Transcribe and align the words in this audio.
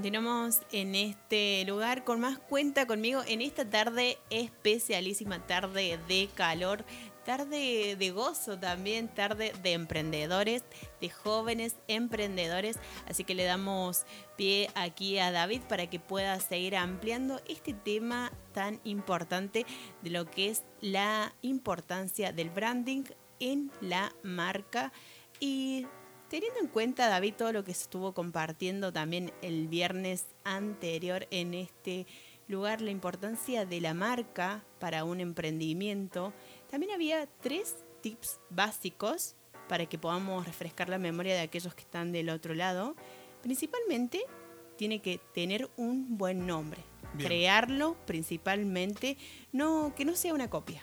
continuamos 0.00 0.62
en 0.72 0.94
este 0.94 1.62
lugar 1.66 2.04
con 2.04 2.20
más 2.20 2.38
cuenta 2.38 2.86
conmigo 2.86 3.20
en 3.28 3.42
esta 3.42 3.68
tarde 3.68 4.16
especialísima, 4.30 5.46
tarde 5.46 6.00
de 6.08 6.30
calor, 6.34 6.86
tarde 7.26 7.96
de 7.96 8.10
gozo 8.10 8.58
también, 8.58 9.08
tarde 9.08 9.52
de 9.62 9.74
emprendedores, 9.74 10.64
de 11.02 11.10
jóvenes 11.10 11.76
emprendedores. 11.86 12.78
Así 13.10 13.24
que 13.24 13.34
le 13.34 13.44
damos 13.44 14.06
pie 14.38 14.70
aquí 14.74 15.18
a 15.18 15.32
David 15.32 15.60
para 15.68 15.90
que 15.90 16.00
pueda 16.00 16.40
seguir 16.40 16.76
ampliando 16.76 17.38
este 17.46 17.74
tema 17.74 18.32
tan 18.54 18.80
importante 18.84 19.66
de 20.00 20.08
lo 20.08 20.24
que 20.24 20.48
es 20.48 20.62
la 20.80 21.34
importancia 21.42 22.32
del 22.32 22.48
branding 22.48 23.04
en 23.38 23.70
la 23.82 24.14
marca 24.22 24.94
y 25.40 25.86
Teniendo 26.30 26.60
en 26.60 26.68
cuenta, 26.68 27.08
David, 27.08 27.34
todo 27.36 27.52
lo 27.52 27.64
que 27.64 27.72
estuvo 27.72 28.14
compartiendo 28.14 28.92
también 28.92 29.32
el 29.42 29.66
viernes 29.66 30.26
anterior 30.44 31.26
en 31.32 31.54
este 31.54 32.06
lugar, 32.46 32.80
la 32.82 32.92
importancia 32.92 33.66
de 33.66 33.80
la 33.80 33.94
marca 33.94 34.62
para 34.78 35.02
un 35.02 35.18
emprendimiento, 35.18 36.32
también 36.70 36.92
había 36.92 37.26
tres 37.40 37.78
tips 38.00 38.38
básicos 38.48 39.34
para 39.68 39.86
que 39.86 39.98
podamos 39.98 40.46
refrescar 40.46 40.88
la 40.88 40.98
memoria 40.98 41.34
de 41.34 41.40
aquellos 41.40 41.74
que 41.74 41.82
están 41.82 42.12
del 42.12 42.30
otro 42.30 42.54
lado. 42.54 42.94
Principalmente, 43.42 44.20
tiene 44.76 45.02
que 45.02 45.18
tener 45.34 45.68
un 45.76 46.16
buen 46.16 46.46
nombre. 46.46 46.80
Crearlo 47.18 47.96
principalmente, 48.06 49.18
no, 49.50 49.92
que 49.96 50.04
no 50.04 50.14
sea 50.14 50.32
una 50.32 50.48
copia. 50.48 50.80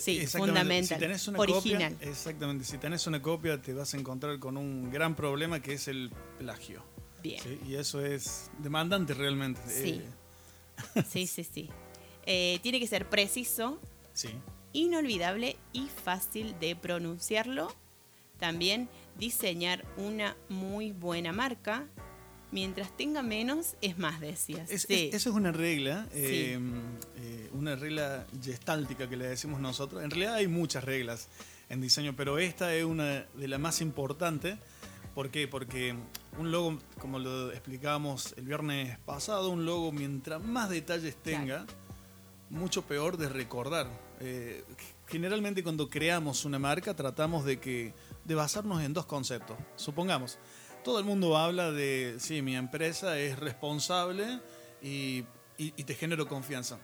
Sí, 0.00 0.26
fundamental. 0.26 1.18
original. 1.36 1.96
exactamente. 2.00 2.64
Si 2.64 2.78
tenés 2.78 3.06
una 3.06 3.20
copia, 3.22 3.60
te 3.60 3.72
vas 3.72 3.94
a 3.94 3.96
encontrar 3.96 4.38
con 4.38 4.56
un 4.56 4.90
gran 4.90 5.14
problema 5.14 5.60
que 5.60 5.74
es 5.74 5.88
el 5.88 6.10
plagio. 6.38 6.82
Bien. 7.22 7.40
Y 7.66 7.74
eso 7.74 8.04
es 8.04 8.50
demandante 8.58 9.14
realmente. 9.14 9.60
Sí. 9.68 10.00
Eh, 10.94 11.02
sí, 11.08 11.26
sí, 11.26 11.44
sí. 11.44 11.70
Eh, 12.24 12.58
tiene 12.62 12.80
que 12.80 12.86
ser 12.86 13.08
preciso, 13.08 13.80
sí. 14.12 14.28
inolvidable 14.72 15.56
y 15.72 15.88
fácil 16.04 16.54
de 16.60 16.76
pronunciarlo. 16.76 17.74
También 18.38 18.88
diseñar 19.18 19.84
una 19.96 20.36
muy 20.48 20.92
buena 20.92 21.32
marca 21.32 21.86
mientras 22.50 22.96
tenga 22.96 23.22
menos 23.22 23.76
es 23.80 23.98
más, 23.98 24.20
decías. 24.20 24.70
eso 24.70 24.86
es 25.14 25.26
una 25.26 25.52
regla, 25.52 26.08
eh, 26.12 26.58
eh, 27.18 27.45
una 27.56 27.76
regla 27.76 28.26
gestáltica 28.42 29.08
que 29.08 29.16
le 29.16 29.26
decimos 29.28 29.60
nosotros. 29.60 30.02
En 30.02 30.10
realidad 30.10 30.34
hay 30.34 30.48
muchas 30.48 30.84
reglas 30.84 31.28
en 31.68 31.80
diseño, 31.80 32.14
pero 32.16 32.38
esta 32.38 32.74
es 32.74 32.84
una 32.84 33.26
de 33.34 33.48
las 33.48 33.60
más 33.60 33.80
importantes. 33.80 34.58
¿Por 35.14 35.30
qué? 35.30 35.48
Porque 35.48 35.94
un 36.38 36.50
logo, 36.50 36.78
como 36.98 37.18
lo 37.18 37.50
explicábamos 37.52 38.34
el 38.36 38.44
viernes 38.44 38.98
pasado, 39.00 39.50
un 39.50 39.64
logo 39.64 39.90
mientras 39.92 40.42
más 40.42 40.68
detalles 40.68 41.16
tenga, 41.16 41.66
mucho 42.50 42.82
peor 42.82 43.16
de 43.16 43.28
recordar. 43.28 43.88
Eh, 44.20 44.64
generalmente 45.06 45.62
cuando 45.62 45.88
creamos 45.88 46.44
una 46.44 46.58
marca 46.58 46.94
tratamos 46.94 47.44
de 47.44 47.58
que 47.58 47.92
de 48.24 48.34
basarnos 48.34 48.82
en 48.82 48.92
dos 48.92 49.06
conceptos. 49.06 49.56
Supongamos, 49.76 50.38
todo 50.84 50.98
el 50.98 51.04
mundo 51.04 51.36
habla 51.36 51.72
de, 51.72 52.16
sí, 52.18 52.42
mi 52.42 52.56
empresa 52.56 53.18
es 53.18 53.38
responsable 53.38 54.40
y, 54.82 55.24
te 55.58 55.94
genero 55.94 56.28
confianza. 56.28 56.78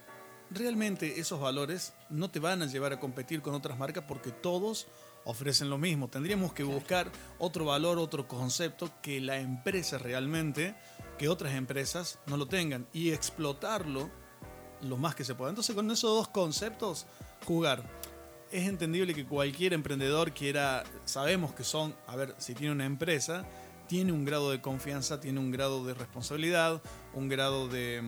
Realmente 0.53 1.19
esos 1.19 1.39
valores 1.39 1.93
no 2.09 2.29
te 2.29 2.39
van 2.39 2.61
a 2.61 2.67
llevar 2.67 2.93
a 2.93 2.99
competir 2.99 3.41
con 3.41 3.55
otras 3.55 3.77
marcas 3.77 4.03
porque 4.07 4.31
todos 4.31 4.87
ofrecen 5.25 5.69
lo 5.69 5.77
mismo. 5.77 6.07
Tendríamos 6.09 6.53
que 6.53 6.63
buscar 6.63 7.11
otro 7.39 7.65
valor, 7.65 7.97
otro 7.97 8.27
concepto 8.27 8.91
que 9.01 9.19
la 9.19 9.37
empresa 9.37 9.97
realmente, 9.97 10.75
que 11.17 11.27
otras 11.27 11.53
empresas 11.55 12.19
no 12.27 12.37
lo 12.37 12.47
tengan 12.47 12.87
y 12.93 13.11
explotarlo 13.11 14.11
lo 14.81 14.97
más 14.97 15.15
que 15.15 15.23
se 15.23 15.33
pueda. 15.33 15.49
Entonces 15.49 15.75
con 15.75 15.89
esos 15.89 16.15
dos 16.15 16.27
conceptos, 16.27 17.07
jugar. 17.45 17.83
Es 18.51 18.67
entendible 18.67 19.15
que 19.15 19.25
cualquier 19.25 19.73
emprendedor 19.73 20.33
quiera, 20.33 20.83
sabemos 21.05 21.53
que 21.53 21.63
son, 21.63 21.95
a 22.05 22.15
ver, 22.15 22.35
si 22.37 22.53
tiene 22.53 22.73
una 22.73 22.85
empresa, 22.85 23.45
tiene 23.87 24.11
un 24.11 24.25
grado 24.25 24.51
de 24.51 24.61
confianza, 24.61 25.19
tiene 25.19 25.39
un 25.39 25.51
grado 25.51 25.83
de 25.85 25.93
responsabilidad, 25.93 26.81
un 27.13 27.29
grado 27.29 27.67
de, 27.67 28.03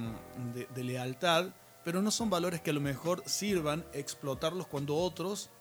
lealtad, 0.76 1.48
pero 1.86 2.02
no 2.02 2.12
son 2.12 2.30
valores 2.30 2.62
que 2.62 2.72
a 2.72 2.74
lo 2.74 2.82
mejor 2.82 3.24
sirvan 3.28 3.86
explotarlos 3.94 4.66
cuando 4.68 4.98
otros 4.98 5.52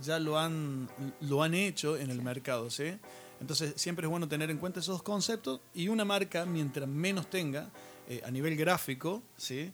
ya 0.00 0.18
lo 0.18 0.38
han, 0.38 0.88
lo 1.20 1.42
han 1.42 1.54
hecho 1.54 1.98
en 1.98 2.10
el 2.10 2.22
mercado. 2.22 2.70
¿sí? 2.70 2.96
Entonces 3.40 3.74
siempre 3.76 4.06
es 4.06 4.10
bueno 4.10 4.28
tener 4.28 4.50
en 4.50 4.58
cuenta 4.58 4.78
esos 4.78 4.94
dos 4.94 5.02
conceptos 5.02 5.60
y 5.74 5.88
una 5.88 6.04
marca, 6.04 6.46
mientras 6.46 6.88
menos 6.88 7.28
tenga 7.28 7.68
eh, 8.08 8.22
a 8.24 8.30
nivel 8.30 8.56
gráfico, 8.56 9.22
¿sí? 9.36 9.72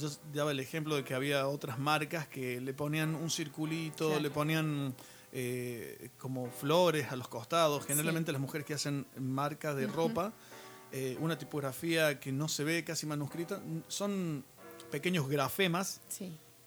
yo 0.00 0.08
daba 0.32 0.52
el 0.52 0.58
ejemplo 0.58 0.96
de 0.96 1.04
que 1.04 1.14
había 1.14 1.46
otras 1.46 1.78
marcas 1.78 2.26
que 2.26 2.58
le 2.58 2.72
ponían 2.72 3.14
un 3.14 3.30
circulito, 3.30 4.18
le 4.18 4.30
ponían 4.30 4.94
eh, 5.32 6.08
como 6.16 6.50
flores 6.50 7.12
a 7.12 7.16
los 7.16 7.28
costados. 7.28 7.84
Generalmente 7.84 8.32
las 8.32 8.40
mujeres 8.40 8.66
que 8.66 8.72
hacen 8.72 9.06
marcas 9.18 9.76
de 9.76 9.86
ropa, 9.86 10.32
eh, 10.92 11.18
una 11.20 11.36
tipografía 11.36 12.18
que 12.18 12.32
no 12.32 12.48
se 12.48 12.64
ve 12.64 12.84
casi 12.84 13.04
manuscrita, 13.04 13.60
son 13.88 14.44
pequeños 14.92 15.28
grafemas 15.28 16.00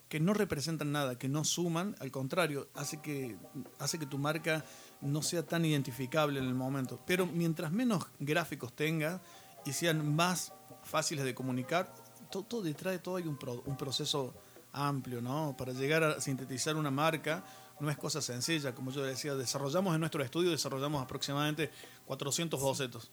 que 0.10 0.20
no 0.20 0.34
representan 0.34 0.92
nada, 0.92 1.18
que 1.18 1.30
no 1.30 1.46
suman, 1.46 1.96
al 2.00 2.12
contrario, 2.12 2.68
hace 2.74 3.02
que, 3.02 3.38
hace 3.80 3.98
que 3.98 4.06
tu 4.06 4.18
marca 4.18 4.66
no 5.00 5.22
sea 5.22 5.44
tan 5.44 5.64
identificable 5.64 6.40
en 6.40 6.46
el 6.46 6.56
momento. 6.56 7.00
Pero 7.06 7.26
mientras 7.26 7.72
menos 7.72 8.08
gráficos 8.20 8.76
tenga 8.76 9.22
y 9.66 9.72
sean 9.74 10.16
más 10.16 10.52
fáciles 10.84 11.24
de 11.24 11.34
comunicar, 11.34 11.94
todo, 12.30 12.62
detrás 12.62 12.94
de 12.94 13.00
todo 13.00 13.16
hay 13.16 13.28
un, 13.28 13.40
un 13.66 13.78
proceso 13.78 14.34
amplio, 14.74 15.22
¿no? 15.22 15.56
Para 15.58 15.72
llegar 15.72 16.04
a 16.04 16.20
sintetizar 16.20 16.76
una 16.76 16.92
marca 16.92 17.46
no 17.80 17.90
es 17.90 17.98
cosa 17.98 18.22
sencilla, 18.22 18.74
como 18.74 18.92
yo 18.92 19.04
decía, 19.04 19.36
desarrollamos 19.36 19.94
en 19.94 20.00
nuestro 20.00 20.24
estudio, 20.24 20.50
desarrollamos 20.50 21.04
aproximadamente 21.04 21.72
400 22.06 22.60
bocetos. 22.60 23.12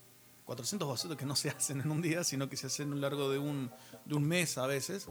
400 0.53 0.87
bocetos 0.87 1.17
que 1.17 1.25
no 1.25 1.35
se 1.35 1.49
hacen 1.57 1.81
en 1.81 1.91
un 1.91 2.03
día, 2.03 2.25
sino 2.25 2.49
que 2.49 2.59
se 2.59 2.67
hacen 2.67 2.93
a 2.93 2.95
lo 2.95 3.01
largo 3.01 3.31
de 3.31 3.39
un, 3.39 3.71
de 4.05 4.15
un 4.15 4.25
mes 4.25 4.59
a 4.59 4.67
veces. 4.67 5.07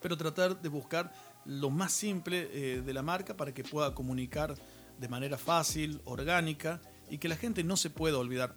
Pero 0.00 0.16
tratar 0.16 0.62
de 0.62 0.68
buscar 0.70 1.12
lo 1.44 1.68
más 1.68 1.92
simple 1.92 2.48
eh, 2.52 2.80
de 2.80 2.94
la 2.94 3.02
marca 3.02 3.36
para 3.36 3.52
que 3.52 3.64
pueda 3.64 3.94
comunicar 3.94 4.54
de 4.98 5.08
manera 5.08 5.36
fácil, 5.36 6.00
orgánica 6.06 6.80
y 7.10 7.18
que 7.18 7.28
la 7.28 7.36
gente 7.36 7.64
no 7.64 7.76
se 7.76 7.90
pueda 7.90 8.16
olvidar 8.16 8.56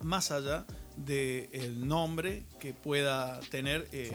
más 0.00 0.30
allá 0.30 0.66
del 0.96 1.86
nombre 1.86 2.44
que 2.58 2.72
pueda 2.72 3.40
tener 3.50 3.88
eh, 3.92 4.12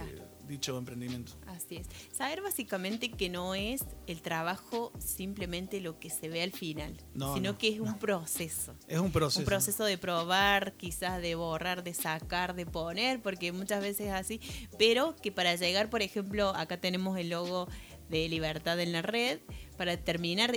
dicho 0.50 0.78
emprendimiento. 0.78 1.34
Así 1.48 1.78
es. 1.78 1.88
Saber 2.12 2.42
básicamente 2.42 3.12
que 3.12 3.30
no 3.30 3.56
es 3.56 3.86
el 4.08 4.22
trabajo 4.22 4.92
simplemente 4.98 5.80
lo 5.80 6.00
que 6.00 6.10
se 6.10 6.28
ve 6.28 6.42
al 6.42 6.52
final, 6.52 6.98
sino 7.36 7.58
que 7.58 7.70
es 7.70 7.80
un 7.80 7.98
proceso. 8.00 8.76
Es 8.88 9.00
un 9.00 9.12
proceso. 9.12 9.40
Un 9.40 9.46
proceso 9.46 9.86
de 9.86 9.98
probar, 9.98 10.74
quizás 10.74 11.22
de 11.22 11.36
borrar, 11.36 11.84
de 11.84 11.94
sacar, 11.94 12.56
de 12.56 12.66
poner, 12.66 13.22
porque 13.22 13.52
muchas 13.52 13.82
veces 13.82 14.08
es 14.08 14.14
así, 14.14 14.42
pero 14.78 15.16
que 15.16 15.32
para 15.32 15.56
llegar, 15.56 15.90
por 15.90 16.02
ejemplo, 16.02 16.50
acá 16.56 16.78
tenemos 16.78 17.18
el 17.18 17.30
logo 17.30 17.68
de 18.10 18.28
libertad 18.30 18.80
en 18.80 18.92
la 18.92 19.02
red, 19.02 19.40
para 19.78 19.96
terminar 19.96 20.52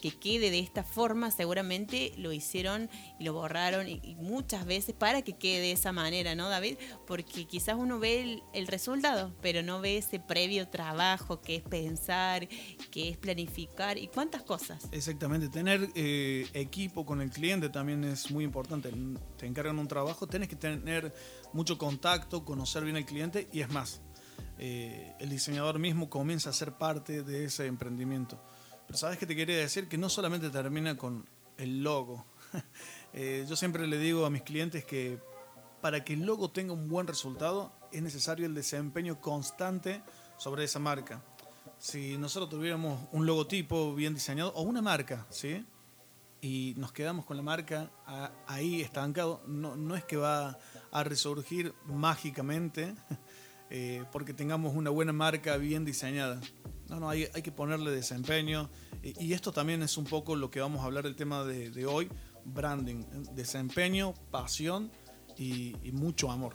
que 0.00 0.10
quede 0.12 0.50
de 0.52 0.60
esta 0.60 0.84
forma, 0.84 1.32
seguramente 1.32 2.12
lo 2.16 2.32
hicieron 2.32 2.88
y 3.18 3.24
lo 3.24 3.32
borraron 3.32 3.88
y, 3.88 4.16
muchas 4.20 4.66
veces 4.66 4.94
para 4.94 5.22
que 5.22 5.36
quede 5.36 5.60
de 5.60 5.72
esa 5.72 5.90
manera, 5.90 6.34
¿no, 6.34 6.48
David? 6.48 6.76
Porque 7.06 7.46
quizás 7.46 7.76
uno 7.76 7.98
ve 7.98 8.40
el, 8.52 8.66
resultado, 8.68 9.34
pero 9.42 9.62
no 9.62 9.80
ve 9.80 9.96
ese 9.96 10.20
previo 10.20 10.68
trabajo 10.68 11.40
que 11.40 11.56
es 11.56 11.62
pensar, 11.62 12.48
que 12.92 13.08
es 13.08 13.16
planificar 13.16 13.98
y 13.98 14.06
cuántas 14.08 14.42
cosas. 14.42 14.86
Exactamente, 14.92 15.48
tener 15.48 15.88
eh, 15.94 16.46
equipo 16.52 17.04
con 17.04 17.20
el 17.20 17.30
cliente 17.30 17.68
también 17.70 18.04
es 18.04 18.30
muy 18.30 18.44
importante. 18.44 18.92
Te 19.36 19.46
encargan 19.46 19.78
un 19.78 19.88
trabajo, 19.88 20.26
tienes 20.26 20.48
que 20.48 20.56
tener 20.56 21.12
mucho 21.52 21.78
contacto, 21.78 22.44
conocer 22.44 22.84
bien 22.84 22.96
al 22.96 23.06
cliente 23.06 23.48
y 23.52 23.60
es 23.60 23.70
más. 23.70 24.02
Eh, 24.58 25.14
el 25.20 25.30
diseñador 25.30 25.78
mismo 25.78 26.10
comienza 26.10 26.50
a 26.50 26.52
ser 26.52 26.72
parte 26.72 27.22
de 27.22 27.44
ese 27.44 27.66
emprendimiento. 27.66 28.42
Pero 28.86 28.98
sabes 28.98 29.18
que 29.18 29.26
te 29.26 29.36
quería 29.36 29.56
decir 29.56 29.88
que 29.88 29.96
no 29.96 30.08
solamente 30.08 30.50
termina 30.50 30.96
con 30.96 31.28
el 31.56 31.82
logo. 31.82 32.26
Eh, 33.14 33.46
yo 33.48 33.56
siempre 33.56 33.86
le 33.86 33.96
digo 33.98 34.26
a 34.26 34.30
mis 34.30 34.42
clientes 34.42 34.84
que 34.84 35.18
para 35.80 36.04
que 36.04 36.12
el 36.12 36.26
logo 36.26 36.50
tenga 36.50 36.74
un 36.74 36.90
buen 36.90 37.06
resultado 37.06 37.72
es 37.90 38.02
necesario 38.02 38.44
el 38.44 38.54
desempeño 38.54 39.18
constante 39.18 40.02
sobre 40.36 40.64
esa 40.64 40.78
marca. 40.78 41.22
Si 41.78 42.18
nosotros 42.18 42.50
tuviéramos 42.50 43.08
un 43.12 43.24
logotipo 43.24 43.94
bien 43.94 44.12
diseñado 44.12 44.52
o 44.54 44.62
una 44.62 44.82
marca, 44.82 45.26
¿sí? 45.30 45.64
Y 46.42 46.74
nos 46.76 46.92
quedamos 46.92 47.24
con 47.24 47.38
la 47.38 47.42
marca 47.42 47.90
ahí 48.46 48.82
estancado, 48.82 49.42
no, 49.46 49.74
no 49.74 49.96
es 49.96 50.04
que 50.04 50.18
va 50.18 50.58
a 50.92 51.02
resurgir 51.02 51.74
mágicamente 51.86 52.94
eh, 53.70 54.04
porque 54.12 54.32
tengamos 54.32 54.74
una 54.74 54.90
buena 54.90 55.12
marca 55.12 55.56
bien 55.56 55.84
diseñada. 55.84 56.40
No, 56.88 57.00
no, 57.00 57.10
hay, 57.10 57.28
hay 57.34 57.42
que 57.42 57.52
ponerle 57.52 57.90
desempeño. 57.90 58.70
Y, 59.02 59.32
esto 59.32 59.52
también 59.52 59.82
es 59.82 59.96
un 59.96 60.04
poco 60.04 60.34
lo 60.36 60.50
que 60.50 60.60
vamos 60.60 60.82
a 60.82 60.84
hablar 60.84 61.04
del 61.04 61.16
tema 61.16 61.44
de, 61.44 61.86
hoy, 61.86 62.08
branding, 62.44 63.04
desempeño, 63.34 64.14
pasión 64.30 64.90
y, 65.36 65.74
mucho 65.92 66.30
amor. 66.30 66.54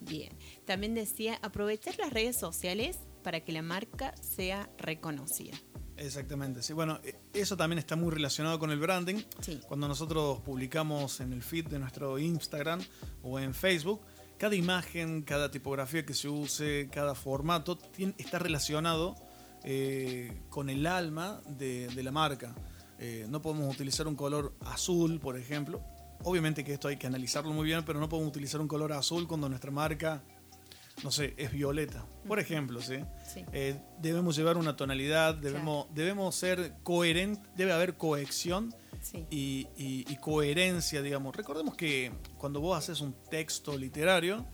Bien, 0.00 0.36
también 0.64 0.94
decía 0.94 1.38
aprovechar 1.42 1.96
las 1.98 2.12
redes 2.12 2.36
sociales 2.36 2.98
para 3.22 3.40
que 3.40 3.52
la 3.52 3.62
marca 3.62 4.14
sea 4.16 4.68
reconocida. 4.78 5.56
Exactamente, 5.96 6.62
sí. 6.62 6.72
Bueno, 6.72 6.98
e, 7.04 7.14
eso 7.32 7.56
también 7.56 7.78
está 7.78 7.94
muy 7.94 8.10
relacionado 8.10 8.58
con 8.58 8.72
el 8.72 8.80
branding. 8.80 9.22
Cuando 9.68 9.86
nosotros 9.86 10.40
publicamos 10.40 11.20
en 11.20 11.32
el 11.32 11.42
feed 11.42 11.68
de 11.68 11.78
nuestro 11.78 12.18
Instagram 12.18 12.80
o 13.22 13.38
en 13.38 13.54
Facebook, 13.54 14.00
cada 14.42 14.56
imagen, 14.56 15.22
cada 15.22 15.52
tipografía 15.52 16.04
que 16.04 16.14
se 16.14 16.28
use, 16.28 16.88
cada 16.90 17.14
formato 17.14 17.78
está 18.18 18.40
relacionado 18.40 19.14
eh, 19.62 20.36
con 20.50 20.68
el 20.68 20.84
alma 20.88 21.40
de, 21.46 21.88
la 22.02 22.10
marca. 22.10 22.52
Eh, 22.98 23.24
no 23.28 23.40
podemos 23.40 23.72
utilizar 23.72 24.08
un 24.08 24.16
color 24.16 24.56
azul, 24.62 25.20
por 25.20 25.38
ejemplo. 25.38 25.80
Obviamente 26.24 26.64
que 26.64 26.72
esto 26.72 26.88
hay 26.88 26.96
que 26.96 27.06
analizarlo 27.06 27.52
muy 27.52 27.66
bien, 27.66 27.84
pero 27.84 28.00
no 28.00 28.08
podemos 28.08 28.30
utilizar 28.30 28.60
un 28.60 28.66
color 28.66 28.92
azul 28.94 29.28
cuando 29.28 29.48
nuestra 29.48 29.70
marca, 29.70 30.24
no 31.02 31.10
sé, 31.10 31.34
es 31.36 31.52
violeta. 31.52 32.06
Por 32.26 32.38
ejemplo, 32.38 32.80
¿sí? 32.80 33.04
Eh, 33.52 33.80
debemos 33.98 34.36
llevar 34.36 34.56
una 34.56 34.76
tonalidad, 34.76 35.34
debemos, 35.34 35.86
debemos 35.94 36.34
ser 36.34 36.74
coherentes, 36.82 37.42
debe 37.56 37.72
haber 37.72 37.96
cohesión 37.96 38.74
y, 39.30 40.16
coherencia, 40.20 41.02
digamos. 41.02 41.34
Recordemos 41.34 41.74
que 41.74 42.12
cuando 42.38 42.60
vos 42.60 42.78
haces 42.78 43.00
un 43.00 43.14
texto 43.30 43.76
literario, 43.76 44.46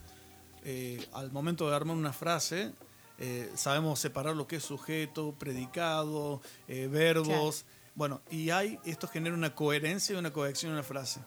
eh, 0.63 1.05
al 1.13 1.31
momento 1.31 1.69
de 1.69 1.75
armar 1.75 1.95
una 1.95 2.13
frase, 2.13 2.73
eh, 3.19 3.51
sabemos 3.55 3.99
separar 3.99 4.35
lo 4.35 4.47
que 4.47 4.55
es 4.55 4.63
sujeto, 4.63 5.35
predicado, 5.37 6.41
verbos. 6.67 7.65
Bueno, 7.93 8.21
y 8.31 8.49
hay, 8.49 8.79
esto 8.85 9.07
genera 9.07 9.35
una 9.35 9.53
coherencia 9.53 10.15
y 10.15 10.17
una 10.17 10.33
cohesión 10.33 10.71
en 10.71 10.77
una 10.77 10.83
frase. 10.83 11.19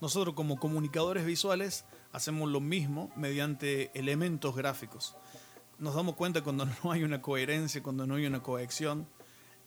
Nosotros 0.00 0.34
como 0.34 0.58
comunicadores 0.58 1.26
visuales 1.26 1.84
hacemos 2.12 2.48
lo 2.50 2.60
mismo 2.60 3.10
mediante 3.16 3.90
elementos 3.98 4.56
gráficos. 4.56 5.16
Nos 5.78 5.94
damos 5.94 6.16
cuenta 6.16 6.42
cuando 6.42 6.66
no 6.84 6.92
hay 6.92 7.02
una 7.02 7.20
coherencia, 7.20 7.82
cuando 7.82 8.06
no 8.06 8.14
hay 8.14 8.26
una 8.26 8.42
cohesión 8.42 9.06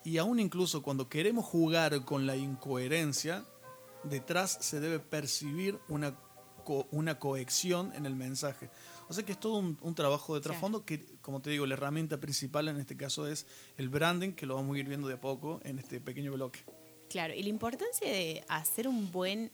y 0.04 0.18
aún 0.18 0.40
incluso 0.40 0.82
cuando 0.82 1.08
queremos 1.08 1.46
jugar 1.46 2.04
con 2.04 2.26
la 2.26 2.36
incoherencia, 2.36 3.46
detrás 4.04 4.58
se 4.60 4.80
debe 4.80 5.00
percibir 5.00 5.80
una, 5.88 6.18
una 6.92 7.20
cohesión 7.20 7.94
en 7.96 8.06
el 8.06 8.16
mensaje. 8.16 8.70
O 9.08 9.14
sea 9.14 9.24
que 9.24 9.34
es 9.34 9.40
todo 9.40 9.58
un, 9.58 9.96
trabajo 9.96 10.36
de 10.36 10.42
trasfondo 10.42 10.86
que, 10.86 11.06
como 11.22 11.42
te 11.42 11.52
digo, 11.52 11.66
la 11.66 11.76
herramienta 11.76 12.20
principal 12.20 12.68
en 12.68 12.78
este 12.78 12.98
caso 12.98 13.28
es 13.28 13.46
el 13.78 13.90
branding, 13.90 14.34
que 14.34 14.46
lo 14.46 14.56
vamos 14.56 14.76
a 14.76 14.80
ir 14.80 14.88
viendo 14.88 15.08
de 15.08 15.14
a 15.14 15.22
poco 15.22 15.62
en 15.64 15.80
este 15.80 16.02
pequeño 16.02 16.34
bloque. 16.34 16.62
Claro, 17.10 17.34
y 17.34 17.44
la 17.44 17.50
importancia 17.50 18.10
de 18.10 18.44
hacer 18.48 18.88
un 18.88 19.12
buen 19.12 19.52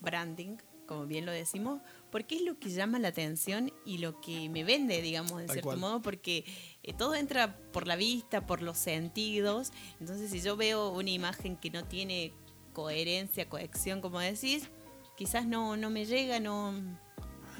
branding 0.00 0.56
como 0.86 1.06
bien 1.06 1.26
lo 1.26 1.32
decimos, 1.32 1.82
porque 2.10 2.36
es 2.36 2.42
lo 2.42 2.58
que 2.58 2.70
llama 2.70 2.98
la 2.98 3.08
atención 3.08 3.72
y 3.84 3.98
lo 3.98 4.20
que 4.20 4.48
me 4.48 4.64
vende, 4.64 5.02
digamos, 5.02 5.42
de 5.42 5.48
cierto 5.48 5.76
modo, 5.76 6.00
porque 6.00 6.44
eh, 6.82 6.94
todo 6.94 7.14
entra 7.14 7.58
por 7.72 7.86
la 7.86 7.96
vista, 7.96 8.46
por 8.46 8.62
los 8.62 8.78
sentidos. 8.78 9.72
Entonces, 10.00 10.30
si 10.30 10.40
yo 10.40 10.56
veo 10.56 10.90
una 10.90 11.10
imagen 11.10 11.56
que 11.56 11.70
no 11.70 11.84
tiene 11.84 12.32
coherencia, 12.72 13.48
cohesión, 13.48 14.00
como 14.00 14.20
decís, 14.20 14.70
quizás 15.16 15.46
no, 15.46 15.76
no 15.76 15.90
me 15.90 16.06
llega, 16.06 16.40
no 16.40 16.74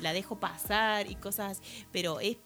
la 0.00 0.12
dejo 0.12 0.38
pasar 0.38 1.10
y 1.10 1.16
cosas, 1.16 1.60
pero 1.90 2.20
es 2.20 2.36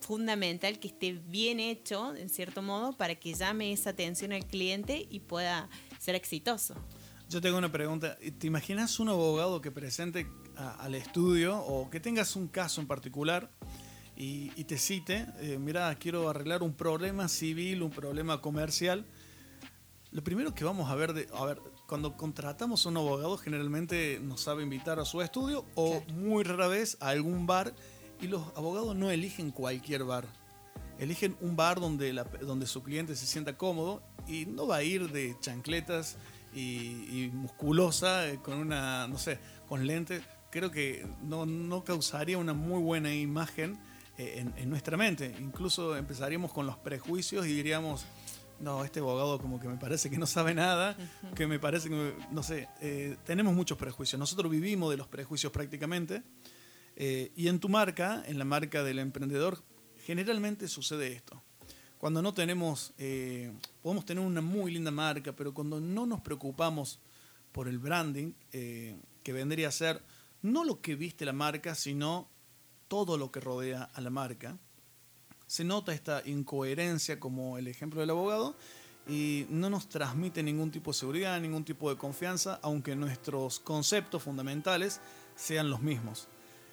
fundamental 0.00 0.78
que 0.78 0.88
esté 0.88 1.12
bien 1.12 1.58
hecho, 1.58 2.14
en 2.14 2.28
cierto 2.28 2.62
modo, 2.62 2.96
para 2.96 3.14
que 3.14 3.34
llame 3.34 3.72
esa 3.72 3.90
atención 3.90 4.32
al 4.32 4.46
cliente 4.46 5.06
y 5.10 5.20
pueda 5.20 5.68
ser 5.98 6.14
exitoso. 6.14 6.74
Yo 7.28 7.40
tengo 7.40 7.58
una 7.58 7.72
pregunta. 7.72 8.16
¿Te 8.38 8.46
imaginas 8.46 9.00
un 9.00 9.08
abogado 9.08 9.60
que 9.60 9.72
presente 9.72 10.28
al 10.56 10.94
estudio 10.94 11.58
o 11.58 11.90
que 11.90 11.98
tengas 11.98 12.36
un 12.36 12.46
caso 12.46 12.80
en 12.80 12.86
particular 12.86 13.50
y, 14.16 14.50
te 14.64 14.78
cite, 14.78 15.26
eh, 15.40 15.58
mira, 15.58 15.92
quiero 15.96 16.30
arreglar 16.30 16.62
un 16.62 16.72
problema 16.72 17.26
civil, 17.26 17.82
un 17.82 17.90
problema 17.90 18.40
comercial? 18.40 19.04
Lo 20.12 20.22
primero 20.22 20.54
que 20.54 20.62
vamos 20.62 20.88
a 20.88 20.94
ver, 20.94 21.14
de, 21.14 21.26
a 21.34 21.44
ver, 21.44 21.60
cuando 21.88 22.16
contratamos 22.16 22.86
a 22.86 22.90
un 22.90 22.96
abogado 22.98 23.36
generalmente 23.38 24.20
nos 24.22 24.42
sabe 24.42 24.62
invitar 24.62 25.00
a 25.00 25.04
su 25.04 25.20
estudio 25.20 25.66
o 25.74 26.02
muy 26.14 26.44
rara 26.44 26.68
vez 26.68 26.96
a 27.00 27.08
algún 27.08 27.44
bar 27.44 27.74
y 28.20 28.28
los 28.28 28.42
abogados 28.54 28.94
no 28.94 29.10
eligen 29.10 29.50
cualquier 29.50 30.04
bar. 30.04 30.28
Eligen 31.00 31.36
un 31.40 31.56
bar 31.56 31.80
donde, 31.80 32.12
la, 32.12 32.22
donde 32.22 32.68
su 32.68 32.84
cliente 32.84 33.16
se 33.16 33.26
sienta 33.26 33.58
cómodo 33.58 34.00
y 34.28 34.46
no 34.46 34.68
va 34.68 34.76
a 34.76 34.82
ir 34.84 35.10
de 35.10 35.36
chancletas 35.40 36.16
y, 36.54 37.30
musculosa, 37.32 38.28
eh, 38.28 38.38
con 38.42 38.58
una, 38.58 39.06
no 39.08 39.18
sé, 39.18 39.38
con 39.68 39.86
lentes, 39.86 40.22
creo 40.50 40.70
que 40.70 41.06
no, 41.22 41.84
causaría 41.84 42.38
una 42.38 42.54
muy 42.54 42.80
buena 42.80 43.14
imagen 43.14 43.78
eh, 44.18 44.44
en, 44.56 44.70
nuestra 44.70 44.96
mente. 44.96 45.34
Incluso 45.40 45.96
empezaríamos 45.96 46.52
con 46.52 46.66
los 46.66 46.76
prejuicios 46.78 47.46
y 47.46 47.52
diríamos, 47.52 48.06
no, 48.60 48.84
este 48.84 49.00
abogado 49.00 49.38
como 49.38 49.60
que 49.60 49.68
me 49.68 49.76
parece 49.76 50.08
que 50.08 50.18
no 50.18 50.26
sabe 50.26 50.54
nada, 50.54 50.96
que 51.34 51.46
me 51.46 51.58
parece 51.58 51.88
que, 51.88 52.14
no 52.30 52.42
sé, 52.42 52.68
eh, 52.80 53.16
tenemos 53.24 53.54
muchos 53.54 53.76
prejuicios. 53.76 54.18
Nosotros 54.18 54.50
vivimos 54.50 54.90
de 54.90 54.96
los 54.96 55.08
prejuicios 55.08 55.52
prácticamente. 55.52 56.22
y 56.96 57.48
en 57.48 57.60
tu 57.60 57.68
marca, 57.68 58.22
en 58.26 58.38
la 58.38 58.46
marca 58.46 58.82
del 58.82 58.98
emprendedor, 58.98 59.62
generalmente 59.98 60.66
sucede 60.68 61.12
esto 61.12 61.45
cuando 62.06 62.22
no 62.22 62.32
tenemos, 62.32 62.92
eh, 62.98 63.52
podemos 63.82 64.06
tener 64.06 64.24
una 64.24 64.40
muy 64.40 64.70
linda 64.70 64.92
marca, 64.92 65.32
pero 65.32 65.52
cuando 65.52 65.80
no 65.80 66.06
nos 66.06 66.20
preocupamos 66.20 67.00
por 67.50 67.66
el 67.66 67.80
branding, 67.80 68.32
eh, 68.52 68.94
que 69.24 69.32
vendría 69.32 69.66
a 69.66 69.72
ser 69.72 70.00
no 70.40 70.62
lo 70.62 70.80
que 70.80 70.94
viste 70.94 71.24
la 71.24 71.32
marca, 71.32 71.74
sino 71.74 72.28
todo 72.86 73.18
lo 73.18 73.32
que 73.32 73.40
rodea 73.40 73.90
a 73.92 74.00
la 74.00 74.10
marca, 74.10 74.56
se 75.48 75.64
nota 75.64 75.92
esta 75.92 76.22
incoherencia 76.24 77.18
como 77.18 77.58
el 77.58 77.66
ejemplo 77.66 78.00
del 78.00 78.10
abogado 78.10 78.54
y 79.08 79.46
no 79.50 79.68
nos 79.68 79.88
transmite 79.88 80.44
ningún 80.44 80.70
tipo 80.70 80.92
de 80.92 80.98
seguridad, 80.98 81.40
ningún 81.40 81.64
tipo 81.64 81.90
de 81.90 81.96
confianza, 81.96 82.60
aunque 82.62 82.94
nuestros 82.94 83.58
conceptos 83.58 84.22
fundamentales 84.22 85.00
sean 85.34 85.70
los 85.70 85.82
mismos. 85.82 86.28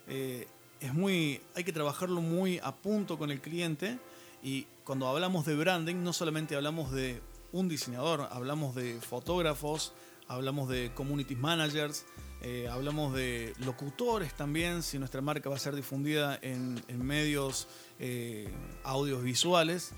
Eh, 0.08 0.48
es 0.80 0.94
muy, 0.94 1.42
hay 1.56 1.64
que 1.64 1.74
trabajarlo 1.74 2.22
muy 2.22 2.60
a 2.62 2.76
punto 2.76 3.18
con 3.18 3.32
el 3.32 3.42
cliente 3.42 3.98
y 4.44 4.68
cuando 4.84 5.08
hablamos 5.08 5.46
de 5.46 5.56
branding, 5.56 6.04
no 6.04 6.12
solamente 6.12 6.56
hablamos 6.56 6.92
de 6.92 7.22
un 7.54 7.70
diseñador, 7.70 8.28
hablamos 8.30 8.76
de 8.76 9.00
fotógrafos, 9.00 9.94
hablamos 10.28 10.68
de 10.68 10.92
community 10.94 11.36
managers, 11.36 12.06
eh, 12.42 12.68
hablamos 12.68 13.14
de 13.14 13.54
locutores 13.60 14.34
también, 14.34 14.84
si 14.84 15.00
nuestra 15.00 15.22
marca 15.22 15.50
va 15.50 15.56
a 15.56 15.60
ser 15.60 15.76
difundida 15.76 16.38
en, 16.42 16.84
medios 16.98 17.70
eh, 18.00 18.50
audiovisuales. 18.84 19.94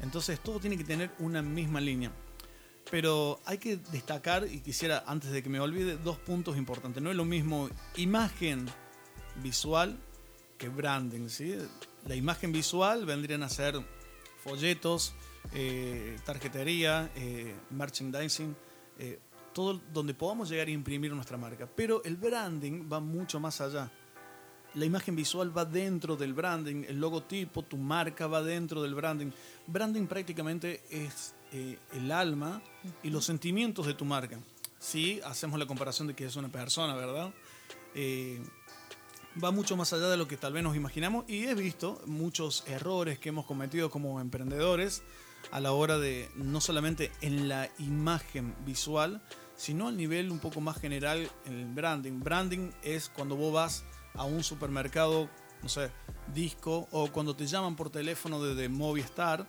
Entonces 0.00 0.40
todo 0.40 0.60
tiene 0.60 0.78
que 0.78 0.84
tener 0.84 1.10
una 1.18 1.42
misma 1.42 1.80
línea. 1.80 2.10
Pero 2.90 3.38
hay 3.44 3.58
que 3.58 3.76
destacar, 3.76 4.46
y 4.50 4.60
quisiera 4.60 5.04
antes 5.06 5.30
de 5.30 5.42
que 5.42 5.50
me 5.50 5.60
olvide, 5.60 5.98
dos 5.98 6.16
puntos 6.16 6.56
importantes. 6.56 7.02
No 7.02 7.10
es 7.10 7.16
lo 7.16 7.26
mismo 7.26 7.68
imagen 7.96 8.66
visual 9.42 9.98
que 10.56 10.70
branding. 10.70 11.28
¿sí? 11.28 11.54
La 12.06 12.14
imagen 12.14 12.52
visual 12.52 13.04
vendrían 13.04 13.42
a 13.42 13.48
ser 13.48 13.80
folletos, 14.42 15.14
eh, 15.52 16.18
tarjetería, 16.24 17.10
eh, 17.14 17.54
merchandising, 17.70 18.56
eh, 18.98 19.18
todo 19.52 19.80
donde 19.92 20.14
podamos 20.14 20.48
llegar 20.48 20.68
a 20.68 20.70
imprimir 20.70 21.12
nuestra 21.12 21.36
marca. 21.36 21.68
Pero 21.74 22.02
el 22.04 22.16
branding 22.16 22.88
va 22.90 23.00
mucho 23.00 23.40
más 23.40 23.60
allá. 23.60 23.90
La 24.74 24.84
imagen 24.84 25.16
visual 25.16 25.56
va 25.56 25.64
dentro 25.64 26.16
del 26.16 26.32
branding, 26.32 26.84
el 26.88 27.00
logotipo, 27.00 27.62
tu 27.62 27.76
marca 27.76 28.28
va 28.28 28.40
dentro 28.42 28.80
del 28.80 28.94
branding. 28.94 29.32
Branding 29.66 30.06
prácticamente 30.06 30.84
es 30.90 31.34
el 31.50 32.12
alma 32.12 32.62
y 33.02 33.10
los 33.10 33.24
sentimientos 33.24 33.86
de 33.86 33.94
tu 33.94 34.04
marca. 34.04 34.38
Si 34.78 35.20
hacemos 35.24 35.58
la 35.58 35.66
comparación 35.66 36.06
de 36.06 36.14
que 36.14 36.24
es 36.24 36.36
una 36.36 36.48
persona, 36.48 36.94
¿verdad? 36.94 37.32
Va 39.42 39.50
mucho 39.50 39.76
más 39.76 39.92
allá 39.92 40.08
de 40.08 40.16
lo 40.16 40.26
que 40.26 40.36
tal 40.36 40.52
vez 40.52 40.62
nos 40.62 40.76
imaginamos 40.76 41.24
y 41.28 41.44
he 41.44 41.54
visto 41.54 42.00
muchos 42.06 42.64
errores 42.66 43.18
que 43.18 43.28
hemos 43.28 43.46
cometido 43.46 43.90
como 43.90 44.20
emprendedores 44.20 45.02
a 45.50 45.60
la 45.60 45.72
hora 45.72 45.98
de 45.98 46.30
no 46.34 46.60
solamente 46.60 47.12
en 47.20 47.48
la 47.48 47.70
imagen 47.78 48.54
visual, 48.64 49.22
sino 49.56 49.88
al 49.88 49.96
nivel 49.96 50.30
un 50.30 50.38
poco 50.38 50.60
más 50.60 50.78
general 50.78 51.30
en 51.46 51.54
el 51.54 51.66
branding. 51.66 52.20
Branding 52.20 52.70
es 52.82 53.08
cuando 53.08 53.36
vos 53.36 53.52
vas 53.52 53.84
a 54.14 54.24
un 54.24 54.42
supermercado, 54.42 55.28
no 55.62 55.68
sé, 55.68 55.90
disco, 56.34 56.88
o 56.90 57.10
cuando 57.10 57.34
te 57.34 57.46
llaman 57.46 57.76
por 57.76 57.90
teléfono 57.90 58.42
desde 58.42 58.68
Movistar, 58.68 59.46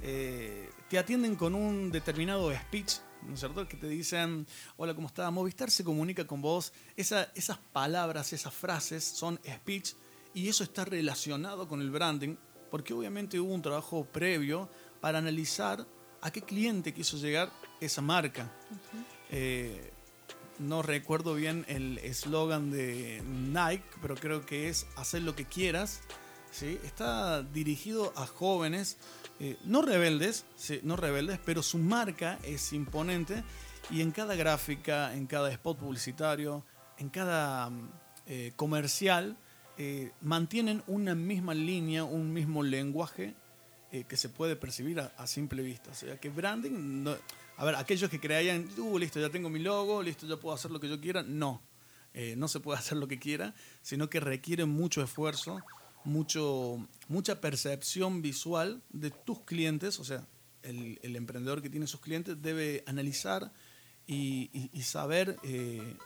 eh, 0.00 0.70
te 0.88 0.98
atienden 0.98 1.36
con 1.36 1.54
un 1.54 1.90
determinado 1.90 2.52
speech 2.54 2.94
¿no 3.26 3.34
es 3.34 3.40
cierto? 3.40 3.66
Que 3.68 3.76
te 3.76 3.88
dicen, 3.88 4.46
hola, 4.76 4.94
¿cómo 4.94 5.08
está? 5.08 5.30
Movistar 5.30 5.70
se 5.70 5.84
comunica 5.84 6.26
con 6.26 6.42
vos. 6.42 6.72
esas 6.96 7.58
palabras, 7.72 8.32
esas 8.32 8.54
frases 8.54 9.04
son 9.04 9.40
speech 9.46 9.94
y 10.34 10.48
eso 10.48 10.64
está 10.64 10.84
relacionado 10.84 11.68
con 11.68 11.80
el 11.80 11.90
branding 11.90 12.36
porque 12.70 12.94
obviamente 12.94 13.38
hubo 13.38 13.52
un 13.52 13.60
trabajo 13.60 14.04
previo 14.04 14.68
para 15.00 15.18
analizar 15.18 15.86
a 16.22 16.30
qué 16.30 16.40
cliente 16.40 16.94
quiso 16.94 17.18
llegar 17.18 17.52
esa 17.80 18.00
marca. 18.00 18.50
Eh, 19.30 19.92
no 20.58 20.80
recuerdo 20.80 21.34
bien 21.34 21.64
el 21.68 21.98
eslogan 21.98 22.70
de 22.70 23.22
Nike, 23.26 23.84
pero 24.00 24.14
creo 24.14 24.46
que 24.46 24.68
es 24.68 24.86
hacer 24.96 25.22
lo 25.22 25.34
que 25.36 25.44
quieras. 25.44 26.00
¿sí? 26.50 26.78
Está 26.84 27.42
dirigido 27.42 28.12
a 28.16 28.26
jóvenes, 28.26 28.96
eh, 29.42 29.58
no 29.64 29.82
rebeldes, 29.82 30.44
no 30.84 30.94
rebeldes, 30.94 31.40
pero 31.44 31.64
su 31.64 31.76
marca 31.76 32.38
es 32.44 32.72
imponente 32.72 33.42
y 33.90 34.00
en 34.00 34.12
cada 34.12 34.36
gráfica, 34.36 35.12
en 35.16 35.26
cada 35.26 35.50
spot 35.50 35.78
publicitario, 35.80 36.64
en 36.96 37.08
cada 37.08 37.68
eh, 38.28 38.52
comercial, 38.54 39.36
eh, 39.78 40.12
mantienen 40.20 40.84
una 40.86 41.16
misma 41.16 41.54
línea, 41.54 42.04
un 42.04 42.32
mismo 42.32 42.62
lenguaje 42.62 43.34
que 44.08 44.16
se 44.16 44.30
puede 44.30 44.56
percibir 44.56 45.00
a, 45.00 45.26
simple 45.26 45.62
vista. 45.62 45.90
O 45.90 45.94
sea, 45.94 46.18
que 46.18 46.30
branding, 46.30 47.04
a 47.58 47.64
ver, 47.66 47.74
aquellos 47.74 48.08
que 48.08 48.18
creían, 48.18 48.66
uh, 48.78 48.98
listo, 48.98 49.20
ya 49.20 49.28
tengo 49.28 49.50
mi 49.50 49.58
logo, 49.58 50.02
listo, 50.02 50.26
ya 50.26 50.38
puedo 50.38 50.54
hacer 50.54 50.70
lo 50.70 50.80
que 50.80 50.88
yo 50.88 50.98
quiera, 50.98 51.22
no. 51.22 51.60
no 52.36 52.48
se 52.48 52.60
puede 52.60 52.78
hacer 52.78 52.96
lo 52.96 53.06
que 53.06 53.18
quiera, 53.18 53.54
sino 53.82 54.08
que 54.08 54.18
requiere 54.18 54.64
mucho 54.64 55.02
esfuerzo, 55.02 55.60
mucho, 56.04 56.86
mucha 57.08 57.40
percepción 57.40 58.22
visual 58.22 58.82
de 58.90 59.10
tus 59.10 59.40
clientes, 59.40 59.98
o 60.00 60.04
sea, 60.04 60.26
el, 60.62 61.16
emprendedor 61.16 61.62
que 61.62 61.70
tiene 61.70 61.86
sus 61.86 62.00
clientes 62.00 62.40
debe 62.40 62.84
analizar 62.86 63.52
y, 64.06 64.70
saber 64.82 65.38
eh, 65.42 65.96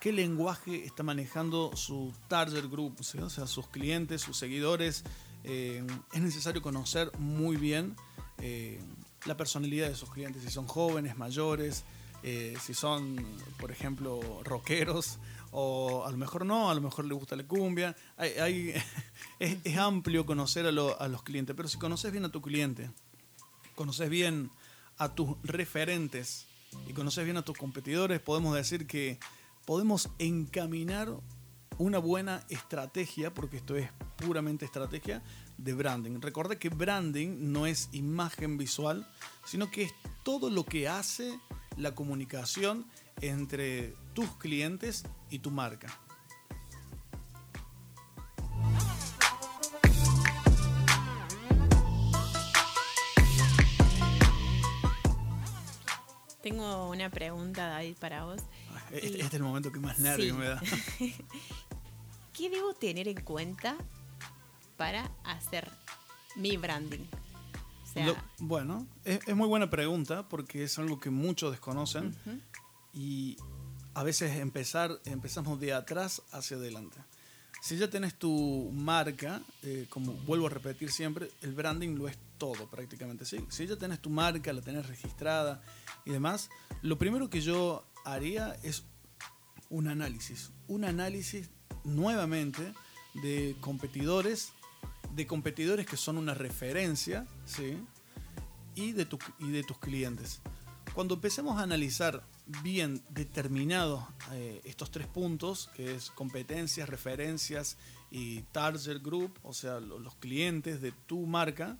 qué 0.00 0.12
lenguaje 0.12 0.84
está 0.84 1.02
manejando 1.02 1.74
su 1.76 2.12
target 2.28 2.68
group, 2.70 2.96
o 3.00 3.30
sea, 3.30 3.46
sus 3.46 3.68
clientes, 3.68 4.22
sus 4.22 4.36
seguidores. 4.36 5.04
Eh, 5.44 5.86
es 6.12 6.20
necesario 6.20 6.60
conocer 6.60 7.10
muy 7.18 7.56
bien 7.56 7.96
eh, 8.38 8.80
la 9.26 9.36
personalidad 9.36 9.88
de 9.88 9.94
sus 9.94 10.10
clientes, 10.10 10.42
si 10.42 10.50
son 10.50 10.66
jóvenes, 10.66 11.16
mayores, 11.16 11.84
si 12.60 12.74
son, 12.74 13.24
por 13.60 13.70
ejemplo, 13.70 14.42
rockeros 14.42 15.20
o 15.58 16.04
a 16.04 16.10
lo 16.10 16.18
mejor 16.18 16.44
no, 16.44 16.70
a 16.70 16.74
lo 16.74 16.82
mejor 16.82 17.06
le 17.06 17.14
gusta 17.14 17.34
la 17.34 17.44
cumbia. 17.44 17.96
Hay, 18.18 18.74
es, 19.38 19.78
amplio 19.78 20.26
conocer 20.26 20.66
a, 20.66 20.70
los 20.70 21.22
clientes, 21.22 21.56
pero 21.56 21.66
si 21.66 21.78
conoces 21.78 22.12
bien 22.12 22.26
a 22.26 22.28
tu 22.28 22.42
cliente, 22.42 22.90
conoces 23.74 24.10
bien 24.10 24.50
a 24.98 25.14
tus 25.14 25.30
referentes 25.42 26.44
y 26.86 26.92
conoces 26.92 27.24
bien 27.24 27.38
a 27.38 27.42
tus 27.42 27.56
competidores, 27.56 28.20
podemos 28.20 28.54
decir 28.54 28.86
que 28.86 29.18
podemos 29.64 30.10
encaminar 30.18 31.08
una 31.78 31.98
buena 32.00 32.44
estrategia, 32.50 33.32
porque 33.32 33.56
esto 33.56 33.76
es 33.76 33.88
puramente 34.16 34.66
estrategia 34.66 35.22
de 35.56 35.72
branding. 35.72 36.20
Recuerda 36.20 36.58
que 36.58 36.68
branding 36.68 37.50
no 37.50 37.64
es 37.64 37.88
imagen 37.92 38.58
visual, 38.58 39.08
sino 39.46 39.70
que 39.70 39.84
es 39.84 39.94
todo 40.22 40.50
lo 40.50 40.66
que 40.66 40.86
hace 40.86 41.40
la 41.78 41.94
comunicación 41.94 42.84
entre 43.22 43.94
tus 44.16 44.30
clientes 44.36 45.04
y 45.28 45.40
tu 45.40 45.50
marca. 45.50 45.88
Tengo 56.42 56.88
una 56.88 57.10
pregunta, 57.10 57.68
David, 57.68 57.98
para 58.00 58.24
vos. 58.24 58.40
Este, 58.90 59.06
este, 59.06 59.20
es 59.20 59.34
el 59.34 59.42
momento 59.42 59.70
que 59.70 59.80
más 59.80 59.98
nervio 59.98 60.34
me 60.34 60.46
da. 60.46 60.62
¿Qué 62.32 62.48
debo 62.48 62.72
tener 62.72 63.08
en 63.08 63.20
cuenta 63.20 63.76
para 64.78 65.10
hacer 65.24 65.70
mi 66.36 66.56
branding? 66.56 67.04
bueno, 68.38 68.86
es, 69.04 69.34
muy 69.34 69.48
buena 69.48 69.68
pregunta 69.68 70.26
porque 70.28 70.64
es 70.64 70.78
algo 70.78 71.00
que 71.00 71.10
muchos 71.10 71.50
desconocen 71.50 72.14
y 72.92 73.36
a 73.96 74.02
veces 74.02 74.36
empezar, 74.36 75.00
empezamos 75.06 75.58
de 75.58 75.72
atrás 75.72 76.20
hacia 76.30 76.58
adelante. 76.58 76.98
Si 77.62 77.78
ya 77.78 77.88
tenés 77.88 78.14
tu 78.14 78.70
marca, 78.70 79.40
eh, 79.62 79.86
como 79.88 80.12
vuelvo 80.12 80.48
a 80.48 80.50
repetir 80.50 80.92
siempre, 80.92 81.30
el 81.40 81.54
branding 81.54 81.96
lo 81.96 82.06
es 82.06 82.18
todo 82.36 82.68
prácticamente. 82.68 83.24
¿sí? 83.24 83.38
Si 83.48 83.66
ya 83.66 83.76
tenés 83.76 84.00
tu 84.00 84.10
marca, 84.10 84.52
la 84.52 84.60
tenés 84.60 84.86
registrada 84.86 85.62
y 86.04 86.10
demás, 86.10 86.50
lo 86.82 86.98
primero 86.98 87.30
que 87.30 87.40
yo 87.40 87.86
haría 88.04 88.58
es 88.62 88.84
un 89.70 89.88
análisis. 89.88 90.50
Un 90.68 90.84
análisis 90.84 91.48
nuevamente 91.82 92.74
de 93.14 93.56
competidores, 93.62 94.52
de 95.14 95.26
competidores 95.26 95.86
que 95.86 95.96
son 95.96 96.18
una 96.18 96.34
referencia, 96.34 97.26
¿sí? 97.46 97.78
y, 98.74 98.92
de 98.92 99.08
y 99.38 99.50
de 99.52 99.62
tus 99.62 99.78
clientes. 99.78 100.42
Cuando 100.92 101.14
empecemos 101.14 101.58
a 101.58 101.62
analizar 101.62 102.22
bien 102.62 103.02
determinados 103.10 104.04
eh, 104.32 104.60
estos 104.64 104.90
tres 104.90 105.06
puntos, 105.06 105.68
que 105.74 105.94
es 105.94 106.10
competencias, 106.10 106.88
referencias 106.88 107.76
y 108.10 108.42
target 108.52 109.02
group, 109.02 109.38
o 109.42 109.52
sea, 109.52 109.80
los 109.80 110.14
clientes 110.16 110.80
de 110.80 110.92
tu 110.92 111.26
marca, 111.26 111.78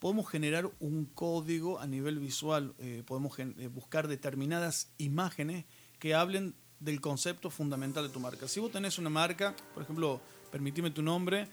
podemos 0.00 0.28
generar 0.28 0.70
un 0.80 1.04
código 1.06 1.78
a 1.78 1.86
nivel 1.86 2.18
visual, 2.18 2.74
eh, 2.78 3.04
podemos 3.06 3.38
eh, 3.38 3.68
buscar 3.68 4.08
determinadas 4.08 4.92
imágenes 4.98 5.64
que 6.00 6.14
hablen 6.14 6.56
del 6.80 7.00
concepto 7.00 7.50
fundamental 7.50 8.04
de 8.04 8.12
tu 8.12 8.18
marca. 8.18 8.48
Si 8.48 8.58
vos 8.58 8.72
tenés 8.72 8.98
una 8.98 9.10
marca, 9.10 9.54
por 9.72 9.84
ejemplo, 9.84 10.20
permitime 10.50 10.90
tu 10.90 11.02
nombre, 11.02 11.48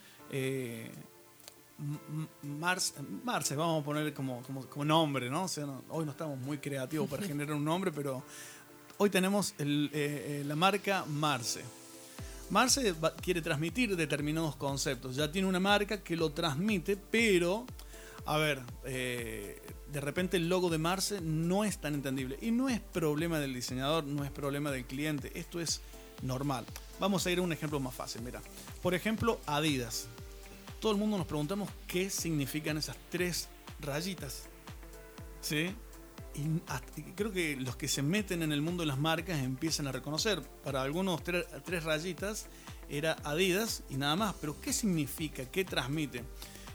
Marce, 2.42 2.94
Marce, 3.24 3.56
vamos 3.56 3.82
a 3.82 3.84
poner 3.84 4.12
como, 4.12 4.42
como, 4.42 4.84
nombre, 4.84 5.30
¿no? 5.30 5.46
hoy 5.88 6.04
no 6.04 6.10
estamos 6.10 6.38
muy 6.38 6.58
creativos 6.58 7.08
para 7.08 7.22
generar 7.26 7.54
un 7.54 7.64
nombre, 7.64 7.90
pero 7.90 8.22
hoy 8.98 9.08
tenemos 9.08 9.54
eh, 9.58 9.88
eh, 9.92 10.44
la 10.46 10.56
marca 10.56 11.04
Marce. 11.06 11.62
Marce 12.50 12.94
quiere 13.22 13.40
transmitir 13.40 13.96
determinados 13.96 14.56
conceptos. 14.56 15.14
Ya 15.16 15.30
tiene 15.30 15.46
una 15.48 15.60
marca 15.60 16.02
que 16.02 16.16
lo 16.16 16.30
transmite, 16.30 16.96
pero, 16.96 17.64
a 18.26 18.36
ver, 18.36 18.60
eh, 18.84 19.62
de 19.90 20.00
repente 20.00 20.36
el 20.36 20.48
logo 20.48 20.68
de 20.68 20.78
Marce 20.78 21.20
no 21.20 21.64
es 21.64 21.78
tan 21.78 21.94
entendible. 21.94 22.38
Y 22.42 22.50
no 22.50 22.68
es 22.68 22.80
problema 22.80 23.38
del 23.38 23.54
diseñador, 23.54 24.04
no 24.04 24.24
es 24.24 24.32
problema 24.32 24.72
del 24.72 24.84
cliente. 24.84 25.30
Esto 25.38 25.60
es 25.60 25.80
normal. 26.22 26.64
Vamos 26.98 27.24
a 27.24 27.30
ir 27.30 27.38
a 27.38 27.42
un 27.42 27.52
ejemplo 27.52 27.78
más 27.78 27.94
fácil. 27.94 28.22
Mira, 28.22 28.42
por 28.82 28.94
ejemplo, 28.94 29.40
Adidas 29.46 30.08
todo 30.80 30.92
el 30.92 30.98
mundo 30.98 31.18
nos 31.18 31.26
preguntamos 31.26 31.68
qué 31.86 32.10
significan 32.10 32.78
esas 32.78 32.96
tres 33.10 33.48
rayitas. 33.80 34.48
¿Sí? 35.40 35.74
Creo 37.16 37.32
que 37.32 37.56
los 37.56 37.76
que 37.76 37.86
se 37.86 38.02
meten 38.02 38.42
en 38.42 38.52
el 38.52 38.62
mundo 38.62 38.82
de 38.82 38.86
las 38.86 38.98
marcas 38.98 39.40
empiezan 39.40 39.86
a 39.86 39.92
reconocer. 39.92 40.40
Para 40.64 40.82
algunos 40.82 41.22
tres, 41.22 41.84
rayitas 41.84 42.46
era 42.88 43.16
Adidas 43.24 43.82
y 43.90 43.96
nada 43.96 44.16
más. 44.16 44.34
Pero 44.40 44.60
¿qué 44.60 44.72
significa? 44.72 45.44
¿Qué 45.44 45.64
transmite? 45.64 46.24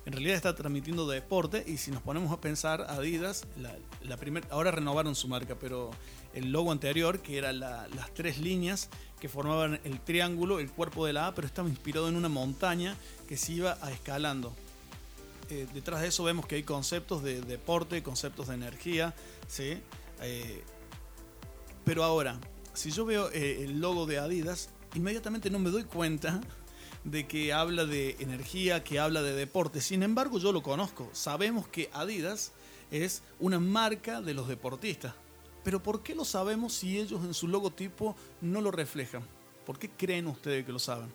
En 0.05 0.13
realidad 0.13 0.35
está 0.35 0.55
transmitiendo 0.55 1.07
deporte 1.07 1.63
y 1.65 1.77
si 1.77 1.89
nos 1.89 2.01
ponemos 2.01 2.31
a 2.31 2.39
pensar, 2.39 2.85
Adidas, 2.89 3.45
la, 3.57 3.75
la 4.03 4.19
ahora 4.51 4.69
renovaron 4.69 5.15
su 5.15 5.27
marca, 5.27 5.55
pero 5.59 5.91
el 6.35 6.51
logo 6.51 6.71
anterior, 6.71 7.21
que 7.21 7.38
eran 7.38 7.59
las 7.59 8.13
tres 8.13 8.38
líneas 8.38 8.89
que 9.19 9.29
formaban 9.29 9.79
el 9.83 10.00
triángulo, 10.00 10.59
el 10.59 10.69
cuerpo 10.69 11.07
de 11.07 11.13
la 11.13 11.27
A, 11.27 11.33
pero 11.33 11.47
estaba 11.47 11.69
inspirado 11.69 12.07
en 12.07 12.15
una 12.17 12.29
montaña 12.29 12.95
que 13.27 13.35
se 13.35 13.53
iba 13.53 13.79
a 13.81 13.91
escalando. 13.91 14.53
Eh, 15.50 15.67
detrás 15.74 16.01
de 16.01 16.07
eso 16.07 16.24
vemos 16.24 16.45
que 16.45 16.55
hay 16.55 16.63
conceptos 16.63 17.24
de 17.24 17.41
deporte, 17.41 18.03
conceptos 18.03 18.50
de 18.50 18.55
energía, 18.55 19.15
¿sí? 19.47 19.77
Eh, 20.21 20.63
pero 21.83 22.03
ahora, 22.03 22.39
si 22.74 22.91
yo 22.91 23.05
veo 23.05 23.31
eh, 23.31 23.63
el 23.63 23.79
logo 23.79 24.05
de 24.05 24.19
Adidas, 24.19 24.69
inmediatamente 24.93 25.50
no 25.50 25.59
me 25.59 25.69
doy 25.69 25.83
cuenta 25.83 26.41
de 27.05 27.27
que 27.27 27.53
habla 27.53 27.85
de 27.85 28.17
energía, 28.19 28.83
que 28.83 29.00
habla 29.00 29.21
de 29.21 29.33
deporte. 29.33 29.79
Sin 29.79 30.03
embargo, 30.03 30.39
yo 30.39 30.51
lo 30.51 30.62
conozco. 30.62 31.09
Sabemos 31.13 31.67
que 31.67 31.89
Adidas 31.93 32.51
es 32.91 33.24
una 33.39 33.59
marca 33.59 34.21
de 34.21 34.33
los 34.33 34.47
deportistas. 34.47 35.13
Pero 35.63 35.81
¿por 35.81 36.03
qué 36.03 36.13
lo 36.13 36.25
sabemos 36.25 36.74
si 36.74 37.00
ellos 37.00 37.24
en 37.24 37.33
su 37.33 37.47
logotipo 37.47 38.15
no 38.41 38.59
lo 38.59 38.71
reflejan? 38.71 39.24
¿Por 39.65 39.79
qué 39.79 39.89
creen 39.89 40.27
ustedes 40.27 40.65
que 40.65 40.71
lo 40.71 40.79
saben? 40.79 41.12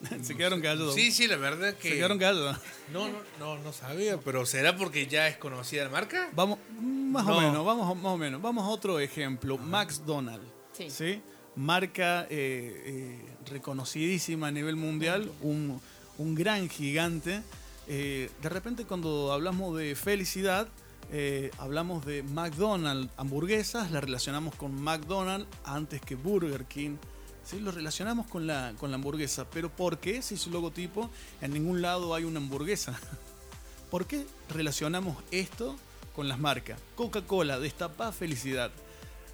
Se 0.22 0.36
quedaron 0.36 0.60
callados. 0.60 0.94
Sí, 0.94 1.10
sí, 1.10 1.26
la 1.26 1.36
verdad 1.36 1.74
que. 1.74 1.88
Se 1.90 1.94
quedaron 1.96 2.18
callados. 2.18 2.58
No, 2.92 3.08
no, 3.08 3.18
no, 3.38 3.58
no 3.58 3.72
sabía, 3.72 4.18
pero 4.18 4.44
¿será 4.44 4.76
porque 4.76 5.06
ya 5.06 5.26
es 5.28 5.36
conocida 5.36 5.84
la 5.84 5.90
marca? 5.90 6.30
Vamos, 6.34 6.58
más 6.80 7.26
o 7.26 7.40
menos, 7.40 7.64
vamos 7.64 7.96
más 7.96 8.12
o 8.12 8.16
menos. 8.16 8.42
Vamos 8.42 8.64
a 8.64 8.68
otro 8.68 9.00
ejemplo. 9.00 9.56
McDonald's. 9.56 10.46
Sí. 10.90 11.22
Marca 11.56 12.24
eh, 12.24 12.28
eh, 12.30 13.20
reconocidísima 13.50 14.48
a 14.48 14.50
nivel 14.50 14.76
mundial, 14.76 15.30
un, 15.42 15.80
gran 16.18 16.68
gigante. 16.68 17.42
Eh, 17.88 18.30
de 18.42 18.48
repente, 18.48 18.84
cuando 18.84 19.32
hablamos 19.32 19.76
de 19.76 19.94
felicidad, 19.94 20.68
eh, 21.12 21.50
hablamos 21.58 22.04
de 22.04 22.22
McDonald's, 22.22 23.10
hamburguesas, 23.16 23.90
la 23.90 24.00
relacionamos 24.00 24.54
con 24.54 24.80
McDonald's 24.80 25.48
antes 25.64 26.00
que 26.00 26.14
Burger 26.14 26.64
King. 26.64 26.96
¿sí? 27.44 27.60
Lo 27.60 27.70
relacionamos 27.70 28.26
con 28.26 28.46
la, 28.46 28.74
con 28.78 28.90
la 28.90 28.96
hamburguesa. 28.96 29.48
Pero 29.50 29.70
¿por 29.70 29.98
qué 29.98 30.22
si 30.22 30.36
su 30.36 30.50
logotipo 30.50 31.10
en 31.40 31.52
ningún 31.52 31.80
lado 31.80 32.14
hay 32.14 32.24
una 32.24 32.38
hamburguesa? 32.38 32.98
¿Por 33.90 34.06
qué 34.06 34.26
relacionamos 34.50 35.16
esto 35.30 35.76
con 36.16 36.28
las 36.28 36.38
marcas. 36.38 36.80
Coca-Cola, 36.94 37.60
destapa 37.60 38.10
felicidad. 38.10 38.70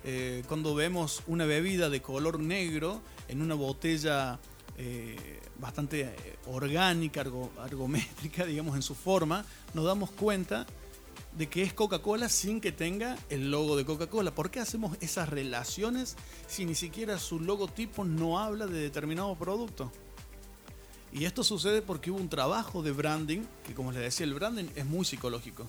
Eh, 0.05 0.43
cuando 0.49 0.75
vemos 0.75 1.23
una 1.27 1.45
bebida 1.47 1.89
de 1.89 2.03
color 2.03 2.41
negro 2.41 3.01
en 3.29 3.41
una 3.41 3.55
botella 3.55 4.41
eh, 4.77 5.41
bastante 5.59 6.01
eh, 6.01 6.39
orgánica, 6.47 7.25
argométrica, 7.61 8.45
digamos, 8.47 8.75
en 8.77 8.83
su 8.83 8.95
forma, 8.95 9.45
nos 9.75 9.85
damos 9.85 10.11
cuenta 10.11 10.67
de 11.37 11.49
que 11.49 11.63
es 11.63 11.73
Coca-Cola 11.73 12.29
sin 12.29 12.61
que 12.61 12.73
tenga 12.73 13.17
el 13.31 13.51
logo 13.51 13.77
de 13.77 13.85
Coca-Cola. 13.85 14.35
¿Por 14.35 14.51
qué 14.51 14.61
hacemos 14.61 14.97
esas 15.01 15.29
relaciones 15.29 16.17
si 16.47 16.65
ni 16.65 16.75
siquiera 16.75 17.19
su 17.19 17.41
logotipo 17.41 18.05
no 18.05 18.39
habla 18.39 18.67
de 18.67 18.81
determinado 18.81 19.35
producto? 19.37 19.93
Y 21.13 21.27
esto 21.27 21.45
sucede 21.45 21.83
porque 21.83 22.11
hubo 22.11 22.19
un 22.19 22.31
trabajo 22.31 22.83
de 22.83 22.91
branding, 22.91 23.43
que 23.67 23.75
como 23.75 23.93
les 23.93 24.01
decía, 24.01 24.25
el 24.25 24.33
branding 24.33 24.65
es 24.75 24.87
muy 24.87 25.05
psicológico. 25.05 25.67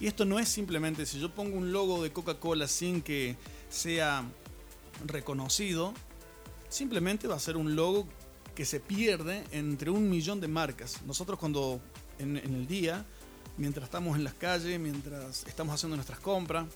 Y 0.00 0.06
esto 0.06 0.24
no 0.24 0.38
es 0.40 0.48
simplemente, 0.48 1.06
si 1.06 1.20
yo 1.20 1.32
pongo 1.32 1.56
un 1.56 1.72
logo 1.72 2.02
de 2.02 2.12
Coca-Cola 2.12 2.66
sin 2.66 3.00
que 3.00 3.36
sea 3.68 4.24
reconocido, 5.06 5.94
simplemente 6.68 7.28
va 7.28 7.36
a 7.36 7.40
ser 7.40 7.56
un 7.56 7.76
logo 7.76 8.08
que 8.54 8.64
se 8.64 8.80
pierde 8.80 9.44
entre 9.52 9.90
un 9.90 10.10
millón 10.10 10.40
de 10.40 10.48
marcas. 10.48 11.02
Nosotros 11.06 11.38
cuando 11.38 11.80
en, 12.18 12.36
el 12.36 12.66
día, 12.66 13.06
mientras 13.56 13.84
estamos 13.84 14.16
en 14.16 14.24
las 14.24 14.34
calles, 14.34 14.78
mientras 14.80 15.46
estamos 15.46 15.74
haciendo 15.74 15.96
nuestras 15.96 16.18
compras, 16.18 16.66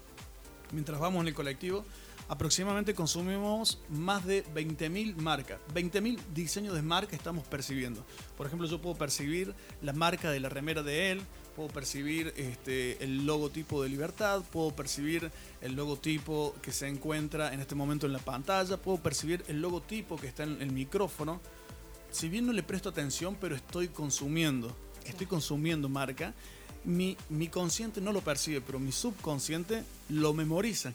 mientras 0.72 1.00
vamos 1.00 1.22
en 1.22 1.28
el 1.28 1.34
colectivo, 1.34 1.84
aproximadamente 2.28 2.94
consumimos 2.94 3.78
más 3.88 4.24
de 4.24 4.44
20.000 4.46 5.16
marcas. 5.16 5.60
20.000 5.74 6.18
diseños 6.34 6.74
de 6.74 6.82
marca 6.82 7.14
estamos 7.14 7.46
percibiendo. 7.46 8.04
Por 8.36 8.46
ejemplo, 8.46 8.66
yo 8.66 8.80
puedo 8.80 8.96
percibir 8.96 9.54
la 9.82 9.92
marca 9.92 10.30
de 10.30 10.40
la 10.40 10.48
remera 10.48 10.82
de 10.82 11.12
él, 11.12 11.22
puedo 11.54 11.68
percibir 11.68 12.32
este, 12.36 13.02
el 13.04 13.26
logotipo 13.26 13.82
de 13.82 13.88
libertad, 13.88 14.42
puedo 14.52 14.74
percibir 14.74 15.30
el 15.60 15.74
logotipo 15.74 16.54
que 16.62 16.72
se 16.72 16.88
encuentra 16.88 17.52
en 17.52 17.60
este 17.60 17.74
momento 17.74 18.06
en 18.06 18.12
la 18.12 18.18
pantalla, 18.18 18.76
puedo 18.76 18.98
percibir 18.98 19.44
el 19.48 19.60
logotipo 19.60 20.16
que 20.16 20.26
está 20.26 20.44
en 20.44 20.60
el 20.60 20.72
micrófono. 20.72 21.40
Si 22.10 22.28
bien 22.28 22.46
no 22.46 22.52
le 22.52 22.62
presto 22.62 22.88
atención, 22.88 23.36
pero 23.40 23.54
estoy 23.56 23.88
consumiendo, 23.88 24.74
estoy 25.04 25.26
consumiendo 25.26 25.88
marca, 25.88 26.32
mi, 26.84 27.16
mi 27.28 27.48
consciente 27.48 28.00
no 28.00 28.12
lo 28.12 28.20
percibe, 28.20 28.60
pero 28.60 28.78
mi 28.78 28.92
subconsciente 28.92 29.84
lo 30.10 30.34
memoriza 30.34 30.92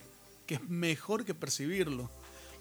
que 0.49 0.55
es 0.55 0.67
mejor 0.67 1.23
que 1.23 1.35
percibirlo. 1.35 2.09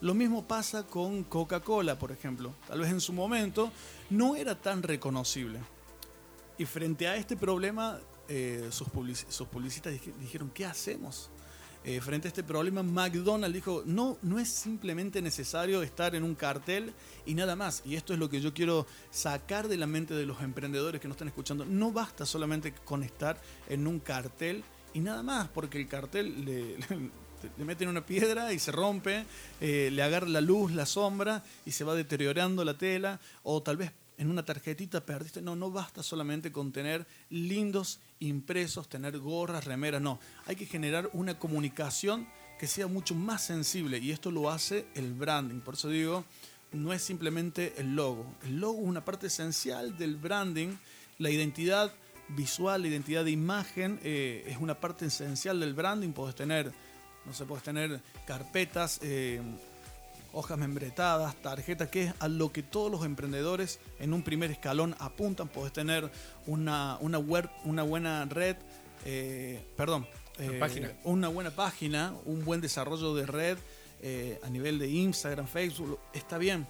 Lo 0.02 0.12
mismo 0.12 0.46
pasa 0.46 0.86
con 0.86 1.24
Coca-Cola, 1.24 1.98
por 1.98 2.12
ejemplo. 2.12 2.54
Tal 2.66 2.80
vez 2.80 2.90
en 2.90 3.00
su 3.00 3.14
momento 3.14 3.72
no 4.10 4.36
era 4.36 4.60
tan 4.60 4.82
reconocible. 4.82 5.58
Y 6.58 6.66
frente 6.66 7.08
a 7.08 7.16
este 7.16 7.34
problema, 7.34 7.98
eh, 8.28 8.68
sus, 8.70 8.88
publicistas 8.90 9.94
dijeron, 10.20 10.50
¿qué 10.50 10.66
hacemos? 10.66 11.30
Eh, 11.82 12.02
frente 12.02 12.28
a 12.28 12.30
este 12.30 12.42
problema, 12.42 12.82
McDonald's 12.82 13.54
dijo, 13.54 13.82
no, 13.86 14.18
no 14.20 14.38
es 14.38 14.50
simplemente 14.50 15.22
necesario 15.22 15.82
estar 15.82 16.14
en 16.14 16.24
un 16.24 16.34
cartel 16.34 16.92
y 17.24 17.32
nada 17.32 17.56
más. 17.56 17.80
Y 17.86 17.96
esto 17.96 18.12
es 18.12 18.18
lo 18.18 18.28
que 18.28 18.42
yo 18.42 18.52
quiero 18.52 18.86
sacar 19.10 19.66
de 19.66 19.78
la 19.78 19.86
mente 19.86 20.12
de 20.12 20.26
los 20.26 20.42
emprendedores 20.42 21.00
que 21.00 21.08
nos 21.08 21.14
están 21.14 21.28
escuchando. 21.28 21.64
No 21.64 21.90
basta 21.90 22.26
solamente 22.26 22.74
con 22.84 23.02
estar 23.02 23.40
en 23.66 23.86
un 23.86 23.98
cartel 23.98 24.62
y 24.92 25.00
nada 25.00 25.22
más, 25.22 25.48
porque 25.48 25.80
el 25.80 25.88
cartel 25.88 26.44
le, 26.44 26.76
meten 27.58 27.88
una 27.88 28.04
piedra 28.04 28.52
y 28.52 28.58
se 28.58 28.72
rompe, 28.72 29.24
eh, 29.60 29.90
le 29.92 30.02
agarra 30.02 30.28
la 30.28 30.40
luz, 30.40 30.72
la 30.72 30.86
sombra 30.86 31.42
y 31.64 31.72
se 31.72 31.84
va 31.84 31.94
deteriorando 31.94 32.64
la 32.64 32.74
tela, 32.74 33.20
o 33.42 33.62
tal 33.62 33.76
vez 33.76 33.92
en 34.18 34.30
una 34.30 34.44
tarjetita 34.44 35.04
perdiste. 35.04 35.40
No, 35.40 35.56
no 35.56 35.70
basta 35.70 36.02
solamente 36.02 36.52
con 36.52 36.72
tener 36.72 37.06
lindos 37.30 38.00
impresos, 38.20 38.88
tener 38.88 39.18
gorras, 39.18 39.64
remeras, 39.64 40.02
no. 40.02 40.18
Hay 40.46 40.56
que 40.56 40.66
generar 40.66 41.08
una 41.12 41.38
comunicación 41.38 42.26
que 42.58 42.66
sea 42.66 42.88
mucho 42.88 43.14
más 43.14 43.42
sensible 43.44 43.98
y 43.98 44.10
esto 44.10 44.30
lo 44.30 44.50
hace 44.50 44.86
el 44.94 45.14
branding. 45.14 45.60
Por 45.60 45.74
eso 45.74 45.88
digo, 45.88 46.24
no 46.72 46.92
es 46.92 47.02
simplemente 47.02 47.74
el 47.78 47.94
logo. 47.94 48.26
El 48.44 48.60
logo 48.60 48.82
es 48.82 48.88
una 48.88 49.04
parte 49.04 49.28
esencial 49.28 49.96
del 49.96 50.16
branding, 50.16 50.70
la 51.18 51.30
identidad 51.30 51.92
visual, 52.28 52.82
la 52.82 52.88
identidad 52.88 53.24
de 53.24 53.30
imagen 53.30 54.00
eh, 54.02 54.44
es 54.46 54.58
una 54.58 54.78
parte 54.78 55.06
esencial 55.06 55.60
del 55.60 55.74
branding. 55.74 56.10
Puedes 56.10 56.34
tener 56.34 56.72
no 57.28 57.34
sé, 57.34 57.44
puedes 57.44 57.62
tener 57.62 58.00
carpetas, 58.26 59.00
eh, 59.02 59.40
hojas 60.32 60.58
membretadas, 60.58 61.36
tarjetas, 61.36 61.88
que 61.88 62.04
es 62.04 62.14
a 62.18 62.28
lo 62.28 62.52
que 62.52 62.62
todos 62.62 62.90
los 62.90 63.04
emprendedores 63.04 63.78
en 64.00 64.14
un 64.14 64.22
primer 64.22 64.50
escalón 64.50 64.96
apuntan. 64.98 65.48
Puedes 65.48 65.72
tener 65.72 66.10
una, 66.46 66.96
una 67.00 67.18
web, 67.18 67.48
una 67.64 67.82
buena 67.82 68.24
red, 68.24 68.56
eh, 69.04 69.62
perdón, 69.76 70.06
una, 70.38 70.52
eh, 70.52 70.58
página. 70.58 70.92
una 71.04 71.28
buena 71.28 71.50
página, 71.50 72.14
un 72.24 72.44
buen 72.44 72.60
desarrollo 72.60 73.14
de 73.14 73.26
red 73.26 73.58
a 74.44 74.48
nivel 74.48 74.78
de 74.78 74.88
Instagram, 74.88 75.48
Facebook, 75.48 75.98
está 76.14 76.38
bien. 76.38 76.66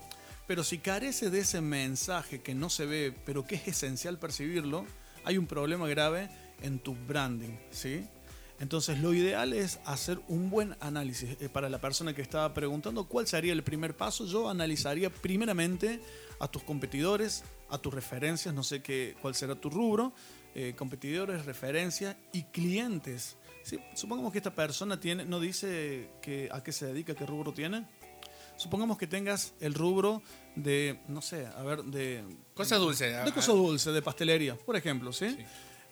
Pero 0.46 0.64
si 0.64 0.78
carece 0.78 1.28
de 1.28 1.40
ese 1.40 1.60
mensaje 1.60 2.40
que 2.40 2.54
no 2.54 2.70
se 2.70 2.86
ve, 2.86 3.14
pero 3.26 3.46
que 3.46 3.56
es 3.56 3.68
esencial 3.68 4.18
percibirlo, 4.18 4.86
hay 5.24 5.36
un 5.36 5.46
problema 5.46 5.86
grave 5.88 6.30
en 6.62 6.78
tu 6.78 6.94
branding, 6.94 7.54
¿sí? 7.70 8.06
Entonces 8.60 8.98
lo 8.98 9.14
ideal 9.14 9.52
es 9.52 9.78
hacer 9.84 10.20
un 10.28 10.50
buen 10.50 10.76
análisis. 10.80 11.36
Eh, 11.40 11.48
para 11.48 11.68
la 11.68 11.80
persona 11.80 12.14
que 12.14 12.22
estaba 12.22 12.52
preguntando 12.54 13.04
cuál 13.04 13.26
sería 13.26 13.52
el 13.52 13.62
primer 13.62 13.96
paso, 13.96 14.26
yo 14.26 14.48
analizaría 14.48 15.10
primeramente 15.10 16.00
a 16.40 16.48
tus 16.48 16.62
competidores, 16.64 17.44
a 17.70 17.78
tus 17.78 17.94
referencias, 17.94 18.54
no 18.54 18.64
sé 18.64 18.82
qué, 18.82 19.16
cuál 19.22 19.34
será 19.34 19.54
tu 19.54 19.70
rubro, 19.70 20.12
eh, 20.54 20.74
competidores, 20.76 21.46
referencias 21.46 22.16
y 22.32 22.44
clientes. 22.44 23.36
Supongamos 23.94 24.32
que 24.32 24.38
esta 24.38 24.54
persona 24.54 24.98
tiene, 24.98 25.24
no 25.24 25.40
dice 25.40 26.10
que, 26.22 26.48
a 26.50 26.62
qué 26.62 26.72
se 26.72 26.86
dedica, 26.86 27.14
qué 27.14 27.26
rubro 27.26 27.52
tiene. 27.52 27.86
Supongamos 28.56 28.98
que 28.98 29.06
tengas 29.06 29.54
el 29.60 29.74
rubro 29.74 30.22
de, 30.56 30.98
no 31.06 31.22
sé, 31.22 31.46
a 31.46 31.62
ver, 31.62 31.84
de... 31.84 32.24
Cosas 32.54 32.80
dulces. 32.80 33.24
De 33.24 33.32
cosas 33.32 33.54
dulces, 33.54 33.94
de 33.94 34.02
pastelería, 34.02 34.56
por 34.56 34.74
ejemplo, 34.74 35.12
¿sí? 35.12 35.36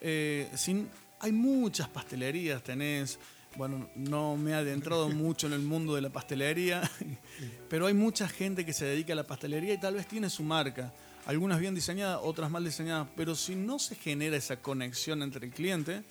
Eh, 0.01 0.51
sin 0.57 0.89
hay 1.21 1.33
muchas 1.33 1.89
pastelerías, 1.89 2.63
tenés, 2.63 3.19
bueno, 3.57 3.89
no 3.95 4.37
me 4.37 4.53
he 4.53 4.55
adentrado 4.55 5.09
mucho 5.11 5.47
en 5.47 5.55
el 5.55 5.63
mundo 5.63 5.95
de 5.95 6.03
la 6.03 6.11
pastelería, 6.11 6.89
pero 7.69 7.87
hay 7.87 7.95
mucha 7.95 8.29
gente 8.29 8.65
que 8.65 8.73
se 8.73 8.85
dedica 8.85 9.13
a 9.13 9.17
la 9.17 9.27
pastelería 9.27 9.75
y 9.75 9.81
tal 9.81 9.95
vez 9.95 10.07
tiene 10.07 10.31
su 10.31 10.43
marca. 10.43 10.93
Algunas 11.27 11.59
bien 11.59 11.75
diseñadas, 11.75 12.21
otras 12.23 12.51
mal 12.51 12.65
diseñadas, 12.65 13.09
pero 13.17 13.35
si 13.35 13.57
no 13.57 13.81
se 13.81 13.97
genera 13.97 14.37
esa 14.37 14.57
conexión 14.63 15.23
entre 15.23 15.47
el 15.47 15.53
cliente, 15.53 16.05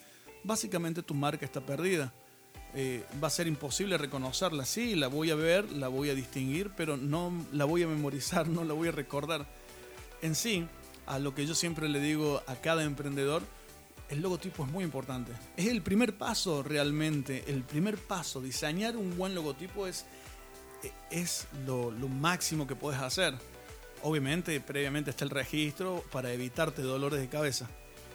básicamente 0.43 1.03
tu 1.03 1.13
marca 1.13 1.45
está 1.45 1.61
perdida. 1.61 2.13
Eh, 2.77 3.05
va 3.23 3.27
a 3.27 3.31
ser 3.31 3.47
imposible 3.47 3.97
reconocerla. 3.97 4.65
Sí, 4.65 4.95
la 4.95 5.07
voy 5.07 5.31
a 5.31 5.35
ver, 5.35 5.71
la 5.71 5.87
voy 5.87 6.09
a 6.09 6.15
distinguir, 6.15 6.71
pero 6.75 6.97
no 6.97 7.31
la 7.53 7.63
voy 7.63 7.83
a 7.83 7.87
memorizar, 7.87 8.47
no 8.49 8.65
la 8.65 8.73
voy 8.73 8.89
a 8.89 8.91
recordar. 8.91 9.47
En 10.21 10.35
sí, 10.35 10.67
a 11.05 11.17
lo 11.17 11.33
que 11.33 11.45
yo 11.45 11.55
siempre 11.55 11.87
le 11.87 12.01
digo 12.01 12.43
a 12.47 12.55
cada 12.55 12.83
emprendedor, 12.83 13.43
el 14.09 14.21
logotipo 14.21 14.63
es 14.65 14.71
muy 14.71 14.83
importante. 14.83 15.31
Es 15.57 15.67
el 15.67 15.81
primer 15.81 16.17
paso 16.17 16.63
realmente, 16.63 17.43
el 17.47 17.63
primer 17.63 17.97
paso. 17.97 18.41
Diseñar 18.41 18.95
un 18.97 19.17
buen 19.17 19.33
logotipo 19.33 19.87
es, 19.87 20.05
es 21.09 21.47
lo, 21.65 21.91
máximo 21.91 22.67
que 22.67 22.75
puedes 22.75 23.01
hacer. 23.01 23.33
Obviamente, 24.03 24.59
previamente 24.61 25.09
está 25.09 25.23
el 25.23 25.31
registro 25.31 26.03
para 26.11 26.31
evitarte 26.31 26.81
dolores 26.81 27.19
de 27.19 27.27
cabeza. 27.27 27.67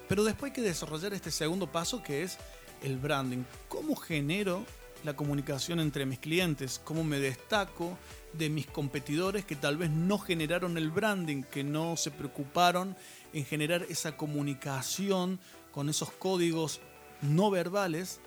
Pero 0.09 0.24
después 0.24 0.50
hay 0.50 0.55
que 0.55 0.62
desarrollar 0.62 1.12
este 1.12 1.31
segundo 1.31 1.70
paso 1.70 2.03
que 2.03 2.22
es 2.22 2.38
el 2.83 2.98
branding. 2.98 3.44
¿Cómo 3.68 3.96
genero 3.96 4.64
la 5.05 5.14
comunicación 5.14 5.81
entre 5.81 6.07
mis 6.07 6.18
clientes? 6.18 6.81
¿Cómo 6.85 7.03
me 7.05 7.18
destaco 7.18 7.96
de 8.33 8.48
mis 8.48 8.66
competidores 8.66 9.44
que 9.44 9.57
tal 9.57 9.76
vez 9.76 9.90
no 9.90 10.18
generaron 10.18 10.76
el 10.76 10.90
branding, 10.90 11.42
que 11.42 11.64
no 11.64 11.96
se 11.96 12.11
preocuparon 12.11 12.96
en 13.33 13.44
generar 13.44 13.87
esa 13.88 14.16
comunicación 14.16 15.40
con 15.72 15.88
esos 15.88 16.11
códigos 16.12 16.80
no 17.22 17.50
verbales 17.50 18.20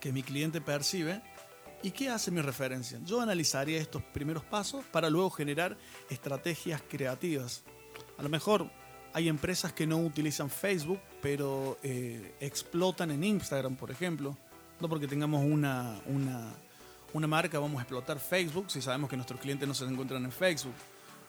que 0.00 0.12
mi 0.12 0.22
cliente 0.22 0.60
percibe. 0.60 1.22
¿Y 1.82 1.92
qué 1.92 2.10
hace 2.10 2.30
mi 2.30 2.40
referencia? 2.42 2.98
Yo 3.04 3.20
analizaría 3.20 3.78
estos 3.78 4.02
primeros 4.02 4.44
pasos 4.44 4.84
para 4.86 5.08
luego 5.08 5.30
generar 5.30 5.78
estrategias 6.10 6.82
creativas. 6.88 7.62
A 8.18 8.22
lo 8.22 8.28
mejor 8.28 8.70
hay 9.12 9.28
empresas 9.28 9.72
que 9.72 9.86
no 9.86 9.98
utilizan 9.98 10.50
Facebook, 10.50 11.00
pero 11.22 11.78
eh, 11.82 12.34
explotan 12.40 13.10
en 13.10 13.24
Instagram, 13.24 13.76
por 13.76 13.90
ejemplo. 13.90 14.36
No 14.78 14.88
porque 14.88 15.08
tengamos 15.08 15.44
una, 15.44 16.00
una, 16.06 16.52
una 17.12 17.26
marca 17.26 17.58
vamos 17.58 17.78
a 17.78 17.82
explotar 17.82 18.18
Facebook 18.18 18.70
si 18.70 18.80
sabemos 18.80 19.10
que 19.10 19.16
nuestros 19.16 19.40
clientes 19.40 19.66
no 19.66 19.74
se 19.74 19.84
encuentran 19.84 20.24
en 20.24 20.32
Facebook. 20.32 20.74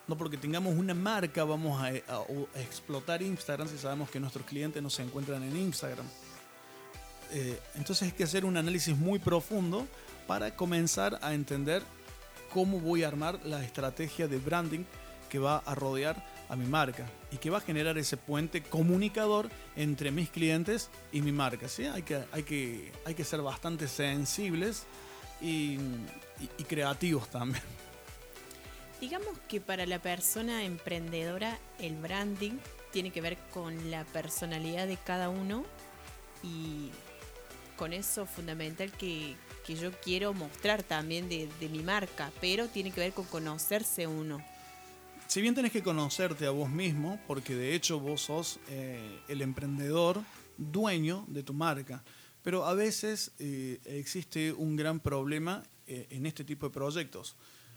No 0.07 0.17
porque 0.17 0.37
tengamos 0.37 0.75
una 0.75 0.93
marca 0.93 1.43
vamos 1.43 1.81
a, 1.81 1.91
explotar 2.59 3.21
Instagram 3.21 3.67
si 3.67 3.77
sabemos 3.77 4.09
que 4.09 4.19
nuestros 4.19 4.45
clientes 4.45 4.81
no 4.81 4.89
se 4.89 5.03
encuentran 5.03 5.43
en 5.43 5.55
Instagram. 5.55 6.05
Eh, 7.31 7.59
entonces 7.75 8.09
hay 8.09 8.11
que 8.11 8.23
hacer 8.23 8.43
un 8.43 8.57
análisis 8.57 8.97
muy 8.97 9.19
profundo 9.19 9.87
para 10.27 10.55
comenzar 10.55 11.17
a 11.21 11.33
entender 11.33 11.81
cómo 12.53 12.79
voy 12.79 13.03
a 13.03 13.07
armar 13.07 13.39
la 13.45 13.63
estrategia 13.63 14.27
de 14.27 14.37
branding 14.37 14.83
que 15.29 15.39
va 15.39 15.59
a 15.59 15.75
rodear 15.75 16.21
a 16.49 16.57
mi 16.57 16.65
marca 16.65 17.05
y 17.31 17.37
que 17.37 17.49
va 17.49 17.59
a 17.59 17.61
generar 17.61 17.97
ese 17.97 18.17
puente 18.17 18.61
comunicador 18.61 19.49
entre 19.77 20.11
mis 20.11 20.29
clientes 20.29 20.89
y 21.13 21.21
mi 21.21 21.31
marca. 21.31 21.69
¿sí? 21.69 21.85
Hay, 21.85 22.01
que, 22.01 22.21
hay, 22.33 22.43
que, 22.43 22.91
hay 23.05 23.13
que 23.13 23.23
ser 23.23 23.41
bastante 23.41 23.87
sensibles 23.87 24.83
y 25.39 25.77
creativos 26.67 27.29
también. 27.29 27.63
Digamos 29.01 29.39
que 29.49 29.59
para 29.59 29.87
la 29.87 29.99
persona 29.99 30.63
emprendedora 30.63 31.57
el 31.79 31.95
branding 31.95 32.59
tiene 32.91 33.11
que 33.11 33.19
ver 33.19 33.35
con 33.51 33.89
la 33.89 34.05
personalidad 34.05 34.87
de 34.87 34.95
cada 34.95 35.29
uno 35.29 35.65
y 36.43 36.91
con 37.77 37.93
eso 37.93 38.27
fundamental 38.27 38.91
que, 38.91 39.35
que 39.65 39.73
yo 39.73 39.91
quiero 40.01 40.35
mostrar 40.35 40.83
también 40.83 41.27
de, 41.29 41.49
de, 41.59 41.67
mi 41.67 41.79
marca, 41.79 42.31
pero 42.39 42.67
tiene 42.67 42.91
que 42.91 42.99
ver 42.99 43.13
con 43.13 43.25
conocerse 43.25 44.05
uno. 44.05 44.39
Si 45.25 45.41
bien 45.41 45.55
tenés 45.55 45.71
que 45.71 45.81
conocerte 45.81 46.45
a 46.45 46.51
vos 46.51 46.69
mismo, 46.69 47.19
porque 47.25 47.55
de 47.55 47.73
hecho 47.73 47.99
vos 47.99 48.21
sos 48.21 48.59
eh, 48.69 49.19
el 49.27 49.41
emprendedor 49.41 50.21
dueño 50.57 51.25
de 51.27 51.41
tu 51.41 51.55
marca, 51.55 52.03
pero 52.43 52.65
a 52.65 52.75
veces 52.75 53.31
eh, 53.39 53.79
existe 53.85 54.53
un 54.53 54.75
gran 54.75 54.99
problema 54.99 55.63
eh, 55.87 56.05
en 56.11 56.27
este 56.27 56.43
tipo 56.43 56.67
de 56.67 56.73
proyectos. 56.73 57.35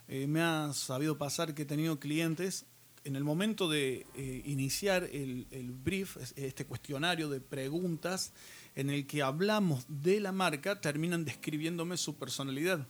Eh, 0.08 0.26
me 0.26 0.42
ha 0.42 0.72
sabido 0.72 1.16
pasar 1.18 1.54
que 1.54 1.62
he 1.62 1.66
tenido 1.66 1.98
clientes 1.98 2.66
en 3.04 3.16
el 3.16 3.24
momento 3.24 3.68
de 3.68 4.06
eh, 4.14 4.42
iniciar 4.46 5.04
el, 5.04 5.46
el, 5.50 5.72
brief, 5.72 6.16
este 6.36 6.64
cuestionario 6.64 7.28
de 7.28 7.40
preguntas 7.40 8.32
en 8.74 8.90
el 8.90 9.06
que 9.06 9.22
hablamos 9.22 9.84
de 9.88 10.20
la 10.20 10.32
marca, 10.32 10.80
terminan 10.80 11.24
describiéndome 11.24 11.96
su 11.96 12.16
personalidad. 12.16 12.86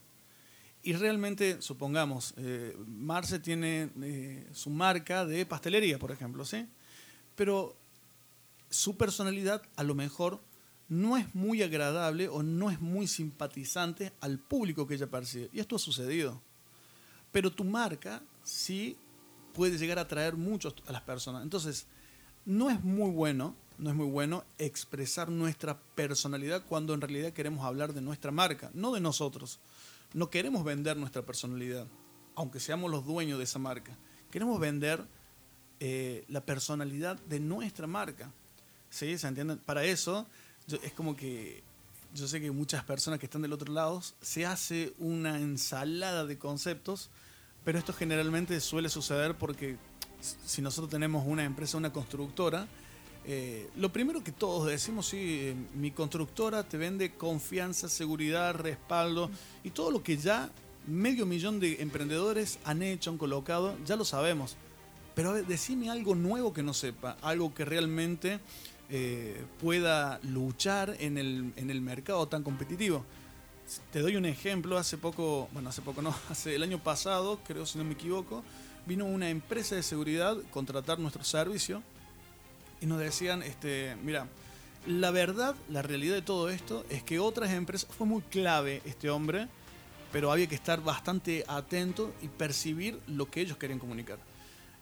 Y 0.84 0.92
realmente, 0.92 1.62
supongamos, 1.62 2.34
eh, 2.36 2.76
Marce 2.86 3.38
tiene 3.38 3.88
eh, 4.02 4.46
su 4.52 4.68
marca 4.68 5.24
de 5.24 5.46
pastelería, 5.46 5.98
por 5.98 6.12
ejemplo, 6.12 6.44
¿sí? 6.44 6.66
Pero 7.34 7.74
su 8.68 8.98
personalidad 8.98 9.62
a 9.76 9.82
lo 9.82 9.94
mejor 9.94 10.42
no 10.90 11.16
es 11.16 11.34
muy 11.34 11.62
agradable 11.62 12.28
o 12.28 12.42
no 12.42 12.70
es 12.70 12.82
muy 12.82 13.06
simpatizante 13.06 14.12
al 14.20 14.38
público 14.38 14.86
que 14.86 14.96
ella 14.96 15.06
percibe. 15.06 15.48
Y 15.54 15.60
esto 15.60 15.76
ha 15.76 15.78
sucedido. 15.78 16.42
Pero 17.34 17.50
tu 17.50 17.64
marca 17.64 18.22
sí 18.44 18.96
puede 19.54 19.76
llegar 19.76 19.98
a 19.98 20.02
atraer 20.02 20.36
mucho 20.36 20.72
a 20.86 20.92
las 20.92 21.02
personas. 21.02 21.42
Entonces, 21.42 21.88
no 22.44 22.70
es 22.70 22.84
muy 22.84 23.10
bueno, 23.10 23.56
no 23.76 23.90
es 23.90 23.96
muy 23.96 24.06
bueno 24.06 24.44
expresar 24.56 25.30
nuestra 25.30 25.80
personalidad 25.96 26.64
cuando 26.64 26.94
en 26.94 27.00
realidad 27.00 27.32
queremos 27.32 27.64
hablar 27.64 27.92
de 27.92 28.02
nuestra 28.02 28.30
marca, 28.30 28.70
no 28.72 28.92
de 28.92 29.00
nosotros. 29.00 29.58
No 30.12 30.30
queremos 30.30 30.62
vender 30.62 30.96
nuestra 30.96 31.22
personalidad, 31.22 31.88
aunque 32.36 32.60
seamos 32.60 32.88
los 32.88 33.04
dueños 33.04 33.38
de 33.38 33.44
esa 33.44 33.58
marca. 33.58 33.98
Queremos 34.30 34.60
vender 34.60 35.04
eh, 35.80 36.24
la 36.28 36.40
personalidad 36.40 37.18
de 37.22 37.40
nuestra 37.40 37.88
marca. 37.88 38.30
¿Sí? 38.90 39.18
¿Se 39.18 39.26
entienden? 39.26 39.58
Para 39.58 39.82
eso, 39.82 40.24
yo, 40.68 40.78
es 40.84 40.92
como 40.92 41.16
que 41.16 41.64
yo 42.14 42.28
sé 42.28 42.40
que 42.40 42.52
muchas 42.52 42.84
personas 42.84 43.18
que 43.18 43.26
están 43.26 43.42
del 43.42 43.52
otro 43.52 43.72
lado 43.72 44.00
se 44.20 44.46
hace 44.46 44.94
una 44.98 45.40
ensalada 45.40 46.24
de 46.24 46.38
conceptos 46.38 47.10
pero 47.64 47.78
esto 47.78 47.92
generalmente 47.92 48.60
suele 48.60 48.88
suceder 48.88 49.34
porque 49.36 49.76
si 50.20 50.62
nosotros 50.62 50.90
tenemos 50.90 51.24
una 51.26 51.44
empresa, 51.44 51.76
una 51.76 51.92
constructora, 51.92 52.66
eh, 53.26 53.70
lo 53.76 53.90
primero 53.90 54.22
que 54.22 54.32
todos 54.32 54.66
decimos, 54.68 55.06
sí, 55.06 55.16
eh, 55.18 55.54
mi 55.74 55.90
constructora 55.90 56.62
te 56.62 56.76
vende 56.76 57.14
confianza, 57.14 57.88
seguridad, 57.88 58.54
respaldo 58.54 59.30
y 59.62 59.70
todo 59.70 59.90
lo 59.90 60.02
que 60.02 60.18
ya 60.18 60.50
medio 60.86 61.24
millón 61.24 61.58
de 61.58 61.80
emprendedores 61.80 62.58
han 62.64 62.82
hecho, 62.82 63.10
han 63.10 63.18
colocado, 63.18 63.76
ya 63.86 63.96
lo 63.96 64.04
sabemos. 64.04 64.56
Pero 65.14 65.32
decime 65.32 65.90
algo 65.90 66.14
nuevo 66.14 66.52
que 66.52 66.62
no 66.62 66.74
sepa, 66.74 67.16
algo 67.22 67.54
que 67.54 67.64
realmente 67.64 68.40
eh, 68.90 69.42
pueda 69.60 70.18
luchar 70.22 70.96
en 70.98 71.16
el, 71.16 71.52
en 71.56 71.70
el 71.70 71.80
mercado 71.80 72.28
tan 72.28 72.42
competitivo. 72.42 73.04
Te 73.92 74.00
doy 74.00 74.16
un 74.16 74.26
ejemplo, 74.26 74.76
hace 74.76 74.98
poco, 74.98 75.48
bueno, 75.52 75.70
hace 75.70 75.82
poco 75.82 76.02
no, 76.02 76.14
hace 76.30 76.54
el 76.54 76.62
año 76.62 76.78
pasado, 76.78 77.40
creo 77.46 77.66
si 77.66 77.78
no 77.78 77.84
me 77.84 77.94
equivoco, 77.94 78.44
vino 78.86 79.06
una 79.06 79.30
empresa 79.30 79.74
de 79.74 79.82
seguridad 79.82 80.36
contratar 80.50 80.98
nuestro 80.98 81.24
servicio 81.24 81.82
y 82.80 82.86
nos 82.86 82.98
decían, 82.98 83.42
este, 83.42 83.96
mira, 84.02 84.28
la 84.86 85.10
verdad, 85.10 85.54
la 85.70 85.80
realidad 85.80 86.14
de 86.14 86.22
todo 86.22 86.50
esto 86.50 86.84
es 86.90 87.02
que 87.02 87.18
otras 87.18 87.50
empresas, 87.52 87.88
fue 87.96 88.06
muy 88.06 88.20
clave 88.22 88.82
este 88.84 89.08
hombre, 89.08 89.48
pero 90.12 90.30
había 90.30 90.46
que 90.46 90.54
estar 90.54 90.82
bastante 90.82 91.44
atento 91.48 92.12
y 92.20 92.28
percibir 92.28 93.00
lo 93.06 93.30
que 93.30 93.40
ellos 93.40 93.56
querían 93.56 93.78
comunicar. 93.78 94.18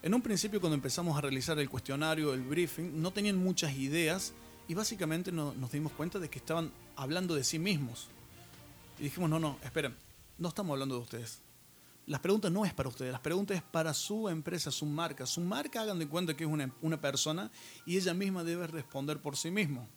En 0.02 0.14
un 0.14 0.20
principio 0.20 0.60
cuando 0.60 0.74
empezamos 0.74 1.16
a 1.16 1.20
realizar 1.20 1.56
el 1.60 1.70
cuestionario, 1.70 2.34
el 2.34 2.42
briefing, 2.42 3.00
no 3.00 3.12
tenían 3.12 3.36
muchas 3.36 3.72
ideas 3.76 4.32
y 4.66 4.74
básicamente 4.74 5.30
no, 5.30 5.54
nos 5.54 5.70
dimos 5.70 5.92
cuenta 5.92 6.18
de 6.18 6.28
que 6.28 6.40
estaban 6.40 6.72
hablando 6.96 7.36
de 7.36 7.44
sí 7.44 7.60
mismos. 7.60 8.08
Y 8.98 9.04
dijimos, 9.04 9.28
no, 9.30 9.38
no, 9.38 9.58
esperen, 9.62 9.94
no 10.38 10.48
estamos 10.48 10.72
hablando 10.72 10.96
de 10.96 11.02
ustedes. 11.02 11.40
Las 12.06 12.20
preguntas 12.20 12.50
no 12.50 12.64
es 12.64 12.74
para 12.74 12.88
ustedes, 12.88 13.12
las 13.12 13.20
preguntas 13.20 13.56
es 13.56 13.62
para 13.62 13.94
su 13.94 14.28
empresa, 14.28 14.70
su 14.70 14.86
marca. 14.86 15.24
Su 15.24 15.40
marca 15.40 15.82
hagan 15.82 15.98
de 15.98 16.08
cuenta 16.08 16.34
que 16.34 16.44
es 16.44 16.50
una, 16.50 16.72
una 16.80 17.00
persona 17.00 17.50
y 17.86 17.96
ella 17.96 18.12
misma 18.12 18.42
debe 18.42 18.66
responder 18.66 19.20
por 19.20 19.36
sí 19.36 19.50
mismo. 19.50 19.88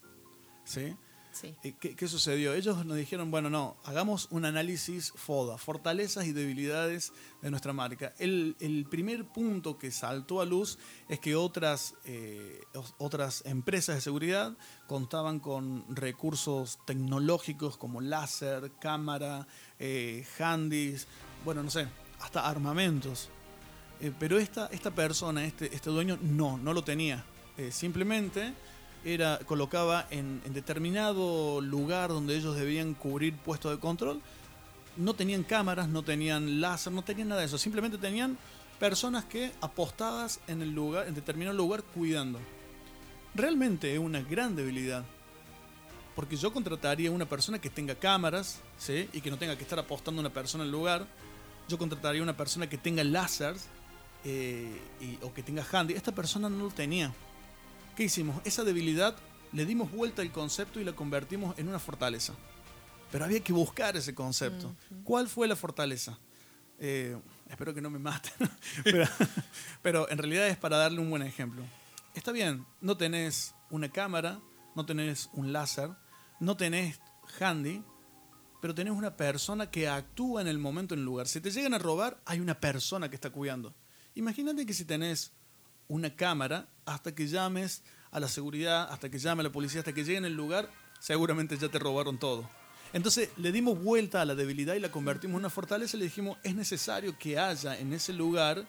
¿Sí? 0.64 0.96
Eh, 1.44 1.76
¿Qué, 1.80 1.96
¿Qué, 1.96 2.08
sucedió? 2.08 2.54
Ellos 2.54 2.86
nos 2.86 2.98
dijeron, 2.98 3.30
bueno, 3.30 3.50
no, 3.50 3.76
hagamos 3.84 4.28
un 4.32 4.46
análisis 4.46 5.12
FODA, 5.16 5.58
fortalezas 5.58 6.26
y 6.26 6.32
debilidades 6.32 7.12
de 7.42 7.50
nuestra 7.50 7.74
marca. 7.74 8.14
El, 8.18 8.88
primer 8.90 9.26
punto 9.26 9.78
que 9.78 9.92
saltó 9.92 10.40
a 10.40 10.46
luz 10.46 10.78
es 11.10 11.20
que 11.20 11.36
otras, 11.36 11.96
eh, 12.06 12.62
otras 12.98 13.44
empresas 13.46 13.96
de 13.96 14.02
seguridad 14.02 14.58
contaban 14.88 15.40
con 15.40 15.84
recursos 15.94 16.80
tecnológicos 16.86 17.78
como 17.78 18.02
láser, 18.02 18.72
cámara, 18.80 19.48
eh, 19.80 20.26
handys, 20.40 21.08
bueno, 21.44 21.64
no 21.64 21.70
sé, 21.70 21.88
hasta 22.22 22.48
armamentos. 22.48 23.30
Eh, 24.00 24.12
pero 24.18 24.38
esta, 24.38 24.68
esta 24.68 24.92
persona, 24.92 25.46
este, 25.46 25.74
este 25.74 25.90
dueño, 25.90 26.18
no, 26.22 26.58
no 26.58 26.74
lo 26.74 26.84
tenía. 26.84 27.26
simplemente 27.72 28.54
era, 29.06 29.40
colocaba 29.46 30.08
en, 30.10 30.42
determinado 30.52 31.62
lugar 31.62 32.10
donde 32.10 32.36
ellos 32.36 32.56
debían 32.56 32.96
cubrir 32.96 33.36
puestos 33.36 33.72
de 33.72 33.80
control, 33.80 34.20
no 34.98 35.14
tenían 35.14 35.44
cámaras, 35.44 35.88
no 35.88 36.04
tenían 36.04 36.60
láser, 36.60 36.92
no 36.92 37.04
tenían 37.04 37.30
nada 37.30 37.42
de 37.42 37.48
eso, 37.48 37.58
simplemente 37.58 37.98
tenían 37.98 38.38
personas 38.80 39.24
que 39.26 39.52
apostadas 39.62 40.40
en 40.48 40.62
el 40.62 40.72
lugar, 40.72 41.08
en 41.08 41.14
determinado 41.14 41.56
lugar 41.56 41.84
cuidando. 41.84 42.40
Realmente 43.36 43.94
es 43.94 44.00
una 44.00 44.22
gran 44.22 44.56
debilidad. 44.56 45.06
Porque 46.16 46.38
yo 46.38 46.52
contrataría 46.52 47.12
una 47.12 47.26
persona 47.26 47.60
que 47.60 47.70
tenga 47.70 47.94
cámaras, 47.94 48.62
¿sí? 48.78 49.10
Y 49.12 49.20
que 49.20 49.30
no 49.30 49.38
tenga 49.38 49.58
que 49.58 49.64
estar 49.64 49.78
apostando 49.78 50.22
a 50.22 50.24
una 50.24 50.34
persona 50.34 50.64
en 50.64 50.70
el 50.70 50.72
lugar. 50.72 51.06
Yo 51.68 51.78
contrataría 51.78 52.24
una 52.24 52.38
persona 52.38 52.70
que 52.70 52.78
tenga 52.78 53.04
láseres 53.04 53.68
eh, 54.24 54.80
o 55.22 55.34
que 55.34 55.44
tenga 55.44 55.66
handy. 55.70 55.94
Esta 55.94 56.14
persona 56.14 56.48
no 56.50 56.66
lo 56.66 56.72
tenía. 56.72 57.14
¿Qué 57.96 58.04
hicimos? 58.04 58.42
Esa 58.44 58.64
debilidad 58.64 59.16
le 59.54 59.66
dimos 59.66 59.90
vuelta 59.92 60.22
al 60.22 60.32
concepto 60.32 60.82
y 60.82 60.84
la 60.84 60.94
convertimos 60.94 61.58
en 61.58 61.70
una 61.70 61.80
fortaleza. 61.80 62.34
Pero 63.12 63.24
había 63.24 63.40
que 63.40 63.54
buscar 63.54 63.96
ese 63.96 64.14
concepto. 64.14 64.68
Uh 64.68 64.96
-huh. 64.96 65.04
¿Cuál 65.04 65.30
fue 65.30 65.48
la 65.48 65.56
fortaleza? 65.56 66.20
Eh, 66.78 67.18
espero 67.50 67.74
que 67.74 67.82
no 67.82 67.90
me 67.90 68.00
maten. 68.00 68.34
pero, 68.84 69.08
pero, 69.82 70.10
en 70.10 70.18
realidad 70.18 70.48
es 70.48 70.58
para 70.58 70.78
darle 70.78 71.00
un 71.00 71.10
buen 71.10 71.22
ejemplo. 71.22 71.64
Está 72.14 72.34
bien, 72.34 72.66
no 72.82 72.98
tenés 72.98 73.56
una 73.70 73.90
cámara, 73.90 74.42
no 74.76 74.86
tenés 74.86 75.30
un 75.34 75.54
láser, 75.54 75.90
no 76.42 76.58
tenés 76.58 77.00
handy, 77.40 77.82
pero 78.62 78.76
tenés 78.76 78.94
una 78.94 79.16
persona 79.16 79.72
que 79.72 79.88
actúa 79.88 80.42
en 80.42 80.48
el 80.48 80.58
momento, 80.58 80.96
en 80.96 81.00
el 81.00 81.06
lugar. 81.06 81.28
Si 81.28 81.40
te 81.40 81.52
llegan 81.52 81.74
a 81.74 81.78
robar, 81.78 82.22
hay 82.26 82.42
una 82.42 82.60
persona 82.60 83.10
que 83.10 83.16
está 83.16 83.30
cuidando. 83.30 83.74
Imagínate 84.16 84.66
que 84.66 84.74
si 84.74 84.84
tenés 84.84 85.32
una 85.88 86.16
cámara 86.16 86.68
hasta 86.86 87.14
que 87.14 87.28
llames 87.28 87.84
a 88.12 88.20
la 88.20 88.28
seguridad, 88.28 88.92
hasta 88.92 89.10
que 89.10 89.20
llame 89.20 89.42
a 89.42 89.44
la 89.44 89.52
policía, 89.52 89.82
hasta 89.82 89.94
que 89.94 90.04
llegue 90.04 90.18
en 90.18 90.26
el 90.26 90.34
lugar, 90.34 90.70
seguramente 91.00 91.58
ya 91.58 91.70
te 91.70 91.80
robaron 91.80 92.18
todo. 92.18 92.50
Entonces 92.94 93.30
le 93.38 93.52
dimos 93.52 93.82
vuelta 93.84 94.22
a 94.22 94.26
la 94.26 94.36
debilidad 94.36 94.76
y 94.76 94.80
la 94.80 94.90
convertimos 94.90 95.34
en 95.34 95.40
una 95.40 95.50
fortaleza 95.50 95.98
y 95.98 96.00
le 96.00 96.06
dijimos, 96.06 96.38
es 96.44 96.56
necesario 96.56 97.18
que 97.18 97.38
haya 97.38 97.78
en 97.78 97.92
ese 97.92 98.14
lugar 98.14 98.66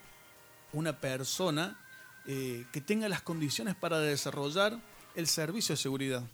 una 0.73 0.99
persona 0.99 1.79
eh, 2.27 2.67
que 2.73 2.81
tenga 2.81 3.09
las 3.09 3.23
condiciones 3.23 3.77
para 3.77 4.01
desarrollar 4.01 4.81
el 5.15 5.29
servicio 5.29 5.75
de 5.75 5.77
seguridad. 5.77 6.25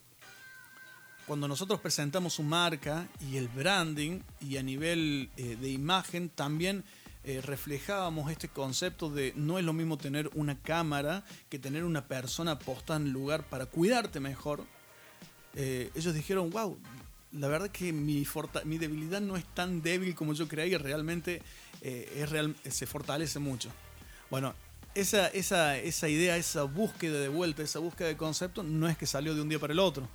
Cuando 1.26 1.46
nosotros 1.46 1.80
presentamos 1.80 2.34
su 2.34 2.42
marca 2.42 3.06
y 3.20 3.36
el 3.36 3.48
branding 3.48 4.20
y 4.40 4.56
a 4.56 4.62
nivel 4.62 5.30
eh, 5.36 5.56
de 5.60 5.68
imagen 5.68 6.30
también 6.30 6.84
eh, 7.24 7.40
reflejábamos 7.40 8.32
este 8.32 8.48
concepto 8.48 9.08
de 9.08 9.32
no 9.36 9.58
es 9.58 9.64
lo 9.64 9.72
mismo 9.72 9.96
tener 9.96 10.28
una 10.34 10.58
cámara 10.60 11.24
que 11.48 11.58
tener 11.58 11.84
una 11.84 12.04
persona 12.06 12.58
postada 12.58 12.98
en 12.98 13.12
lugar 13.12 13.44
para 13.44 13.66
cuidarte 13.66 14.18
mejor. 14.18 14.64
Eh, 15.54 15.92
ellos 15.94 16.14
dijeron, 16.14 16.50
wow, 16.50 16.76
la 17.32 17.46
verdad 17.46 17.70
que 17.70 17.92
mi, 17.92 18.26
mi, 18.64 18.78
debilidad 18.78 19.20
no 19.20 19.36
es 19.36 19.44
tan 19.54 19.82
débil 19.82 20.16
como 20.16 20.32
yo 20.32 20.48
creía 20.48 20.74
y 20.74 20.78
realmente 20.78 21.42
eh, 21.80 22.12
es 22.16 22.28
real 22.28 22.56
se 22.68 22.86
fortalece 22.86 23.38
mucho. 23.38 23.70
Bueno, 24.28 24.54
esa, 24.96 25.28
esa, 25.28 25.78
esa 25.78 26.08
idea, 26.08 26.36
esa 26.36 26.64
búsqueda 26.64 27.20
de 27.20 27.28
vuelta, 27.28 27.62
esa 27.62 27.78
búsqueda 27.78 28.08
de 28.08 28.16
concepto, 28.16 28.64
no 28.64 28.88
es 28.88 28.98
que 28.98 29.06
salió 29.06 29.34
de 29.34 29.42
un 29.42 29.48
día 29.48 29.60
para 29.60 29.72
el 29.72 29.78
otro. 29.78 30.08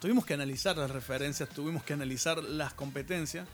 Tuvimos 0.00 0.24
que 0.24 0.32
analizar 0.32 0.76
las 0.78 0.90
referencias, 0.90 1.50
tuvimos 1.50 1.82
que 1.82 1.92
analizar 1.92 2.42
las 2.42 2.72
competencias 2.72 3.46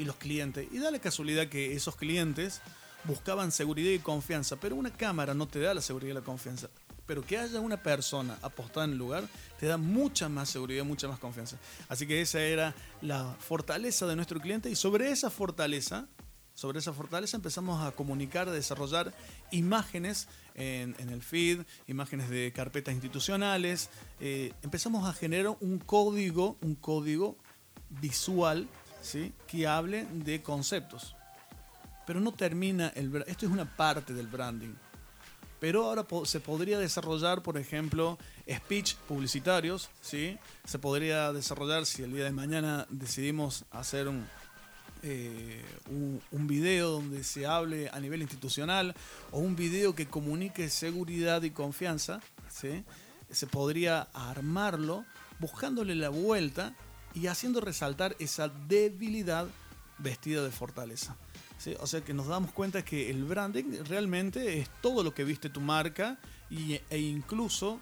y 0.00 0.04
los 0.04 0.16
clientes. 0.16 0.66
Y 0.72 0.78
da 0.78 0.90
la 0.90 0.98
casualidad 0.98 1.48
que 1.48 1.74
esos 1.74 1.94
clientes 1.94 2.62
buscaban 3.04 3.52
seguridad 3.52 3.90
y 3.90 3.98
confianza, 3.98 4.56
pero 4.56 4.74
una 4.74 4.90
cámara 4.90 5.34
no 5.34 5.46
te 5.46 5.60
da 5.60 5.74
la 5.74 5.82
seguridad 5.82 6.12
y 6.12 6.14
la 6.14 6.22
confianza. 6.22 6.68
Pero 7.06 7.22
que 7.22 7.36
haya 7.36 7.60
una 7.60 7.82
persona 7.82 8.38
apostada 8.40 8.86
en 8.86 8.92
el 8.92 8.98
lugar 8.98 9.24
te 9.58 9.66
da 9.66 9.76
mucha 9.76 10.28
más 10.28 10.48
seguridad, 10.48 10.84
mucha 10.84 11.06
más 11.06 11.18
confianza. 11.18 11.58
Así 11.88 12.06
que 12.06 12.20
esa 12.20 12.40
era 12.40 12.74
la 13.02 13.36
fortaleza 13.38 14.06
de 14.06 14.16
nuestro 14.16 14.40
cliente 14.40 14.70
y 14.70 14.76
sobre 14.76 15.10
esa 15.10 15.28
fortaleza, 15.28 16.06
sobre 16.54 16.78
esa 16.78 16.92
fortaleza 16.92 17.36
empezamos 17.36 17.84
a 17.84 17.92
comunicar, 17.92 18.48
a 18.48 18.52
desarrollar 18.52 19.12
imágenes 19.50 20.28
en, 20.54 20.94
el 20.98 21.22
feed, 21.22 21.62
imágenes 21.88 22.30
de 22.30 22.52
carpetas 22.52 22.94
institucionales. 22.94 23.90
Eh, 24.20 24.52
empezamos 24.62 25.08
a 25.08 25.12
generar 25.12 25.56
un 25.60 25.78
código, 25.78 26.56
un 26.62 26.74
código 26.74 27.36
visual 27.90 28.68
¿sí? 29.00 29.32
que 29.46 29.66
hable 29.66 30.06
de 30.12 30.42
conceptos. 30.42 31.16
Pero 32.06 32.20
no 32.20 32.32
termina 32.32 32.88
el 32.94 33.24
esto 33.26 33.46
es 33.46 33.52
una 33.52 33.64
parte 33.76 34.14
del 34.14 34.26
branding. 34.26 34.74
Pero 35.60 35.84
ahora 35.84 36.06
se 36.24 36.40
podría 36.40 36.78
desarrollar, 36.78 37.42
por 37.42 37.58
ejemplo, 37.58 38.18
speech 38.50 38.94
publicitarios, 39.06 39.90
¿sí? 40.00 40.38
Se 40.64 40.78
podría 40.78 41.34
desarrollar 41.34 41.84
si 41.84 42.02
el 42.02 42.14
día 42.14 42.24
de 42.24 42.30
mañana 42.30 42.86
decidimos 42.88 43.66
hacer 43.70 44.08
un, 44.08 44.26
eh, 45.02 45.62
un, 46.30 46.46
video 46.46 46.90
donde 46.92 47.24
se 47.24 47.46
hable 47.46 47.90
a 47.90 48.00
nivel 48.00 48.22
institucional 48.22 48.94
o 49.30 49.38
un 49.38 49.54
video 49.54 49.94
que 49.94 50.06
comunique 50.08 50.70
seguridad 50.70 51.42
y 51.42 51.50
confianza, 51.50 52.20
¿sí? 52.48 52.82
se 53.30 53.46
podría 53.46 54.08
armarlo 54.12 55.04
buscándole 55.38 55.94
la 55.94 56.08
vuelta 56.08 56.74
y 57.14 57.26
haciendo 57.26 57.60
resaltar 57.60 58.16
esa 58.18 58.48
debilidad 58.48 59.46
vestida 59.98 60.42
de 60.42 60.50
fortaleza. 60.50 61.16
O 61.80 61.86
sea 61.86 62.00
que 62.00 62.14
nos 62.14 62.26
damos 62.26 62.52
cuenta 62.52 62.82
que 62.84 63.10
el 63.10 63.24
branding 63.24 63.84
realmente 63.84 64.60
es 64.60 64.70
todo 64.80 65.02
lo 65.02 65.12
que 65.12 65.24
viste 65.24 65.50
tu 65.50 65.60
marca 65.60 66.18
y, 66.48 66.80
e 66.88 66.98
incluso 66.98 67.80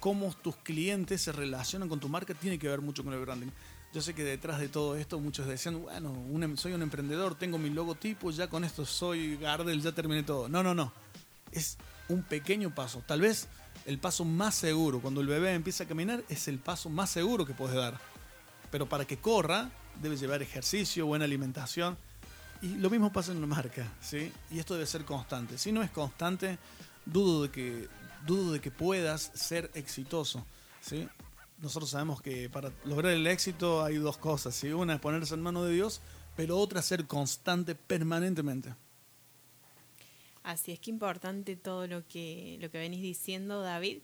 cómo 0.00 0.34
tus 0.34 0.56
clientes 0.56 1.22
se 1.22 1.30
relacionan 1.30 1.88
con 1.88 2.00
tu 2.00 2.08
marca 2.08 2.34
tiene 2.34 2.58
que 2.58 2.68
ver 2.68 2.80
mucho 2.80 3.04
con 3.04 3.12
el 3.12 3.20
branding. 3.20 3.50
Yo 3.92 4.02
sé 4.02 4.14
que 4.14 4.24
detrás 4.24 4.58
de 4.58 4.68
todo 4.68 4.96
esto 4.96 5.20
muchos 5.20 5.46
decían, 5.46 5.80
bueno, 5.80 6.12
em, 6.42 6.56
soy 6.56 6.72
un 6.72 6.82
emprendedor, 6.82 7.36
tengo 7.36 7.58
mi 7.58 7.70
logotipo, 7.70 8.32
ya 8.32 8.48
con 8.48 8.64
esto 8.64 8.84
soy 8.84 9.36
Gardel, 9.36 9.80
ya 9.80 9.92
terminé 9.92 10.24
todo. 10.24 10.48
No, 10.48 10.64
no, 10.64 10.74
no. 10.74 10.92
Es 11.52 11.78
un 12.08 12.24
pequeño 12.24 12.74
paso. 12.74 13.04
Tal 13.06 13.20
vez 13.20 13.46
el 13.86 13.98
paso 13.98 14.24
más 14.24 14.56
seguro. 14.56 15.00
Cuando 15.00 15.20
el 15.20 15.28
bebé 15.28 15.54
empieza 15.54 15.84
a 15.84 15.86
caminar 15.86 16.24
es 16.28 16.48
el 16.48 16.58
paso 16.58 16.90
más 16.90 17.10
seguro 17.10 17.46
que 17.46 17.54
puedes 17.54 17.76
dar. 17.76 18.00
Pero 18.74 18.88
para 18.88 19.04
que 19.04 19.18
corra, 19.18 19.70
debe 20.02 20.16
llevar 20.16 20.42
ejercicio, 20.42 21.06
buena 21.06 21.26
alimentación. 21.26 21.96
Y 22.60 22.70
lo 22.70 22.90
mismo 22.90 23.12
pasa 23.12 23.30
en 23.30 23.38
una 23.38 23.46
marca, 23.46 23.92
¿sí? 24.00 24.32
Y 24.50 24.58
esto 24.58 24.74
debe 24.74 24.84
ser 24.84 25.04
constante. 25.04 25.58
Si 25.58 25.70
no 25.70 25.80
es 25.80 25.92
constante, 25.92 26.58
dudo 27.06 27.44
de 27.44 27.50
que, 27.52 27.88
dudo 28.26 28.52
de 28.52 28.60
que 28.60 28.72
puedas 28.72 29.30
ser 29.32 29.70
exitoso, 29.74 30.44
¿sí? 30.80 31.08
Nosotros 31.58 31.88
sabemos 31.88 32.20
que 32.20 32.50
para 32.50 32.72
lograr 32.84 33.12
el 33.12 33.24
éxito 33.28 33.84
hay 33.84 33.98
dos 33.98 34.16
cosas, 34.16 34.56
¿sí? 34.56 34.72
Una 34.72 34.94
es 34.94 35.00
ponerse 35.00 35.34
en 35.34 35.42
mano 35.42 35.62
de 35.62 35.72
Dios, 35.72 36.00
pero 36.34 36.58
otra 36.58 36.80
es 36.80 36.86
ser 36.86 37.06
constante 37.06 37.76
permanentemente. 37.76 38.74
Así 40.42 40.72
es 40.72 40.80
que 40.80 40.90
importante 40.90 41.54
todo 41.54 41.86
lo 41.86 42.04
que, 42.08 42.58
lo 42.60 42.72
que 42.72 42.78
venís 42.78 43.02
diciendo, 43.02 43.62
David. 43.62 43.98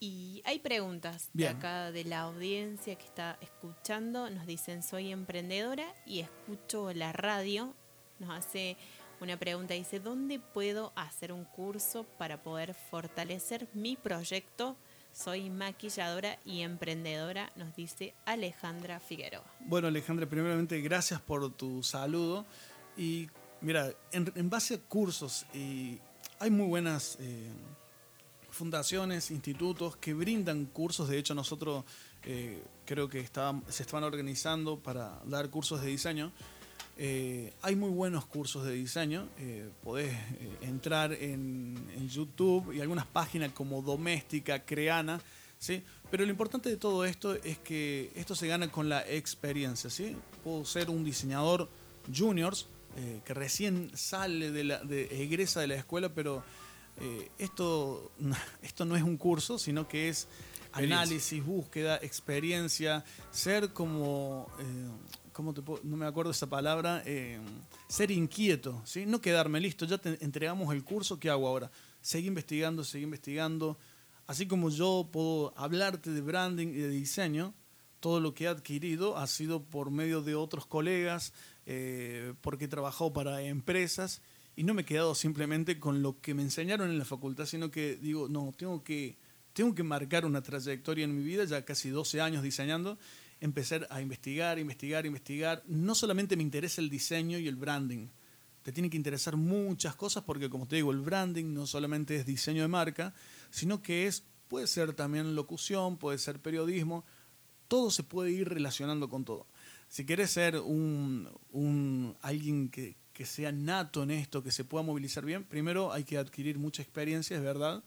Y 0.00 0.42
hay 0.46 0.58
preguntas 0.60 1.28
de 1.34 1.48
acá 1.48 1.92
de 1.92 2.04
la 2.04 2.20
audiencia 2.20 2.96
que 2.96 3.04
está 3.04 3.38
escuchando. 3.42 4.30
Nos 4.30 4.46
dicen, 4.46 4.82
soy 4.82 5.12
emprendedora 5.12 5.94
y 6.06 6.20
escucho 6.20 6.92
la 6.94 7.12
radio 7.12 7.74
nos 8.20 8.30
hace 8.30 8.76
una 9.20 9.38
pregunta, 9.38 9.74
dice, 9.74 9.98
¿dónde 9.98 10.38
puedo 10.38 10.92
hacer 10.94 11.32
un 11.32 11.44
curso 11.44 12.04
para 12.18 12.42
poder 12.42 12.74
fortalecer 12.74 13.66
mi 13.74 13.96
proyecto? 13.96 14.76
Soy 15.12 15.50
maquilladora 15.50 16.38
y 16.44 16.60
emprendedora, 16.60 17.50
nos 17.56 17.74
dice 17.74 18.14
Alejandra 18.24 19.00
Figueroa. 19.00 19.44
Bueno, 19.60 19.88
Alejandra, 19.88 20.26
primeramente 20.26 20.80
gracias 20.80 21.20
por 21.20 21.50
tu 21.52 21.82
saludo. 21.82 22.46
Y 22.96 23.28
mira, 23.60 23.90
en, 24.12 24.48
base 24.48 24.74
a 24.74 24.78
cursos, 24.78 25.44
y 25.52 25.98
hay 26.38 26.50
muy 26.50 26.68
buenas 26.68 27.18
eh, 27.20 27.50
fundaciones, 28.60 29.30
institutos 29.30 29.96
que 29.96 30.12
brindan 30.12 30.66
cursos. 30.66 31.08
De 31.08 31.18
hecho, 31.18 31.34
nosotros 31.34 31.82
eh, 32.24 32.62
creo 32.84 33.08
que 33.08 33.26
se 33.68 33.82
estaban 33.82 34.04
organizando 34.04 34.78
para 34.78 35.18
dar 35.24 35.48
cursos 35.48 35.80
de 35.80 35.88
diseño. 35.88 36.30
Eh, 37.02 37.54
hay 37.62 37.76
muy 37.76 37.88
buenos 37.88 38.26
cursos 38.26 38.66
de 38.66 38.72
diseño. 38.72 39.26
Eh, 39.38 39.70
podés 39.82 40.12
eh, 40.12 40.58
entrar 40.60 41.14
en, 41.14 41.74
YouTube 42.06 42.74
y 42.74 42.80
algunas 42.82 43.06
páginas 43.06 43.52
como 43.52 43.80
Doméstica, 43.80 44.66
Creana. 44.66 45.18
¿sí? 45.58 45.82
Pero 46.10 46.26
lo 46.26 46.30
importante 46.30 46.68
de 46.68 46.76
todo 46.76 47.06
esto 47.06 47.34
es 47.36 47.56
que 47.56 48.12
esto 48.14 48.34
se 48.34 48.46
gana 48.48 48.70
con 48.70 48.90
la 48.90 49.00
experiencia. 49.08 49.88
¿sí? 49.88 50.14
Puedo 50.44 50.66
ser 50.66 50.90
un 50.90 51.02
diseñador 51.02 51.70
juniors 52.14 52.66
que 53.24 53.32
recién 53.32 53.90
sale 53.94 54.50
de 54.50 54.64
la, 54.64 54.80
de, 54.80 55.22
egresa 55.22 55.60
de 55.60 55.68
la 55.68 55.76
escuela, 55.76 56.10
pero 56.12 56.42
esto, 57.38 58.12
esto 58.62 58.84
no 58.84 58.96
es 58.96 59.02
un 59.02 59.16
curso, 59.16 59.58
sino 59.58 59.88
que 59.88 60.08
es 60.08 60.28
análisis, 60.72 61.44
búsqueda, 61.44 61.98
experiencia, 62.02 63.04
ser 63.30 63.72
como 63.72 64.46
no 65.82 65.96
me 65.96 66.06
acuerdo 66.06 66.30
esa 66.30 66.48
palabra, 66.48 67.02
eh, 67.06 67.38
ser 67.88 68.10
inquieto, 68.10 68.82
¿sí? 68.84 69.06
no 69.06 69.20
quedarme 69.20 69.60
listo, 69.60 69.86
ya 69.86 69.98
te 69.98 70.22
entregamos 70.24 70.72
el 70.74 70.84
curso, 70.84 71.18
¿qué 71.18 71.30
hago 71.30 71.48
ahora? 71.48 71.70
Seguí 72.00 72.28
investigando, 72.28 72.84
seguí 72.84 73.04
investigando. 73.04 73.78
Así 74.26 74.46
como 74.46 74.70
yo 74.70 75.08
puedo 75.10 75.52
hablarte 75.56 76.10
de 76.10 76.20
branding 76.20 76.68
y 76.68 76.78
de 76.78 76.88
diseño, 76.88 77.54
todo 78.00 78.20
lo 78.20 78.32
que 78.32 78.44
he 78.44 78.48
adquirido 78.48 79.16
ha 79.18 79.26
sido 79.26 79.62
por 79.64 79.90
medio 79.90 80.22
de 80.22 80.34
otros 80.34 80.66
colegas, 80.66 81.32
eh, 81.66 82.34
porque 82.40 82.66
he 82.66 82.68
trabajado 82.68 83.12
para 83.12 83.42
empresas 83.42 84.22
y 84.60 84.62
no 84.62 84.74
me 84.74 84.82
he 84.82 84.84
quedado 84.84 85.14
simplemente 85.14 85.80
con 85.80 86.02
lo 86.02 86.20
que 86.20 86.34
me 86.34 86.42
enseñaron 86.42 86.90
en 86.90 86.98
la 86.98 87.06
facultad, 87.06 87.46
sino 87.46 87.70
que 87.70 87.96
digo, 87.96 88.28
no, 88.28 88.52
tengo 88.54 88.84
que, 88.84 89.16
tengo 89.54 89.74
que 89.74 89.82
marcar 89.82 90.26
una 90.26 90.42
trayectoria 90.42 91.06
en 91.06 91.16
mi 91.16 91.22
vida, 91.22 91.46
ya 91.46 91.64
casi 91.64 91.88
12 91.88 92.20
años 92.20 92.42
diseñando, 92.42 92.98
empezar 93.40 93.86
a 93.88 94.02
investigar, 94.02 94.58
investigar, 94.58 95.06
investigar. 95.06 95.62
No 95.66 95.94
solamente 95.94 96.36
me 96.36 96.42
interesa 96.42 96.82
el 96.82 96.90
diseño 96.90 97.38
y 97.38 97.48
el 97.48 97.56
branding, 97.56 98.08
te 98.62 98.70
tiene 98.70 98.90
que 98.90 98.98
interesar 98.98 99.34
muchas 99.38 99.96
cosas 99.96 100.24
porque 100.24 100.50
como 100.50 100.68
te 100.68 100.76
digo, 100.76 100.90
el 100.90 101.00
branding 101.00 101.54
no 101.54 101.66
solamente 101.66 102.16
es 102.16 102.26
diseño 102.26 102.60
de 102.60 102.68
marca, 102.68 103.14
sino 103.48 103.80
que 103.80 104.08
es 104.08 104.24
puede 104.48 104.66
ser 104.66 104.92
también 104.92 105.34
locución, 105.34 105.96
puede 105.96 106.18
ser 106.18 106.38
periodismo, 106.38 107.06
todo 107.66 107.90
se 107.90 108.02
puede 108.02 108.30
ir 108.32 108.50
relacionando 108.50 109.08
con 109.08 109.24
todo. 109.24 109.46
Si 109.88 110.04
quieres 110.04 110.30
ser 110.32 110.60
un, 110.60 111.30
un 111.50 112.14
alguien 112.20 112.68
que, 112.68 112.99
que, 113.20 113.26
sea 113.26 113.52
nato 113.52 114.02
en 114.02 114.12
esto, 114.12 114.42
que 114.42 114.50
se 114.50 114.64
pueda 114.64 114.82
movilizar 114.82 115.26
bien, 115.26 115.44
primero 115.44 115.92
hay 115.92 116.04
que 116.04 116.16
adquirir 116.16 116.58
mucha 116.58 116.80
experiencia, 116.80 117.36
es 117.36 117.42
verdad, 117.42 117.84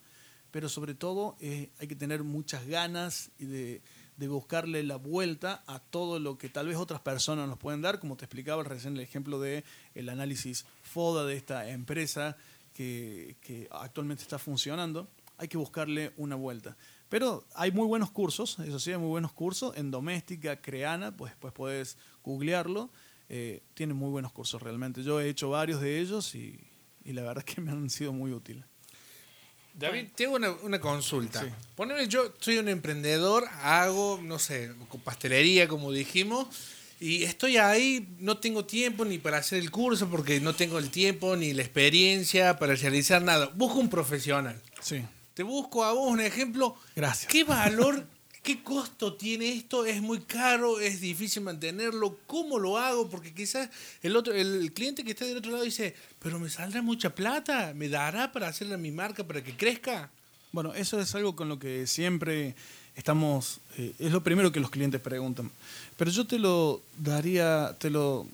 pero 0.52 0.70
sobre 0.70 0.94
todo 0.94 1.36
eh, 1.40 1.72
hay 1.80 1.88
que 1.88 1.96
tener 1.96 2.24
muchas 2.24 2.68
ganas 2.68 3.32
de, 3.40 3.82
buscarle 4.28 4.84
la 4.84 4.98
vuelta 4.98 5.64
a 5.66 5.80
todo 5.80 6.20
lo 6.20 6.38
que 6.38 6.50
tal 6.50 6.68
vez 6.68 6.78
otras 6.78 7.02
personas 7.02 7.50
nos 7.50 7.58
pueden 7.58 7.82
dar, 7.82 8.00
como 8.00 8.16
te 8.16 8.26
explicaba 8.26 8.62
recién 8.62 8.94
el 8.94 9.00
ejemplo 9.00 9.40
de 9.40 9.64
el 9.96 10.08
análisis 10.10 10.68
FODA 10.84 11.26
de 11.26 11.36
esta 11.36 11.68
empresa 11.68 12.38
que, 12.76 13.68
actualmente 13.72 14.22
está 14.22 14.38
funcionando, 14.38 15.10
hay 15.40 15.48
que 15.48 15.58
buscarle 15.58 16.14
una 16.16 16.36
vuelta. 16.36 16.78
Pero 17.10 17.44
hay 17.56 17.72
muy 17.72 17.88
buenos 17.88 18.12
cursos, 18.12 18.60
eso 18.60 18.80
sí, 18.80 18.92
hay 18.92 19.00
muy 19.00 19.10
buenos 19.10 19.34
cursos 19.34 19.76
en 19.78 19.90
doméstica, 19.90 20.62
creana, 20.62 21.18
pues 21.18 21.32
después 21.32 21.54
puedes 21.54 21.98
googlearlo. 22.24 22.92
Eh, 23.30 23.62
tienen 23.74 23.98
muy 23.98 24.10
buenos 24.10 24.32
cursos 24.32 24.62
realmente. 24.62 25.04
Yo 25.04 25.20
he 25.20 25.30
hecho 25.30 25.50
varios 25.50 25.82
de 25.82 26.00
ellos 26.00 26.36
y, 26.36 26.60
y 27.04 27.14
la 27.14 27.24
verdad 27.24 27.44
es 27.48 27.56
que 27.56 27.62
me 27.62 27.72
han 27.72 27.90
sido 27.90 28.14
muy 28.14 28.32
útiles. 28.32 28.66
David, 29.74 30.10
tengo 30.16 30.36
una, 30.36 30.80
consulta. 30.80 31.44
Poneme, 31.76 32.08
yo 32.08 32.32
soy 32.40 32.58
un 32.58 32.70
emprendedor, 32.70 33.46
hago, 33.64 34.20
no 34.22 34.38
sé, 34.38 34.72
pastelería, 35.04 35.68
como 35.68 35.92
dijimos, 35.92 36.48
y 37.00 37.24
estoy 37.24 37.58
ahí, 37.58 38.08
no 38.20 38.38
tengo 38.38 38.66
tiempo 38.66 39.04
ni 39.04 39.18
para 39.18 39.38
hacer 39.38 39.58
el 39.58 39.72
curso 39.72 40.10
porque 40.10 40.40
no 40.40 40.54
tengo 40.54 40.78
el 40.78 40.92
tiempo 40.92 41.36
ni 41.36 41.54
la 41.54 41.64
experiencia 41.64 42.60
para 42.60 42.76
realizar 42.76 43.24
nada. 43.24 43.48
Busco 43.56 43.80
un 43.80 43.90
profesional. 43.90 44.62
Sí. 44.80 45.04
Te 45.34 45.42
busco 45.42 45.84
a 45.84 45.94
vos 45.94 46.12
un 46.12 46.22
ejemplo. 46.22 46.78
Gracias. 46.96 47.32
¿Qué 47.32 47.44
valor 47.44 48.06
¿Qué 48.44 48.62
costo 48.62 49.14
tiene 49.14 49.54
esto? 49.54 49.86
¿Es 49.86 50.02
muy 50.02 50.20
caro? 50.20 50.82
¿Es 50.82 51.00
difícil 51.00 51.44
mantenerlo? 51.44 52.18
¿Cómo 52.28 52.60
lo 52.60 52.78
hago? 52.78 53.10
Porque 53.10 53.34
quizás 53.34 53.70
el 54.02 54.18
otro, 54.18 54.34
el 54.34 54.74
cliente 54.74 55.06
que 55.06 55.12
está 55.12 55.24
del 55.24 55.38
otro 55.38 55.54
lado 55.54 55.64
dice, 55.64 55.96
pero 56.20 56.38
me 56.40 56.50
saldrá 56.50 56.82
mucha 56.82 57.16
plata, 57.16 57.72
¿me 57.74 57.88
dará 57.88 58.34
para 58.34 58.50
hacerle 58.50 58.74
a 58.74 58.78
mi 58.78 58.92
marca 58.92 59.24
para 59.24 59.42
que 59.42 59.56
crezca? 59.56 60.10
Bueno, 60.52 60.74
eso 60.74 61.00
es 61.00 61.16
algo 61.16 61.38
con 61.38 61.48
lo 61.48 61.58
que 61.58 61.88
siempre 61.88 62.54
estamos, 62.98 63.62
eh, 63.78 63.94
es 63.98 64.12
lo 64.12 64.22
primero 64.22 64.52
que 64.52 64.60
los 64.60 64.70
clientes 64.70 65.00
preguntan. 65.00 65.50
Pero 65.96 66.12
yo 66.12 66.28
te 66.28 66.38
lo 66.38 66.82
daría, 66.98 67.78
te 67.80 67.90
lo, 67.90 68.28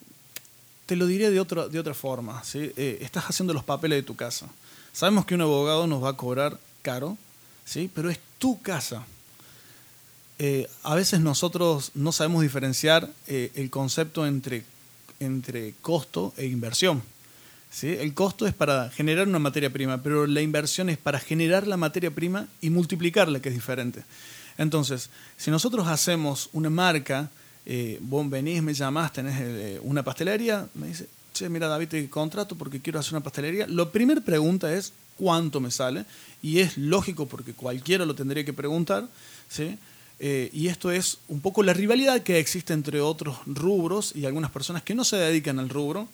te 0.87 0.95
lo 0.95 1.05
diría 1.05 1.29
de, 1.29 1.39
otra 1.39 1.67
de 1.67 1.77
otra 1.77 1.93
forma. 1.93 2.43
¿sí? 2.43 2.71
Eh, 2.77 2.97
estás 3.01 3.25
haciendo 3.25 3.53
los 3.53 3.63
papeles 3.63 3.99
de 3.99 4.03
tu 4.03 4.15
casa. 4.15 4.47
Sabemos 4.91 5.27
que 5.27 5.35
un 5.35 5.41
abogado 5.41 5.85
nos 5.85 6.03
va 6.03 6.09
a 6.09 6.17
cobrar 6.17 6.59
caro, 6.81 7.15
¿sí? 7.63 7.91
pero 7.93 8.09
es 8.09 8.19
tu 8.39 8.59
casa. 8.59 9.05
Eh, 10.39 10.67
a 10.83 10.95
veces 10.95 11.19
nosotros 11.19 11.91
no 11.95 12.11
sabemos 12.11 12.41
diferenciar 12.41 13.09
eh, 13.27 13.51
el 13.55 13.69
concepto 13.69 14.25
entre, 14.25 14.63
entre 15.19 15.73
costo 15.81 16.33
e 16.37 16.45
inversión. 16.45 17.03
¿sí? 17.69 17.87
El 17.89 18.13
costo 18.13 18.47
es 18.47 18.53
para 18.53 18.89
generar 18.89 19.27
una 19.27 19.39
materia 19.39 19.69
prima, 19.69 20.01
pero 20.01 20.25
la 20.25 20.41
inversión 20.41 20.89
es 20.89 20.97
para 20.97 21.19
generar 21.19 21.67
la 21.67 21.77
materia 21.77 22.09
prima 22.09 22.47
y 22.61 22.69
multiplicarla, 22.69 23.41
que 23.41 23.49
es 23.49 23.55
diferente. 23.55 24.03
Entonces, 24.57 25.09
si 25.37 25.51
nosotros 25.51 25.87
hacemos 25.87 26.49
una 26.51 26.69
marca, 26.69 27.29
eh, 27.65 27.97
vos 28.01 28.29
venís, 28.29 28.61
me 28.61 28.73
llamás, 28.73 29.13
tenés 29.13 29.39
eh, 29.39 29.79
una 29.83 30.03
pastelería, 30.03 30.67
me 30.73 30.87
dice, 30.87 31.07
che, 31.33 31.49
mira 31.49 31.67
David, 31.67 31.87
te 31.87 32.09
contrato 32.09 32.55
porque 32.55 32.81
quiero 32.81 32.99
hacer 32.99 33.13
una 33.13 33.23
pastelería. 33.23 33.67
La 33.67 33.89
primera 33.89 34.19
pregunta 34.21 34.73
es, 34.73 34.91
¿cuánto 35.17 35.59
me 35.59 35.71
sale? 35.71 36.05
Y 36.41 36.59
es 36.59 36.77
lógico 36.77 37.27
porque 37.27 37.53
cualquiera 37.53 38.05
lo 38.05 38.15
tendría 38.15 38.43
que 38.43 38.53
preguntar, 38.53 39.07
¿sí? 39.47 39.77
Eh, 40.19 40.49
y 40.51 40.67
esto 40.67 40.91
es 40.91 41.19
un 41.29 41.39
poco 41.39 41.63
la 41.63 41.73
rivalidad 41.73 42.23
que 42.23 42.39
existe 42.39 42.73
entre 42.73 42.99
otros 42.99 43.37
rubros 43.45 44.13
y 44.15 44.25
algunas 44.25 44.51
personas 44.51 44.83
que 44.83 44.93
no 44.93 45.03
se 45.03 45.15
dedican 45.15 45.59
al 45.59 45.69
rubro. 45.69 46.07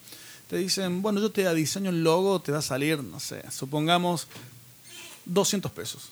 Te 0.49 0.57
dicen, 0.57 1.01
bueno, 1.01 1.19
yo 1.19 1.31
te 1.31 1.51
diseño 1.55 1.89
el 1.89 2.03
logo, 2.03 2.39
te 2.39 2.51
va 2.51 2.59
a 2.59 2.61
salir, 2.61 3.03
no 3.03 3.19
sé, 3.19 3.43
supongamos 3.51 4.27
200 5.25 5.71
pesos. 5.71 6.09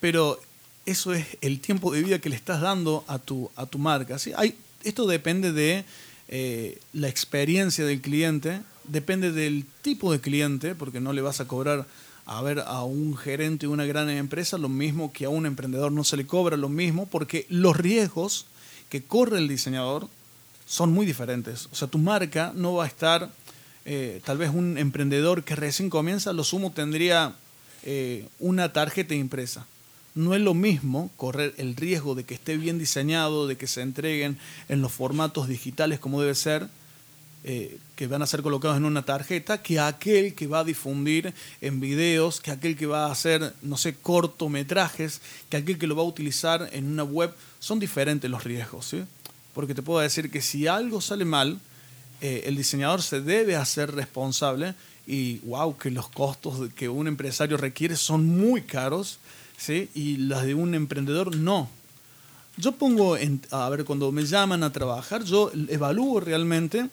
Pero 0.00 0.40
eso 0.86 1.12
es 1.12 1.26
el 1.40 1.60
tiempo 1.60 1.92
de 1.92 2.02
vida 2.02 2.18
que 2.20 2.28
le 2.28 2.36
estás 2.36 2.60
dando 2.60 3.04
a 3.08 3.18
tu, 3.18 3.50
a 3.56 3.66
tu 3.66 3.78
marca. 3.78 4.18
¿sí? 4.18 4.32
Hay, 4.36 4.54
esto 4.84 5.06
depende 5.06 5.52
de 5.52 5.84
eh, 6.28 6.78
la 6.92 7.08
experiencia 7.08 7.84
del 7.84 8.00
cliente, 8.00 8.62
depende 8.84 9.32
del 9.32 9.64
tipo 9.82 10.12
de 10.12 10.20
cliente, 10.20 10.76
porque 10.76 11.00
no 11.00 11.12
le 11.12 11.20
vas 11.20 11.40
a 11.40 11.48
cobrar 11.48 11.86
a 12.28 12.42
ver 12.42 12.60
a 12.60 12.84
un 12.84 13.16
gerente 13.16 13.66
de 13.66 13.72
una 13.72 13.86
gran 13.86 14.10
empresa 14.10 14.58
lo 14.58 14.68
mismo 14.68 15.12
que 15.12 15.24
a 15.24 15.30
un 15.30 15.46
emprendedor 15.46 15.90
no 15.90 16.04
se 16.04 16.18
le 16.18 16.26
cobra 16.26 16.58
lo 16.58 16.68
mismo 16.68 17.06
porque 17.06 17.46
los 17.48 17.74
riesgos 17.74 18.44
que 18.90 19.02
corre 19.02 19.38
el 19.38 19.48
diseñador 19.48 20.08
son 20.66 20.92
muy 20.92 21.06
diferentes. 21.06 21.68
O 21.72 21.74
sea, 21.74 21.88
tu 21.88 21.96
marca 21.96 22.52
no 22.54 22.74
va 22.74 22.84
a 22.84 22.86
estar, 22.86 23.30
eh, 23.86 24.20
tal 24.26 24.36
vez 24.36 24.50
un 24.52 24.76
emprendedor 24.76 25.42
que 25.42 25.56
recién 25.56 25.88
comienza, 25.88 26.34
lo 26.34 26.44
sumo 26.44 26.70
tendría 26.70 27.34
eh, 27.82 28.28
una 28.38 28.74
tarjeta 28.74 29.14
impresa. 29.14 29.66
No 30.14 30.34
es 30.34 30.42
lo 30.42 30.52
mismo 30.52 31.10
correr 31.16 31.54
el 31.56 31.76
riesgo 31.76 32.14
de 32.14 32.24
que 32.24 32.34
esté 32.34 32.58
bien 32.58 32.78
diseñado, 32.78 33.46
de 33.46 33.56
que 33.56 33.66
se 33.66 33.80
entreguen 33.80 34.36
en 34.68 34.82
los 34.82 34.92
formatos 34.92 35.48
digitales 35.48 35.98
como 35.98 36.20
debe 36.20 36.34
ser, 36.34 36.68
eh, 37.44 37.78
que 37.94 38.08
van 38.08 38.20
a 38.20 38.26
ser 38.26 38.42
colocados 38.42 38.76
en 38.76 38.84
una 38.84 39.04
tarjeta 39.04 39.62
que 39.62 39.78
aquel 39.78 40.34
que 40.34 40.48
va 40.48 40.60
a 40.60 40.64
difundir 40.64 41.32
en 41.60 41.78
videos, 41.78 42.40
que 42.40 42.50
aquel 42.50 42.76
que 42.76 42.86
va 42.86 43.06
a 43.06 43.12
hacer, 43.12 43.54
no 43.62 43.76
sé, 43.76 43.94
cortometrajes, 43.94 45.20
que 45.48 45.56
aquel 45.56 45.78
que 45.78 45.86
lo 45.86 45.94
va 45.94 46.02
a 46.02 46.06
utilizar 46.06 46.68
en 46.72 46.86
una 46.86 47.04
web, 47.04 47.32
son 47.60 47.78
diferentes 47.78 48.28
los 48.28 48.42
riesgos, 48.42 48.86
¿sí? 48.86 49.04
Porque 49.54 49.74
te 49.74 49.82
puedo 49.82 50.00
decir 50.00 50.30
que 50.30 50.42
si 50.42 50.66
algo 50.66 51.00
sale 51.00 51.24
mal, 51.24 51.60
eh, 52.20 52.42
el 52.46 52.56
diseñador 52.56 53.02
se 53.02 53.20
debe 53.20 53.54
hacer 53.54 53.94
responsable 53.94 54.74
y 55.06 55.38
wow, 55.38 55.76
que 55.76 55.90
los 55.90 56.08
costos 56.08 56.68
que 56.74 56.88
un 56.88 57.06
empresario 57.06 57.56
requiere 57.56 57.96
son 57.96 58.26
muy 58.26 58.62
caros, 58.62 59.20
¿sí? 59.56 59.88
Y 59.94 60.16
las 60.16 60.44
de 60.44 60.54
un 60.54 60.74
emprendedor 60.74 61.36
no. 61.36 61.70
Yo 62.56 62.72
pongo, 62.72 63.16
en, 63.16 63.40
a 63.52 63.68
ver, 63.68 63.84
cuando 63.84 64.10
me 64.10 64.24
llaman 64.24 64.64
a 64.64 64.72
trabajar, 64.72 65.22
yo 65.22 65.52
evalúo 65.68 66.18
realmente 66.18 66.88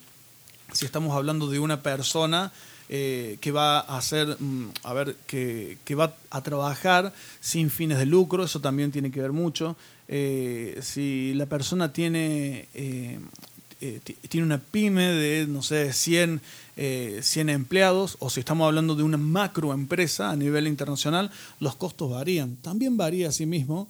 si 0.73 0.86
estamos 0.86 1.15
hablando 1.15 1.47
de 1.47 1.60
una 1.60 1.82
persona 1.82 2.51
eh, 2.88 3.38
que 3.41 3.51
va 3.51 3.80
a 3.80 3.97
hacer, 3.97 4.38
mm, 4.39 4.69
a 4.84 4.93
ver, 4.93 5.15
que, 5.25 5.80
que, 5.84 5.95
va 5.95 6.15
a 6.30 6.43
trabajar 6.43 7.13
sin 7.41 7.71
fines 7.71 7.97
de 7.97 8.06
lucro, 8.06 8.43
eso 8.43 8.62
también 8.62 8.91
tiene 8.91 9.10
que 9.10 9.21
ver 9.21 9.32
mucho. 9.32 9.75
Eh, 10.08 10.78
si 10.84 11.34
la 11.34 11.47
persona 11.47 11.91
tiene, 11.91 12.67
eh, 12.75 13.19
tiene 14.30 14.45
una 14.45 14.60
pyme 14.60 15.08
de, 15.08 15.47
no 15.47 15.63
sé, 15.63 15.93
100, 15.93 16.41
100 16.75 17.49
empleados, 17.49 18.17
o 18.19 18.30
si 18.30 18.41
estamos 18.41 18.67
hablando 18.67 18.93
de 18.93 19.01
una 19.01 19.17
macroempresa 19.17 20.30
a 20.30 20.36
nivel 20.36 20.67
internacional, 20.67 21.32
los 21.60 21.75
costos 21.75 22.12
varían. 22.12 22.56
También 22.58 22.97
varía 22.97 23.30
asimismo 23.30 23.88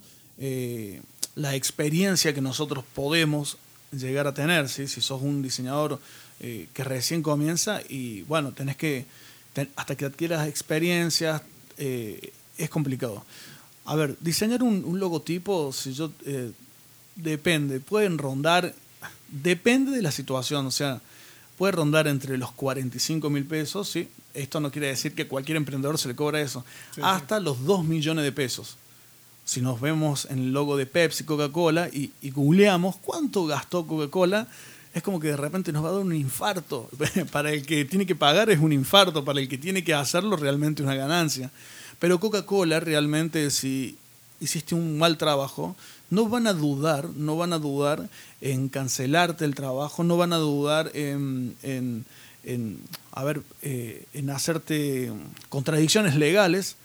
la 1.34 1.54
experiencia 1.54 2.34
que 2.34 2.40
nosotros 2.40 2.84
podemos 2.94 3.58
llegar 3.92 4.26
a 4.26 4.34
tener. 4.34 4.68
¿sí? 4.68 4.86
Si 4.86 5.00
sos 5.00 5.22
un 5.22 5.42
diseñador 5.42 6.00
eh, 6.40 6.68
que 6.72 6.84
recién 6.84 7.22
comienza 7.22 7.80
y 7.88 8.22
bueno, 8.22 8.52
tenés 8.52 8.76
que, 8.76 9.06
hasta 9.76 9.96
que 9.96 10.04
adquieras 10.04 10.48
experiencias, 10.48 11.42
eh, 11.78 12.32
es 12.58 12.70
complicado. 12.70 13.24
A 13.84 13.94
ver, 13.94 14.16
diseñar 14.20 14.62
un, 14.62 14.98
logotipo, 14.98 15.72
si 15.72 15.92
yo, 15.92 16.10
eh, 16.24 16.50
depende, 17.14 17.80
pueden 17.80 18.18
rondar, 18.18 18.74
depende 19.28 19.92
de 19.92 20.02
la 20.02 20.10
situación, 20.10 20.66
o 20.66 20.70
sea, 20.70 21.00
puede 21.56 21.72
rondar 21.72 22.08
entre 22.08 22.36
los 22.36 22.52
45 22.52 23.30
mil 23.30 23.44
pesos, 23.44 23.88
¿sí? 23.88 24.08
esto 24.34 24.60
no 24.60 24.70
quiere 24.70 24.88
decir 24.88 25.14
que 25.14 25.26
cualquier 25.26 25.56
emprendedor 25.56 25.98
se 25.98 26.08
le 26.08 26.16
cobra 26.16 26.40
eso, 26.40 26.64
hasta 27.02 27.40
los 27.40 27.64
2 27.64 27.84
millones 27.84 28.24
de 28.24 28.32
pesos. 28.32 28.76
Si 29.46 29.62
nos 29.62 29.80
vemos 29.80 30.26
en 30.28 30.40
el 30.40 30.52
logo 30.52 30.76
de 30.76 30.84
Pepsi, 30.84 31.24
Coca-Cola 31.24 31.88
y, 31.88 32.12
y 32.20 32.30
googleamos 32.30 32.96
cuánto 32.96 33.46
gastó 33.46 33.86
Coca-Cola, 33.86 34.46
es 34.92 35.02
como 35.02 35.20
que 35.20 35.28
de 35.28 35.36
repente 35.36 35.72
nos 35.72 35.84
va 35.84 35.90
a 35.90 35.92
dar 35.92 36.00
un 36.00 36.14
infarto. 36.14 36.90
Para 37.32 37.52
el 37.52 37.64
que 37.64 37.84
tiene 37.84 38.06
que 38.06 38.16
pagar 38.16 38.50
es 38.50 38.58
un 38.58 38.72
infarto, 38.72 39.24
para 39.24 39.40
el 39.40 39.48
que 39.48 39.58
tiene 39.58 39.84
que 39.84 39.94
hacerlo 39.94 40.36
realmente 40.36 40.82
una 40.82 40.94
ganancia. 40.94 41.50
Pero 41.98 42.18
Coca-Cola 42.18 42.80
realmente 42.80 43.50
si 43.50 43.96
hiciste 44.40 44.74
un 44.74 44.98
mal 44.98 45.18
trabajo, 45.18 45.76
no 46.10 46.28
van 46.28 46.46
a 46.46 46.52
dudar, 46.52 47.10
no 47.10 47.36
van 47.36 47.52
a 47.52 47.58
dudar 47.58 48.08
en 48.40 48.68
cancelarte 48.68 49.44
el 49.44 49.54
trabajo, 49.54 50.04
no 50.04 50.16
van 50.16 50.32
a 50.32 50.36
dudar 50.36 50.90
en, 50.94 51.56
en, 51.62 52.80
a 53.12 53.24
ver, 53.24 53.42
eh, 53.62 54.04
en 54.14 54.30
hacerte 54.30 55.12
contradicciones 55.48 56.16
legales, 56.16 56.76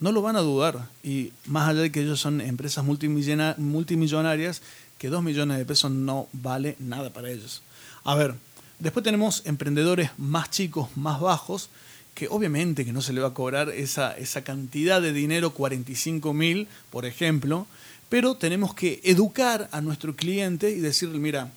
no 0.00 0.12
lo 0.12 0.22
van 0.22 0.36
a 0.36 0.40
dudar. 0.40 0.88
Y 1.02 1.32
más 1.46 1.68
allá 1.68 1.82
de 1.82 1.92
que 1.92 2.00
ellos 2.00 2.20
son 2.20 2.40
empresas 2.40 2.84
multimillonarias, 2.84 4.62
que 4.98 5.08
2 5.08 5.22
millones 5.22 5.58
de 5.58 5.64
pesos 5.64 5.90
no 5.90 6.28
vale 6.32 6.76
nada 6.78 7.12
para 7.12 7.30
ellos. 7.30 7.62
A 8.04 8.14
ver, 8.14 8.34
después 8.78 9.04
tenemos 9.04 9.42
emprendedores 9.46 10.10
más 10.18 10.50
chicos, 10.50 10.88
más 10.96 11.20
bajos, 11.20 11.70
que 12.14 12.26
obviamente 12.28 12.84
que 12.84 12.92
no 12.92 13.00
se 13.00 13.12
le 13.12 13.20
va 13.20 13.28
a 13.28 13.34
cobrar 13.34 13.68
esa, 13.70 14.16
esa 14.16 14.42
cantidad 14.42 15.00
de 15.00 15.12
dinero, 15.12 15.50
45 15.50 16.34
mil, 16.34 16.66
por 16.90 17.06
ejemplo, 17.06 17.66
pero 18.08 18.34
tenemos 18.34 18.74
que 18.74 19.00
educar 19.04 19.68
a 19.70 19.80
nuestro 19.80 20.16
cliente 20.16 20.70
y 20.70 20.80
decirle, 20.80 21.18
mira, 21.18 21.52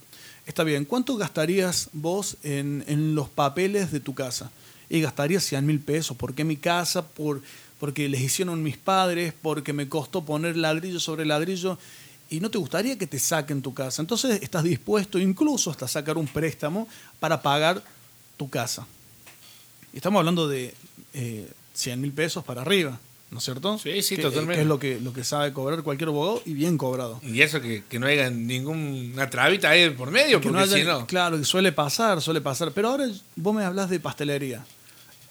está 0.46 0.64
bien, 0.64 0.86
¿cuánto 0.86 1.18
gastarías 1.18 1.90
vos 1.94 2.38
en, 2.44 2.84
en 2.88 3.16
los 3.16 3.28
papeles 3.30 3.92
de 3.92 4.02
tu 4.02 4.14
casa? 4.14 4.52
Y 4.88 5.02
gastaría 5.02 5.40
100 5.40 5.66
mil 5.66 5.80
pesos. 5.80 6.18
¿Por 6.18 6.36
qué 6.36 6.44
mi 6.44 6.58
casa? 6.58 7.08
Por, 7.08 7.42
porque 7.82 8.08
les 8.08 8.22
hicieron 8.22 8.62
mis 8.62 8.78
padres, 8.78 9.34
porque 9.42 9.74
me 9.74 9.90
costó 9.90 10.24
poner 10.24 10.56
ladrillo 10.56 11.00
sobre 11.00 11.26
ladrillo 11.26 11.80
y 12.30 12.40
no 12.40 12.52
te 12.52 12.60
gustaría 12.60 12.96
que 12.96 13.08
te 13.08 13.18
saquen 13.18 13.64
tu 13.64 13.74
casa. 13.74 14.04
Entonces 14.04 14.40
estás 14.44 14.64
dispuesto 14.64 15.18
incluso 15.18 15.72
hasta 15.72 15.88
sacar 15.88 16.16
un 16.20 16.28
préstamo 16.28 16.88
para 17.20 17.42
pagar 17.42 17.82
tu 18.38 18.52
casa. 18.52 18.86
Estamos 19.94 20.20
hablando 20.20 20.48
de 20.48 20.76
eh, 21.16 21.50
100 21.74 22.00
mil 22.00 22.12
pesos 22.14 22.44
para 22.46 22.62
arriba, 22.62 23.00
¿no 23.32 23.40
es 23.40 23.44
cierto? 23.44 23.80
Sí, 23.80 24.04
sí, 24.04 24.16
que, 24.16 24.22
totalmente. 24.22 24.56
Que 24.58 24.62
es 24.62 24.68
lo 24.68 24.78
que, 24.78 25.00
lo 25.02 25.12
que 25.12 25.24
sabe 25.24 25.52
cobrar 25.52 25.82
cualquier 25.82 26.10
abogado 26.10 26.44
y 26.46 26.54
bien 26.54 26.78
cobrado. 26.78 27.20
Y 27.24 27.42
eso 27.42 27.60
que, 27.62 27.84
que 27.90 27.98
no 27.98 28.06
haya 28.06 28.30
ninguna 28.30 29.28
trabita 29.32 29.72
ahí 29.72 29.90
por 29.90 30.12
medio, 30.12 30.40
que 30.40 30.44
porque 30.50 30.58
no 30.58 30.64
haya- 30.64 30.78
si 30.78 30.84
no... 30.84 31.08
Claro, 31.08 31.44
suele 31.44 31.72
pasar, 31.72 32.22
suele 32.22 32.42
pasar. 32.42 32.72
Pero 32.74 32.90
ahora 32.90 33.10
vos 33.36 33.56
me 33.56 33.64
hablas 33.66 33.90
de 33.90 34.00
pastelería. 34.00 34.64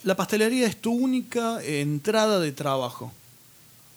La 0.02 0.16
pastelería 0.16 0.66
es 0.66 0.80
tu 0.80 0.92
única 0.92 1.62
entrada 1.62 2.40
de 2.40 2.52
trabajo. 2.52 3.12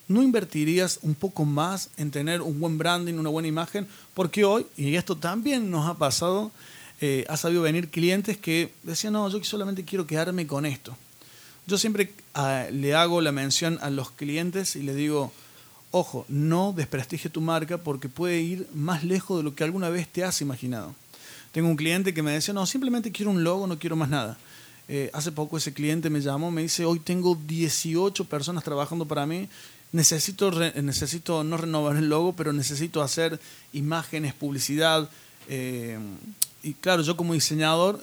¿No 0.06 0.22
invertirías 0.22 0.98
un 1.00 1.14
poco 1.14 1.46
más 1.46 1.88
en 1.96 2.10
tener 2.10 2.42
un 2.42 2.60
buen 2.60 2.76
branding, 2.76 3.14
una 3.14 3.30
buena 3.30 3.48
imagen? 3.48 3.88
Porque 4.12 4.44
hoy, 4.44 4.66
y 4.76 4.96
esto 4.96 5.16
también 5.16 5.70
nos 5.70 5.88
ha 5.88 5.94
pasado, 5.94 6.52
eh, 7.00 7.24
ha 7.30 7.38
sabido 7.38 7.62
venir 7.62 7.88
clientes 7.88 8.36
que 8.36 8.74
decían, 8.82 9.14
no, 9.14 9.30
yo 9.30 9.42
solamente 9.44 9.84
quiero 9.86 10.06
quedarme 10.06 10.46
con 10.46 10.66
esto. 10.66 10.94
Yo 11.66 11.78
siempre 11.78 12.12
ah, 12.34 12.66
le 12.70 12.94
hago 12.94 13.22
la 13.22 13.32
mención 13.32 13.78
a 13.80 13.88
los 13.88 14.10
clientes 14.10 14.76
y 14.76 14.82
le 14.82 14.94
digo, 14.94 15.32
ojo, 15.90 16.26
no 16.28 16.74
desprestigio 16.76 17.30
tu 17.30 17.40
marca 17.40 17.78
porque 17.78 18.10
puede 18.10 18.42
ir 18.42 18.68
más 18.74 19.04
lejos 19.04 19.38
de 19.38 19.44
lo 19.44 19.54
que 19.54 19.64
alguna 19.64 19.88
vez 19.88 20.06
te 20.06 20.22
has 20.22 20.42
imaginado. 20.42 20.94
Tengo 21.52 21.68
un 21.68 21.76
cliente 21.76 22.12
que 22.12 22.22
me 22.22 22.32
decía, 22.32 22.52
no, 22.52 22.66
simplemente 22.66 23.10
quiero 23.10 23.30
un 23.30 23.42
logo, 23.42 23.66
no 23.66 23.78
quiero 23.78 23.96
más 23.96 24.10
nada. 24.10 24.36
Eh, 24.88 25.10
hace 25.12 25.32
poco 25.32 25.56
ese 25.56 25.72
cliente 25.72 26.10
me 26.10 26.20
llamó, 26.20 26.50
me 26.50 26.62
dice, 26.62 26.84
hoy 26.84 26.98
tengo 26.98 27.38
18 27.46 28.24
personas 28.26 28.64
trabajando 28.64 29.06
para 29.06 29.24
mí, 29.26 29.48
necesito, 29.92 30.50
necesito 30.50 31.42
no 31.42 31.56
renovar 31.56 31.96
el 31.96 32.08
logo, 32.08 32.34
pero 32.34 32.52
necesito 32.52 33.02
hacer 33.02 33.40
imágenes, 33.72 34.34
publicidad. 34.34 35.08
Eh, 35.48 35.98
y 36.62 36.72
claro, 36.74 37.02
yo 37.02 37.16
como 37.16 37.34
diseñador, 37.34 38.00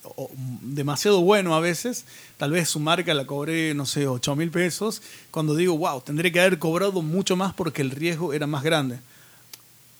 demasiado 0.62 1.20
bueno 1.20 1.54
a 1.54 1.60
veces, 1.60 2.04
tal 2.38 2.50
vez 2.52 2.68
su 2.68 2.80
marca 2.80 3.12
la 3.12 3.26
cobré, 3.26 3.74
no 3.74 3.84
sé, 3.84 4.06
8 4.06 4.36
mil 4.36 4.50
pesos, 4.50 5.02
cuando 5.30 5.54
digo, 5.54 5.76
wow, 5.76 6.00
tendré 6.00 6.32
que 6.32 6.40
haber 6.40 6.58
cobrado 6.58 7.02
mucho 7.02 7.36
más 7.36 7.52
porque 7.52 7.82
el 7.82 7.90
riesgo 7.90 8.32
era 8.32 8.46
más 8.46 8.62
grande. 8.62 8.98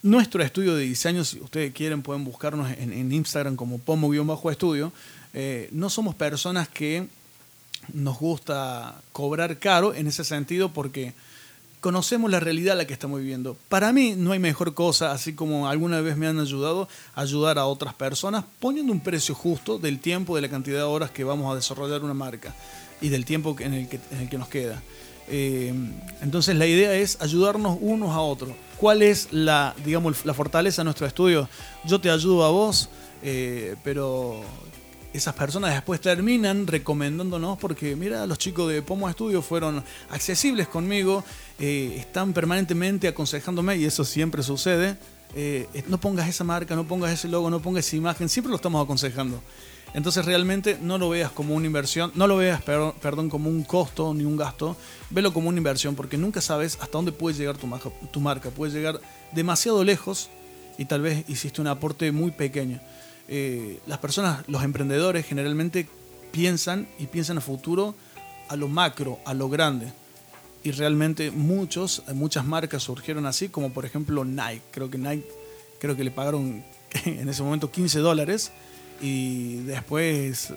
Nuestro 0.03 0.43
estudio 0.43 0.75
de 0.75 0.85
diseño, 0.85 1.25
si 1.25 1.41
ustedes 1.41 1.75
quieren, 1.75 2.01
pueden 2.01 2.25
buscarnos 2.25 2.71
en, 2.71 3.13
Instagram 3.13 3.55
como 3.55 3.79
pomo-estudio. 3.79 4.93
Eh, 5.35 5.69
no 5.73 5.91
somos 5.91 6.15
personas 6.15 6.69
que 6.69 7.07
nos 7.93 8.19
gusta 8.19 9.01
cobrar 9.13 9.59
caro 9.59 9.95
en 9.95 10.07
ese 10.07 10.25
sentido 10.25 10.73
porque 10.73 11.15
conocemos 11.81 12.31
la 12.31 12.41
realidad 12.41 12.75
a 12.75 12.77
la 12.77 12.87
que 12.87 12.93
estamos 12.93 13.21
viviendo. 13.21 13.57
Para 13.69 13.93
mí 13.93 14.15
no 14.17 14.33
hay 14.33 14.39
mejor 14.39 14.75
cosa, 14.75 15.13
así 15.13 15.35
como 15.35 15.69
alguna 15.69 16.01
vez 16.01 16.17
me 16.17 16.27
han 16.27 16.39
ayudado, 16.39 16.89
ayudar 17.15 17.59
a 17.59 17.67
otras 17.67 17.95
personas 17.95 18.45
poniendo 18.61 18.93
un 18.93 19.01
precio 19.01 19.35
justo 19.35 19.79
del 19.79 19.99
tiempo, 19.99 20.37
de 20.37 20.43
la 20.43 20.49
cantidad 20.49 20.79
de 20.79 20.85
horas 20.85 21.11
que 21.11 21.25
vamos 21.25 21.51
a 21.51 21.57
desarrollar 21.57 22.05
una 22.05 22.15
marca 22.15 22.55
y 23.01 23.09
del 23.09 23.25
tiempo 23.25 23.57
en 23.59 23.75
el 23.75 23.89
que, 23.89 23.99
en 24.11 24.21
el 24.21 24.29
que 24.29 24.39
nos 24.39 24.49
queda. 24.49 24.83
Eh, 25.33 25.73
entonces 26.23 26.57
la 26.57 26.67
idea 26.67 26.93
es 26.95 27.17
ayudarnos 27.21 27.79
unos 27.81 28.11
a 28.11 28.21
otros. 28.21 28.53
¿Cuál 28.77 29.03
es 29.03 29.29
la, 29.33 29.75
digamos, 29.85 30.25
la 30.25 30.35
fortaleza 30.35 30.83
de 30.83 30.85
nuestro 30.85 31.07
estudio? 31.07 31.49
Yo 31.85 32.01
te 32.01 32.11
ayudo 32.11 32.45
a 32.45 32.51
vos, 32.51 32.89
eh, 33.23 33.77
pero 33.85 34.43
esas 35.13 35.35
personas 35.35 35.75
después 35.75 36.01
terminan 36.01 36.67
recomendándonos 36.67 37.59
porque, 37.59 37.97
mira, 37.97 38.27
los 38.27 38.39
chicos 38.39 38.71
de 38.71 38.83
Pomo 38.83 39.09
Estudio 39.09 39.43
fueron 39.43 39.83
accesibles 40.11 40.69
conmigo, 40.69 41.25
eh, 41.59 41.97
están 41.99 42.33
permanentemente 42.33 43.09
aconsejándome 43.09 43.77
y 43.77 43.85
eso 43.85 44.05
siempre 44.05 44.43
sucede. 44.43 44.97
Eh, 45.35 45.67
no 45.89 45.99
pongas 45.99 46.29
esa 46.29 46.45
marca, 46.45 46.75
no 46.75 46.87
pongas 46.87 47.13
ese 47.13 47.29
logo, 47.29 47.51
no 47.51 47.61
pongas 47.61 47.87
esa 47.87 47.97
imagen, 47.97 48.29
siempre 48.29 48.51
lo 48.51 48.57
estamos 48.57 48.83
aconsejando. 48.83 49.43
Entonces 49.93 50.25
realmente 50.25 50.79
no 50.81 50.99
lo 50.99 51.09
veas 51.09 51.33
como 51.33 51.55
una 51.55 51.67
inversión, 51.67 52.13
no 52.15 52.29
lo 52.29 52.37
veas, 52.37 52.63
perdón, 52.63 53.29
como 53.29 53.51
un 53.51 53.65
costo 53.65 54.15
ni 54.15 54.25
un 54.25 54.37
gasto, 54.37 54.77
velo 55.11 55.33
como 55.33 55.49
una 55.49 55.59
inversión 55.59 55.97
porque 55.97 56.17
nunca 56.17 56.41
sabes 56.41 56.79
hasta 56.81 56.99
dónde 56.99 57.11
puede 57.11 57.37
llegar 57.37 57.57
tu, 57.57 57.69
tu 58.13 58.21
marca. 58.21 58.51
Puede 58.51 58.73
llegar 58.73 59.01
demasiado 59.33 59.83
lejos 59.83 60.31
y 60.79 60.85
tal 60.85 61.03
vez 61.03 61.29
hiciste 61.29 61.61
un 61.61 61.67
aporte 61.67 62.13
muy 62.13 62.31
pequeño. 62.31 62.81
Eh, 63.33 63.79
las 63.87 63.99
personas, 63.99 64.43
los 64.49 64.65
emprendedores 64.65 65.25
generalmente 65.25 65.87
piensan 66.33 66.89
y 66.99 67.07
piensan 67.07 67.39
a 67.39 67.41
futuro 67.41 67.95
a 68.49 68.57
lo 68.57 68.67
macro, 68.67 69.21
a 69.25 69.33
lo 69.35 69.49
grande. 69.49 69.93
Y 70.65 70.73
realmente 70.73 71.31
muchos, 71.31 72.03
muchas 72.13 72.45
marcas 72.45 72.83
surgieron 72.83 73.25
así, 73.27 73.49
como 73.49 73.73
por 73.73 73.87
ejemplo 73.87 74.25
Nike. 74.25 74.63
Creo 74.73 74.91
que 74.91 74.99
Nike, 74.99 75.27
creo 75.79 75.97
que 75.97 76.03
le 76.03 76.11
pagaron 76.11 76.65
en 77.05 77.29
ese 77.29 77.43
momento 77.45 77.71
15 77.71 78.01
dólares 78.01 78.51
y 79.01 79.59
después 79.59 80.53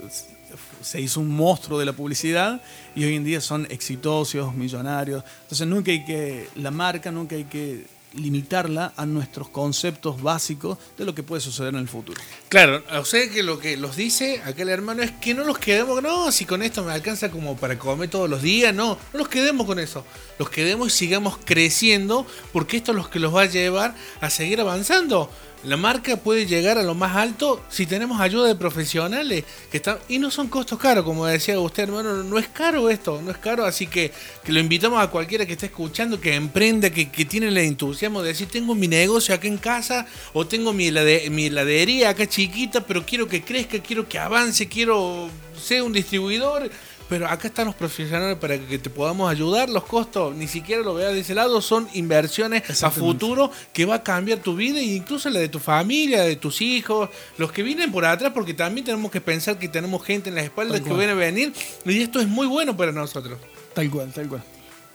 se 0.81 0.99
hizo 0.99 1.19
un 1.19 1.29
monstruo 1.29 1.79
de 1.79 1.85
la 1.85 1.93
publicidad 1.93 2.61
y 2.95 3.05
hoy 3.05 3.15
en 3.15 3.23
día 3.23 3.39
son 3.39 3.67
exitosos, 3.69 4.53
millonarios. 4.55 5.23
Entonces 5.43 5.67
nunca 5.67 5.91
hay 5.91 6.03
que, 6.03 6.49
la 6.55 6.71
marca 6.71 7.11
nunca 7.11 7.35
hay 7.35 7.45
que 7.45 7.85
limitarla 8.13 8.93
a 8.95 9.05
nuestros 9.05 9.49
conceptos 9.49 10.21
básicos 10.21 10.77
de 10.97 11.05
lo 11.05 11.15
que 11.15 11.23
puede 11.23 11.41
suceder 11.41 11.73
en 11.73 11.79
el 11.79 11.87
futuro. 11.87 12.21
Claro, 12.49 12.83
o 12.99 13.05
sea 13.05 13.29
que 13.29 13.43
lo 13.43 13.59
que 13.59 13.77
los 13.77 13.95
dice 13.95 14.41
aquel 14.45 14.69
hermano 14.69 15.03
es 15.03 15.11
que 15.11 15.33
no 15.33 15.43
los 15.43 15.57
quedemos, 15.57 16.01
no, 16.01 16.31
si 16.31 16.45
con 16.45 16.61
esto 16.61 16.83
me 16.83 16.93
alcanza 16.93 17.31
como 17.31 17.57
para 17.57 17.77
comer 17.77 18.09
todos 18.09 18.29
los 18.29 18.41
días, 18.41 18.73
no, 18.73 18.97
no 19.13 19.19
los 19.19 19.27
quedemos 19.27 19.65
con 19.65 19.79
eso, 19.79 20.05
los 20.37 20.49
quedemos 20.49 20.87
y 20.87 20.91
sigamos 20.91 21.37
creciendo 21.43 22.25
porque 22.51 22.77
esto 22.77 22.91
es 22.91 22.97
lo 22.97 23.09
que 23.09 23.19
los 23.19 23.33
va 23.33 23.41
a 23.41 23.45
llevar 23.45 23.95
a 24.21 24.29
seguir 24.29 24.61
avanzando. 24.61 25.29
La 25.65 25.77
marca 25.77 26.17
puede 26.17 26.45
llegar 26.45 26.77
a 26.77 26.83
lo 26.83 26.93
más 26.93 27.15
alto 27.15 27.63
si 27.69 27.85
tenemos 27.85 28.19
ayuda 28.19 28.47
de 28.47 28.55
profesionales 28.55 29.45
que 29.71 29.77
están 29.77 29.97
y 30.09 30.19
no 30.19 30.29
son 30.29 30.49
costos 30.49 30.77
caros, 30.77 31.05
como 31.05 31.25
decía 31.25 31.57
usted, 31.57 31.83
hermano, 31.83 32.21
no 32.21 32.37
es 32.37 32.49
caro 32.49 32.89
esto, 32.89 33.21
no 33.21 33.31
es 33.31 33.37
caro, 33.37 33.63
así 33.63 33.87
que, 33.87 34.11
que 34.43 34.51
lo 34.51 34.59
invitamos 34.59 35.01
a 35.01 35.07
cualquiera 35.07 35.45
que 35.45 35.53
esté 35.53 35.67
escuchando, 35.67 36.19
que 36.19 36.35
emprenda, 36.35 36.89
que, 36.89 37.05
tiene 37.05 37.47
el 37.47 37.57
entusiasmo 37.57 38.21
de 38.21 38.29
decir, 38.29 38.49
tengo 38.49 38.75
mi 38.75 38.89
negocio 38.89 39.33
acá 39.33 39.47
en 39.47 39.57
casa 39.57 40.05
o 40.33 40.45
tengo 40.45 40.73
mi, 40.73 40.91
mi 41.31 41.45
heladería 41.45 42.09
acá 42.09 42.27
chiquita, 42.27 42.85
pero 42.85 43.05
quiero 43.05 43.29
que 43.29 43.41
crezca, 43.41 43.79
quiero 43.79 44.09
que 44.09 44.19
avance, 44.19 44.67
quiero 44.67 45.29
ser 45.57 45.83
un 45.83 45.93
distribuidor 45.93 46.69
pero 47.13 47.27
acá 47.27 47.47
están 47.47 47.67
los 47.67 47.75
profesionales 47.75 48.39
para 48.39 48.57
que 48.57 48.79
te 48.79 48.89
podamos 48.89 49.29
ayudar. 49.29 49.69
Los 49.69 49.83
costos, 49.83 50.33
ni 50.33 50.47
siquiera 50.47 50.81
lo 50.81 50.95
veas 50.95 51.13
de 51.13 51.19
ese 51.19 51.35
lado, 51.35 51.61
son 51.61 51.87
inversiones 51.93 52.83
a 52.83 52.89
futuro 52.89 53.51
que 53.71 53.85
va 53.85 53.97
a 53.97 54.03
cambiar 54.03 54.39
tu 54.39 54.55
vida 54.55 54.79
e 54.79 54.95
incluso 54.95 55.29
la 55.29 55.39
de 55.39 55.47
tu 55.47 55.59
familia, 55.59 56.23
de 56.23 56.37
tus 56.37 56.59
hijos, 56.63 57.11
los 57.37 57.51
que 57.51 57.61
vienen 57.61 57.91
por 57.91 58.03
atrás, 58.03 58.31
porque 58.33 58.55
también 58.55 58.83
tenemos 58.83 59.11
que 59.11 59.21
pensar 59.21 59.59
que 59.59 59.67
tenemos 59.67 60.03
gente 60.03 60.29
en 60.29 60.35
las 60.35 60.45
espaldas 60.45 60.81
que 60.81 60.91
viene 60.91 61.11
a 61.11 61.13
venir 61.13 61.53
y 61.85 62.01
esto 62.01 62.19
es 62.19 62.27
muy 62.27 62.47
bueno 62.47 62.75
para 62.75 62.91
nosotros. 62.91 63.37
Tal 63.75 63.91
cual, 63.91 64.11
tal 64.11 64.27
cual. 64.27 64.43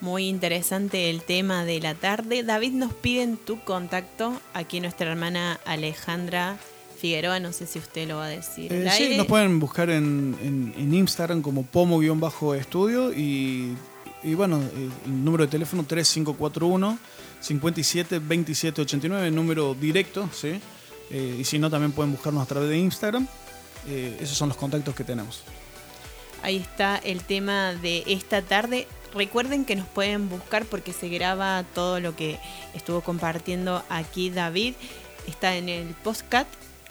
Muy 0.00 0.26
interesante 0.26 1.10
el 1.10 1.22
tema 1.22 1.64
de 1.64 1.78
la 1.78 1.94
tarde. 1.94 2.42
David, 2.42 2.72
nos 2.72 2.92
piden 2.94 3.36
tu 3.36 3.60
contacto. 3.60 4.32
Aquí 4.54 4.80
nuestra 4.80 5.08
hermana 5.08 5.60
Alejandra 5.64 6.58
Figueroa, 6.98 7.38
no 7.40 7.52
sé 7.52 7.66
si 7.66 7.78
usted 7.78 8.08
lo 8.08 8.16
va 8.16 8.26
a 8.26 8.28
decir. 8.28 8.72
Eh, 8.72 8.90
sí, 8.96 9.16
nos 9.16 9.26
pueden 9.26 9.60
buscar 9.60 9.88
en, 9.90 10.74
Instagram 10.76 11.42
como 11.42 11.64
pomo-estudio 11.64 13.12
y, 13.12 13.76
y, 14.22 14.34
bueno, 14.34 14.60
el 15.06 15.24
número 15.24 15.44
de 15.44 15.50
teléfono 15.50 15.84
3541 15.84 16.98
57 17.40 18.18
27 18.18 18.82
89, 18.82 19.30
número 19.30 19.74
directo, 19.74 20.28
¿sí? 20.32 20.60
Eh, 21.10 21.36
y 21.38 21.44
si 21.44 21.58
no, 21.58 21.70
también 21.70 21.92
pueden 21.92 22.12
buscarnos 22.12 22.42
a 22.42 22.46
través 22.46 22.68
de 22.68 22.78
Instagram. 22.78 23.26
Eh, 23.86 24.18
esos 24.20 24.36
son 24.36 24.48
los 24.48 24.58
contactos 24.58 24.94
que 24.94 25.04
tenemos. 25.04 25.42
Ahí 26.42 26.56
está 26.56 26.96
el 26.96 27.22
tema 27.22 27.74
de 27.74 28.02
esta 28.06 28.42
tarde. 28.42 28.86
Recuerden 29.14 29.64
que 29.64 29.76
nos 29.76 29.86
pueden 29.86 30.28
buscar 30.28 30.64
porque 30.66 30.92
se 30.92 31.08
graba 31.08 31.64
todo 31.74 32.00
lo 32.00 32.14
que 32.14 32.38
estuvo 32.74 33.00
compartiendo 33.00 33.82
aquí 33.88 34.30
David. 34.30 34.74
Está 35.26 35.56
en 35.56 35.68
el 35.68 35.86
postcat 35.94 36.46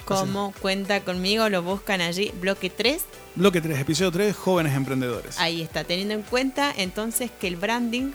como 0.08 0.54
cuenta 0.62 1.02
conmigo, 1.02 1.50
lo 1.50 1.62
buscan 1.62 2.02
allí, 2.02 2.32
bloque 2.40 2.70
3. 2.70 3.04
Bloque 3.36 3.62
3, 3.62 3.80
episodio 3.80 4.12
3, 4.12 4.36
jóvenes 4.36 4.74
emprendedores. 4.74 5.38
Ahí 5.40 5.62
está, 5.62 5.84
teniendo 5.84 6.14
en 6.14 6.24
cuenta 6.24 6.74
entonces 6.76 7.30
que 7.30 7.48
el 7.48 7.58
branding 7.58 8.12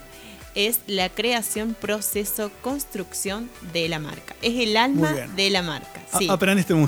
es 0.54 0.80
la 0.86 1.08
creación, 1.08 1.74
proceso, 1.78 2.50
construcción 2.60 3.48
de 3.72 3.88
la 3.88 3.98
marca. 3.98 4.34
Es 4.42 4.58
el 4.60 4.76
alma 4.76 5.12
de 5.12 5.50
la 5.50 5.62
marca. 5.62 6.02
Sí. 6.18 6.28
Aprendiste 6.28 6.74
mucho. 6.74 6.80